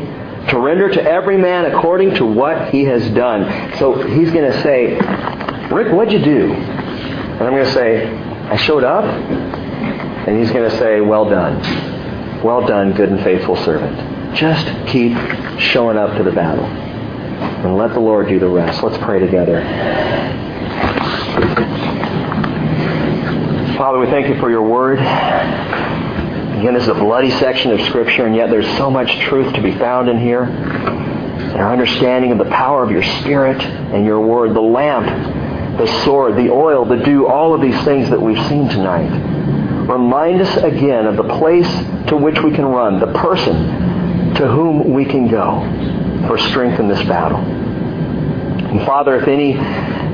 to 0.49 0.59
render 0.59 0.89
to 0.89 1.03
every 1.03 1.37
man 1.37 1.67
according 1.67 2.15
to 2.17 2.27
what 2.27 2.71
he 2.71 2.85
has 2.85 3.09
done. 3.11 3.77
So 3.79 4.03
he's 4.03 4.31
going 4.31 4.51
to 4.51 4.63
say, 4.63 4.95
Rick, 5.73 5.93
what'd 5.93 6.13
you 6.13 6.25
do? 6.25 6.53
And 6.53 7.43
I'm 7.43 7.53
going 7.53 7.65
to 7.65 7.73
say, 7.73 8.07
I 8.07 8.57
showed 8.57 8.85
up. 8.85 9.05
And 9.05 10.39
he's 10.39 10.51
going 10.53 10.71
to 10.71 10.79
say, 10.79 11.01
Well 11.01 11.29
done. 11.29 11.61
Well 12.43 12.67
done, 12.67 12.93
good 12.93 13.09
and 13.09 13.23
faithful 13.23 13.57
servant. 13.57 14.37
Just 14.37 14.67
keep 14.89 15.17
showing 15.59 15.97
up 15.97 16.17
to 16.17 16.23
the 16.23 16.33
battle. 16.33 16.65
And 16.65 17.77
let 17.77 17.93
the 17.93 18.01
Lord 18.01 18.29
do 18.29 18.39
the 18.39 18.49
rest. 18.49 18.83
Let's 18.83 18.99
pray 18.99 19.19
together. 19.19 19.63
Father, 23.77 23.99
we 23.99 24.07
thank 24.07 24.29
you 24.29 24.39
for 24.39 24.51
your 24.51 24.63
word. 24.63 24.99
Again, 26.63 26.75
this 26.75 26.85
is 26.85 26.91
a 26.91 26.95
bloody 26.95 27.33
section 27.33 27.73
of 27.73 27.81
Scripture, 27.89 28.25
and 28.25 28.37
yet 28.37 28.49
there's 28.49 28.69
so 28.77 28.89
much 28.89 29.11
truth 29.23 29.53
to 29.55 29.61
be 29.61 29.73
found 29.73 30.09
in 30.09 30.17
here. 30.17 30.43
Our 30.45 31.73
understanding 31.73 32.31
of 32.31 32.39
the 32.39 32.45
power 32.45 32.85
of 32.85 32.93
your 32.93 33.03
Spirit 33.03 33.61
and 33.61 34.07
your 34.07 34.21
word, 34.21 34.55
the 34.55 34.61
lamp, 34.61 35.07
the 35.77 36.05
sword, 36.05 36.37
the 36.37 36.51
oil, 36.53 36.85
the 36.85 36.99
dew, 36.99 37.27
all 37.27 37.53
of 37.53 37.61
these 37.61 37.75
things 37.83 38.11
that 38.11 38.23
we've 38.23 38.41
seen 38.47 38.69
tonight. 38.69 39.11
Remind 39.89 40.41
us 40.41 40.57
again 40.59 41.07
of 41.07 41.17
the 41.17 41.25
place 41.37 41.67
to 42.07 42.17
which 42.17 42.39
we 42.39 42.53
can 42.53 42.67
run, 42.67 43.01
the 43.01 43.13
person 43.13 44.35
to 44.37 44.47
whom 44.47 44.93
we 44.93 45.05
can 45.05 45.27
go 45.27 45.63
for 46.29 46.39
strength 46.39 46.79
in 46.79 46.87
this 46.87 47.03
battle. 47.09 47.41
And 47.41 48.87
Father, 48.87 49.17
if 49.17 49.27
any 49.27 49.55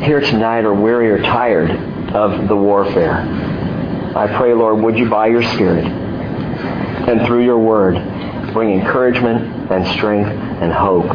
here 0.03 0.23
tonight 0.23 0.65
are 0.65 0.73
weary 0.73 1.11
or 1.11 1.19
tired 1.19 1.73
of 2.15 2.49
the 2.49 2.57
warfare, 2.57 3.19
I 4.17 4.35
pray, 4.39 4.55
Lord, 4.55 4.83
would 4.83 4.97
you 4.97 5.11
by 5.11 5.27
your 5.27 5.43
Spirit 5.43 5.98
and 7.09 7.27
through 7.27 7.45
your 7.45 7.59
word 7.59 7.95
bring 8.53 8.79
encouragement 8.79 9.71
and 9.73 9.87
strength 9.97 10.29
and 10.29 10.73
hope 10.73 11.07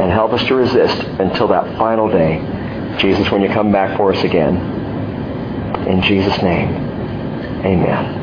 and 0.00 0.10
help 0.10 0.32
us 0.32 0.42
to 0.46 0.54
resist 0.54 1.02
until 1.20 1.48
that 1.48 1.76
final 1.76 2.08
day. 2.08 2.40
Jesus, 2.98 3.30
when 3.30 3.42
you 3.42 3.48
come 3.48 3.70
back 3.70 3.96
for 3.96 4.12
us 4.12 4.24
again. 4.24 4.56
In 5.86 6.02
Jesus' 6.02 6.40
name, 6.42 6.70
amen. 7.64 8.21